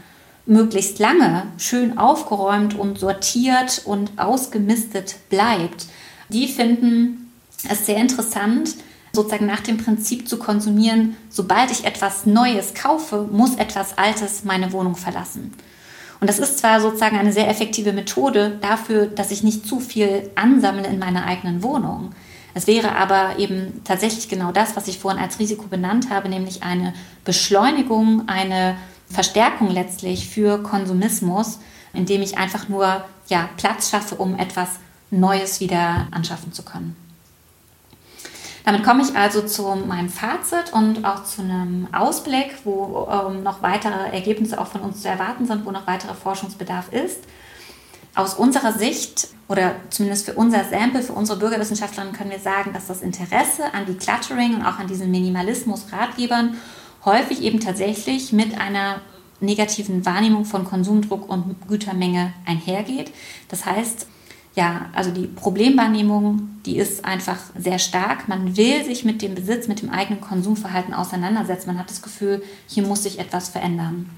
möglichst 0.46 0.98
lange 0.98 1.44
schön 1.58 1.96
aufgeräumt 1.96 2.76
und 2.76 2.98
sortiert 2.98 3.82
und 3.84 4.18
ausgemistet 4.18 5.16
bleibt, 5.28 5.86
die 6.28 6.48
finden 6.48 7.30
es 7.68 7.86
sehr 7.86 7.98
interessant, 7.98 8.76
sozusagen 9.20 9.46
nach 9.46 9.60
dem 9.60 9.76
Prinzip 9.76 10.28
zu 10.28 10.38
konsumieren, 10.38 11.16
sobald 11.28 11.70
ich 11.70 11.84
etwas 11.84 12.26
Neues 12.26 12.74
kaufe, 12.74 13.28
muss 13.30 13.56
etwas 13.56 13.98
Altes 13.98 14.44
meine 14.44 14.72
Wohnung 14.72 14.96
verlassen. 14.96 15.52
Und 16.20 16.28
das 16.28 16.38
ist 16.38 16.58
zwar 16.58 16.80
sozusagen 16.80 17.18
eine 17.18 17.32
sehr 17.32 17.48
effektive 17.48 17.92
Methode 17.92 18.58
dafür, 18.60 19.06
dass 19.06 19.30
ich 19.30 19.42
nicht 19.42 19.66
zu 19.66 19.80
viel 19.80 20.30
ansammle 20.34 20.86
in 20.86 20.98
meiner 20.98 21.24
eigenen 21.24 21.62
Wohnung. 21.62 22.10
Es 22.52 22.66
wäre 22.66 22.96
aber 22.96 23.38
eben 23.38 23.82
tatsächlich 23.84 24.28
genau 24.28 24.52
das, 24.52 24.76
was 24.76 24.88
ich 24.88 24.98
vorhin 24.98 25.22
als 25.22 25.38
Risiko 25.38 25.66
benannt 25.66 26.10
habe, 26.10 26.28
nämlich 26.28 26.62
eine 26.62 26.94
Beschleunigung, 27.24 28.24
eine 28.26 28.76
Verstärkung 29.08 29.70
letztlich 29.70 30.28
für 30.28 30.62
Konsumismus, 30.62 31.58
indem 31.92 32.22
ich 32.22 32.38
einfach 32.38 32.68
nur 32.68 33.04
ja, 33.28 33.48
Platz 33.56 33.90
schaffe, 33.90 34.16
um 34.16 34.38
etwas 34.38 34.68
Neues 35.10 35.60
wieder 35.60 36.08
anschaffen 36.10 36.52
zu 36.52 36.62
können. 36.62 36.96
Damit 38.70 38.86
komme 38.86 39.02
ich 39.02 39.16
also 39.16 39.42
zu 39.42 39.64
meinem 39.84 40.08
Fazit 40.08 40.72
und 40.72 41.04
auch 41.04 41.24
zu 41.24 41.42
einem 41.42 41.88
Ausblick, 41.90 42.54
wo 42.62 43.08
ähm, 43.10 43.42
noch 43.42 43.62
weitere 43.62 44.12
Ergebnisse 44.12 44.60
auch 44.60 44.68
von 44.68 44.82
uns 44.82 45.02
zu 45.02 45.08
erwarten 45.08 45.44
sind, 45.44 45.66
wo 45.66 45.72
noch 45.72 45.88
weiterer 45.88 46.14
Forschungsbedarf 46.14 46.92
ist. 46.92 47.18
Aus 48.14 48.34
unserer 48.34 48.72
Sicht 48.72 49.26
oder 49.48 49.74
zumindest 49.90 50.26
für 50.26 50.34
unser 50.34 50.62
Sample, 50.62 51.02
für 51.02 51.14
unsere 51.14 51.40
Bürgerwissenschaftlerinnen 51.40 52.14
können 52.14 52.30
wir 52.30 52.38
sagen, 52.38 52.72
dass 52.72 52.86
das 52.86 53.02
Interesse 53.02 53.74
an 53.74 53.86
Decluttering 53.86 54.54
und 54.54 54.64
auch 54.64 54.78
an 54.78 54.86
diesen 54.86 55.10
Minimalismus-Ratgebern 55.10 56.54
häufig 57.04 57.42
eben 57.42 57.58
tatsächlich 57.58 58.32
mit 58.32 58.56
einer 58.60 59.00
negativen 59.40 60.06
Wahrnehmung 60.06 60.44
von 60.44 60.64
Konsumdruck 60.64 61.28
und 61.28 61.56
Gütermenge 61.66 62.34
einhergeht. 62.46 63.10
Das 63.48 63.66
heißt, 63.66 64.06
ja, 64.55 64.86
also 64.92 65.11
die 65.11 65.26
Problemwahrnehmung, 65.26 66.61
die 66.66 66.76
ist 66.76 67.05
einfach 67.05 67.38
sehr 67.57 67.78
stark. 67.78 68.28
Man 68.28 68.57
will 68.57 68.84
sich 68.84 69.05
mit 69.05 69.22
dem 69.22 69.34
Besitz, 69.34 69.68
mit 69.68 69.80
dem 69.80 69.90
eigenen 69.90 70.20
Konsumverhalten 70.20 70.92
auseinandersetzen. 70.92 71.68
Man 71.68 71.78
hat 71.78 71.88
das 71.88 72.03
Gefühl, 72.03 72.42
hier 72.66 72.82
muss 72.82 73.05
sich 73.05 73.18
etwas 73.20 73.48
verändern. 73.48 74.11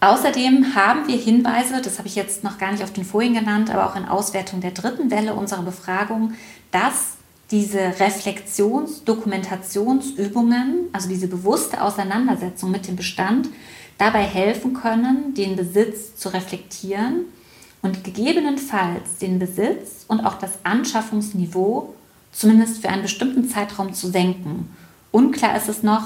Außerdem 0.00 0.74
haben 0.74 1.06
wir 1.08 1.18
Hinweise, 1.18 1.82
das 1.82 1.98
habe 1.98 2.08
ich 2.08 2.14
jetzt 2.14 2.42
noch 2.42 2.56
gar 2.56 2.72
nicht 2.72 2.82
auf 2.82 2.92
den 2.92 3.04
Folien 3.04 3.34
genannt, 3.34 3.68
aber 3.68 3.86
auch 3.86 3.96
in 3.96 4.06
Auswertung 4.06 4.62
der 4.62 4.70
dritten 4.70 5.10
Welle 5.10 5.34
unserer 5.34 5.62
Befragung, 5.62 6.32
dass 6.70 7.16
diese 7.50 7.80
Reflexions-, 8.00 9.04
Dokumentationsübungen, 9.04 10.88
also 10.92 11.06
diese 11.06 11.28
bewusste 11.28 11.82
Auseinandersetzung 11.82 12.70
mit 12.70 12.88
dem 12.88 12.96
Bestand, 12.96 13.50
dabei 13.98 14.22
helfen 14.22 14.72
können, 14.72 15.34
den 15.34 15.56
Besitz 15.56 16.16
zu 16.16 16.30
reflektieren 16.30 17.26
und 17.82 18.04
gegebenenfalls 18.04 19.18
den 19.20 19.38
Besitz 19.38 20.04
und 20.08 20.20
auch 20.20 20.34
das 20.34 20.52
Anschaffungsniveau 20.64 21.94
zumindest 22.32 22.82
für 22.82 22.88
einen 22.88 23.02
bestimmten 23.02 23.48
Zeitraum 23.48 23.94
zu 23.94 24.08
senken. 24.08 24.74
Unklar 25.10 25.56
ist 25.56 25.68
es 25.68 25.82
noch, 25.82 26.04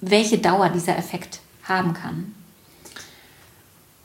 welche 0.00 0.38
Dauer 0.38 0.68
dieser 0.68 0.96
Effekt 0.96 1.40
haben 1.64 1.94
kann. 1.94 2.34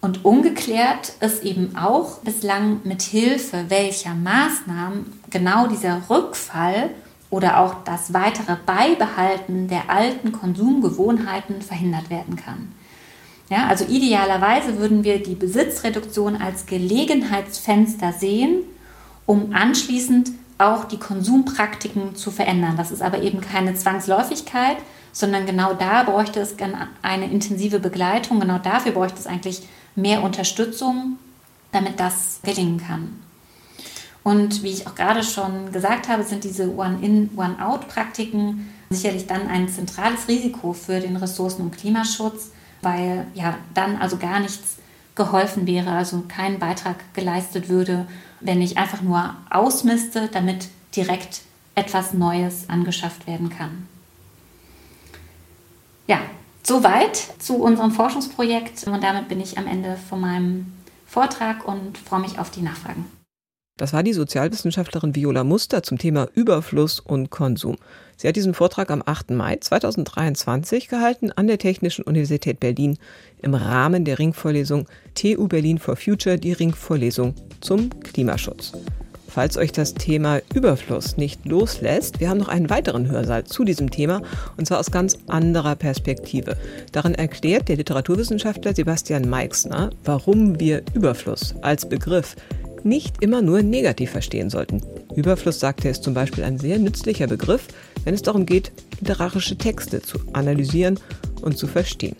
Und 0.01 0.23
ungeklärt 0.23 1.13
ist 1.19 1.43
eben 1.43 1.75
auch 1.75 2.19
bislang 2.19 2.81
mit 2.83 3.01
Hilfe 3.01 3.65
welcher 3.69 4.13
Maßnahmen 4.13 5.19
genau 5.31 5.65
dieser 5.65 6.09
Rückfall 6.09 6.91
oder 7.31 7.59
auch 7.59 7.83
das 7.85 8.13
weitere 8.13 8.55
Beibehalten 8.65 9.67
der 9.67 9.89
alten 9.89 10.31
Konsumgewohnheiten 10.31 11.61
verhindert 11.61 12.11
werden 12.11 12.35
kann. 12.35 12.74
Ja, 13.49 13.67
also 13.67 13.85
idealerweise 13.85 14.79
würden 14.79 15.03
wir 15.03 15.21
die 15.21 15.35
Besitzreduktion 15.35 16.35
als 16.35 16.65
Gelegenheitsfenster 16.65 18.11
sehen, 18.13 18.63
um 19.25 19.53
anschließend 19.53 20.31
auch 20.57 20.85
die 20.85 20.97
Konsumpraktiken 20.97 22.15
zu 22.15 22.31
verändern. 22.31 22.75
Das 22.77 22.91
ist 22.91 23.01
aber 23.01 23.21
eben 23.21 23.41
keine 23.41 23.75
Zwangsläufigkeit, 23.75 24.77
sondern 25.11 25.45
genau 25.45 25.73
da 25.73 26.03
bräuchte 26.03 26.39
es 26.39 26.55
eine 27.01 27.29
intensive 27.29 27.79
Begleitung. 27.79 28.39
Genau 28.39 28.57
dafür 28.57 28.93
bräuchte 28.93 29.19
es 29.19 29.27
eigentlich 29.27 29.61
mehr 29.95 30.23
Unterstützung, 30.23 31.17
damit 31.71 31.99
das 31.99 32.39
gelingen 32.43 32.77
kann. 32.77 33.19
Und 34.23 34.63
wie 34.63 34.71
ich 34.71 34.87
auch 34.87 34.95
gerade 34.95 35.23
schon 35.23 35.71
gesagt 35.71 36.09
habe, 36.09 36.23
sind 36.23 36.43
diese 36.43 36.75
One-in, 36.75 37.29
One-out-Praktiken 37.37 38.73
sicherlich 38.89 39.27
dann 39.27 39.47
ein 39.47 39.69
zentrales 39.69 40.27
Risiko 40.27 40.73
für 40.73 40.99
den 40.99 41.15
Ressourcen- 41.15 41.61
und 41.61 41.77
Klimaschutz 41.77 42.49
weil 42.85 43.27
ja 43.33 43.57
dann 43.73 43.97
also 43.97 44.17
gar 44.17 44.39
nichts 44.39 44.77
geholfen 45.15 45.65
wäre, 45.65 45.91
also 45.91 46.23
kein 46.27 46.59
Beitrag 46.59 46.97
geleistet 47.13 47.67
würde, 47.69 48.07
wenn 48.41 48.61
ich 48.61 48.77
einfach 48.77 49.01
nur 49.01 49.35
ausmiste, 49.49 50.29
damit 50.31 50.67
direkt 50.95 51.41
etwas 51.73 52.13
Neues 52.13 52.69
angeschafft 52.69 53.27
werden 53.27 53.49
kann. 53.49 53.87
Ja, 56.07 56.19
soweit 56.63 57.15
zu 57.39 57.55
unserem 57.55 57.91
Forschungsprojekt 57.91 58.85
und 58.85 59.03
damit 59.03 59.27
bin 59.27 59.41
ich 59.41 59.57
am 59.57 59.67
Ende 59.67 59.97
von 59.97 60.21
meinem 60.21 60.71
Vortrag 61.07 61.67
und 61.67 61.97
freue 61.97 62.21
mich 62.21 62.39
auf 62.39 62.51
die 62.51 62.61
Nachfragen. 62.61 63.05
Das 63.77 63.91
war 63.91 64.03
die 64.03 64.13
Sozialwissenschaftlerin 64.13 65.15
Viola 65.15 65.43
Muster 65.43 65.83
zum 65.83 65.97
Thema 65.97 66.29
Überfluss 66.33 67.01
und 67.01 67.29
Konsum. 67.29 67.75
Sie 68.15 68.25
hat 68.25 68.37
diesen 68.37 68.53
Vortrag 68.53 68.89
am 68.89 69.03
8. 69.05 69.31
Mai 69.31 69.57
2023 69.57 70.87
gehalten 70.87 71.33
an 71.33 71.47
der 71.47 71.57
Technischen 71.57 72.05
Universität 72.05 72.61
Berlin 72.61 72.97
im 73.41 73.53
Rahmen 73.53 74.05
der 74.05 74.17
Ringvorlesung 74.17 74.87
TU 75.13 75.49
Berlin 75.49 75.77
for 75.77 75.97
Future, 75.97 76.37
die 76.37 76.53
Ringvorlesung 76.53 77.35
zum 77.59 77.89
Klimaschutz. 77.99 78.71
Falls 79.27 79.57
euch 79.57 79.73
das 79.73 79.93
Thema 79.93 80.39
Überfluss 80.53 81.17
nicht 81.17 81.45
loslässt, 81.45 82.21
wir 82.21 82.29
haben 82.29 82.37
noch 82.37 82.47
einen 82.47 82.69
weiteren 82.69 83.11
Hörsaal 83.11 83.43
zu 83.43 83.65
diesem 83.65 83.91
Thema 83.91 84.21
und 84.55 84.65
zwar 84.67 84.79
aus 84.79 84.89
ganz 84.89 85.17
anderer 85.27 85.75
Perspektive. 85.75 86.55
Darin 86.93 87.13
erklärt 87.13 87.67
der 87.67 87.75
Literaturwissenschaftler 87.75 88.73
Sebastian 88.73 89.29
Meixner, 89.29 89.89
warum 90.05 90.61
wir 90.61 90.81
Überfluss 90.93 91.53
als 91.61 91.89
Begriff 91.89 92.37
nicht 92.85 93.21
immer 93.21 93.41
nur 93.41 93.61
negativ 93.61 94.11
verstehen 94.11 94.49
sollten. 94.49 94.81
Überfluss, 95.15 95.59
sagt 95.59 95.83
er, 95.85 95.91
ist 95.91 96.03
zum 96.03 96.13
Beispiel 96.13 96.43
ein 96.43 96.59
sehr 96.59 96.79
nützlicher 96.79 97.27
Begriff, 97.27 97.67
wenn 98.03 98.13
es 98.13 98.21
darum 98.21 98.45
geht, 98.45 98.71
literarische 98.99 99.57
Texte 99.57 100.01
zu 100.01 100.19
analysieren 100.33 100.99
und 101.41 101.57
zu 101.57 101.67
verstehen. 101.67 102.15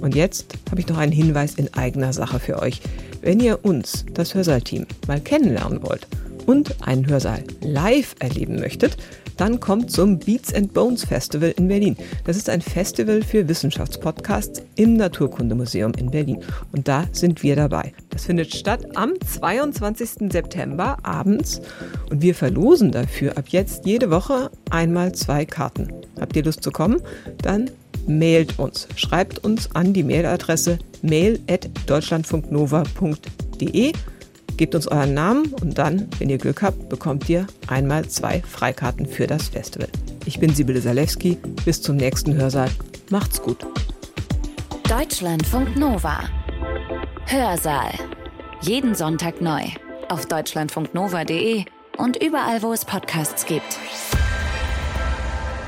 Und 0.00 0.14
jetzt 0.14 0.54
habe 0.70 0.80
ich 0.80 0.88
noch 0.88 0.98
einen 0.98 1.12
Hinweis 1.12 1.54
in 1.54 1.72
eigener 1.74 2.12
Sache 2.12 2.40
für 2.40 2.60
euch. 2.60 2.80
Wenn 3.22 3.38
ihr 3.40 3.64
uns, 3.64 4.04
das 4.14 4.34
Hörsaal-Team, 4.34 4.86
mal 5.06 5.20
kennenlernen 5.20 5.82
wollt 5.82 6.06
und 6.46 6.74
einen 6.86 7.06
Hörsaal 7.06 7.44
live 7.60 8.16
erleben 8.18 8.56
möchtet, 8.56 8.96
dann 9.40 9.58
kommt 9.58 9.90
zum 9.90 10.18
Beats 10.18 10.52
and 10.52 10.74
Bones 10.74 11.04
Festival 11.04 11.54
in 11.56 11.68
Berlin. 11.68 11.96
Das 12.24 12.36
ist 12.36 12.50
ein 12.50 12.60
Festival 12.60 13.22
für 13.22 13.48
Wissenschaftspodcasts 13.48 14.62
im 14.76 14.92
Naturkundemuseum 14.94 15.92
in 15.94 16.10
Berlin. 16.10 16.44
Und 16.72 16.86
da 16.86 17.06
sind 17.12 17.42
wir 17.42 17.56
dabei. 17.56 17.94
Das 18.10 18.26
findet 18.26 18.54
statt 18.54 18.84
am 18.96 19.14
22. 19.18 20.30
September 20.30 20.98
abends 21.02 21.62
und 22.10 22.20
wir 22.20 22.34
verlosen 22.34 22.92
dafür 22.92 23.38
ab 23.38 23.46
jetzt 23.48 23.86
jede 23.86 24.10
Woche 24.10 24.50
einmal 24.68 25.12
zwei 25.12 25.46
Karten. 25.46 25.88
Habt 26.20 26.36
ihr 26.36 26.44
Lust 26.44 26.62
zu 26.62 26.70
kommen? 26.70 27.00
Dann 27.42 27.70
mailt 28.06 28.58
uns. 28.58 28.88
Schreibt 28.96 29.42
uns 29.42 29.74
an 29.74 29.94
die 29.94 30.02
Mailadresse 30.02 30.78
mail.deutschlandfunknova.de 31.00 33.92
Gebt 34.56 34.74
uns 34.74 34.86
euren 34.86 35.14
Namen 35.14 35.54
und 35.60 35.78
dann, 35.78 36.08
wenn 36.18 36.28
ihr 36.28 36.38
Glück 36.38 36.62
habt, 36.62 36.88
bekommt 36.88 37.28
ihr 37.28 37.46
einmal 37.66 38.06
zwei 38.08 38.42
Freikarten 38.42 39.06
für 39.06 39.26
das 39.26 39.48
Festival. 39.48 39.88
Ich 40.26 40.38
bin 40.38 40.54
Sibylle 40.54 40.80
Salewski. 40.80 41.38
Bis 41.64 41.80
zum 41.80 41.96
nächsten 41.96 42.34
Hörsaal. 42.34 42.70
Macht's 43.10 43.42
gut. 43.42 43.66
Deutschlandfunk 44.88 45.76
Nova. 45.76 46.20
Hörsaal. 47.26 47.92
Jeden 48.60 48.94
Sonntag 48.94 49.40
neu. 49.40 49.62
Auf 50.08 50.26
deutschlandfunknova.de 50.26 51.64
und 51.96 52.22
überall, 52.22 52.62
wo 52.62 52.72
es 52.72 52.84
Podcasts 52.84 53.46
gibt. 53.46 53.78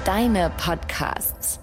Deine 0.04 0.50
Podcasts. 0.56 1.61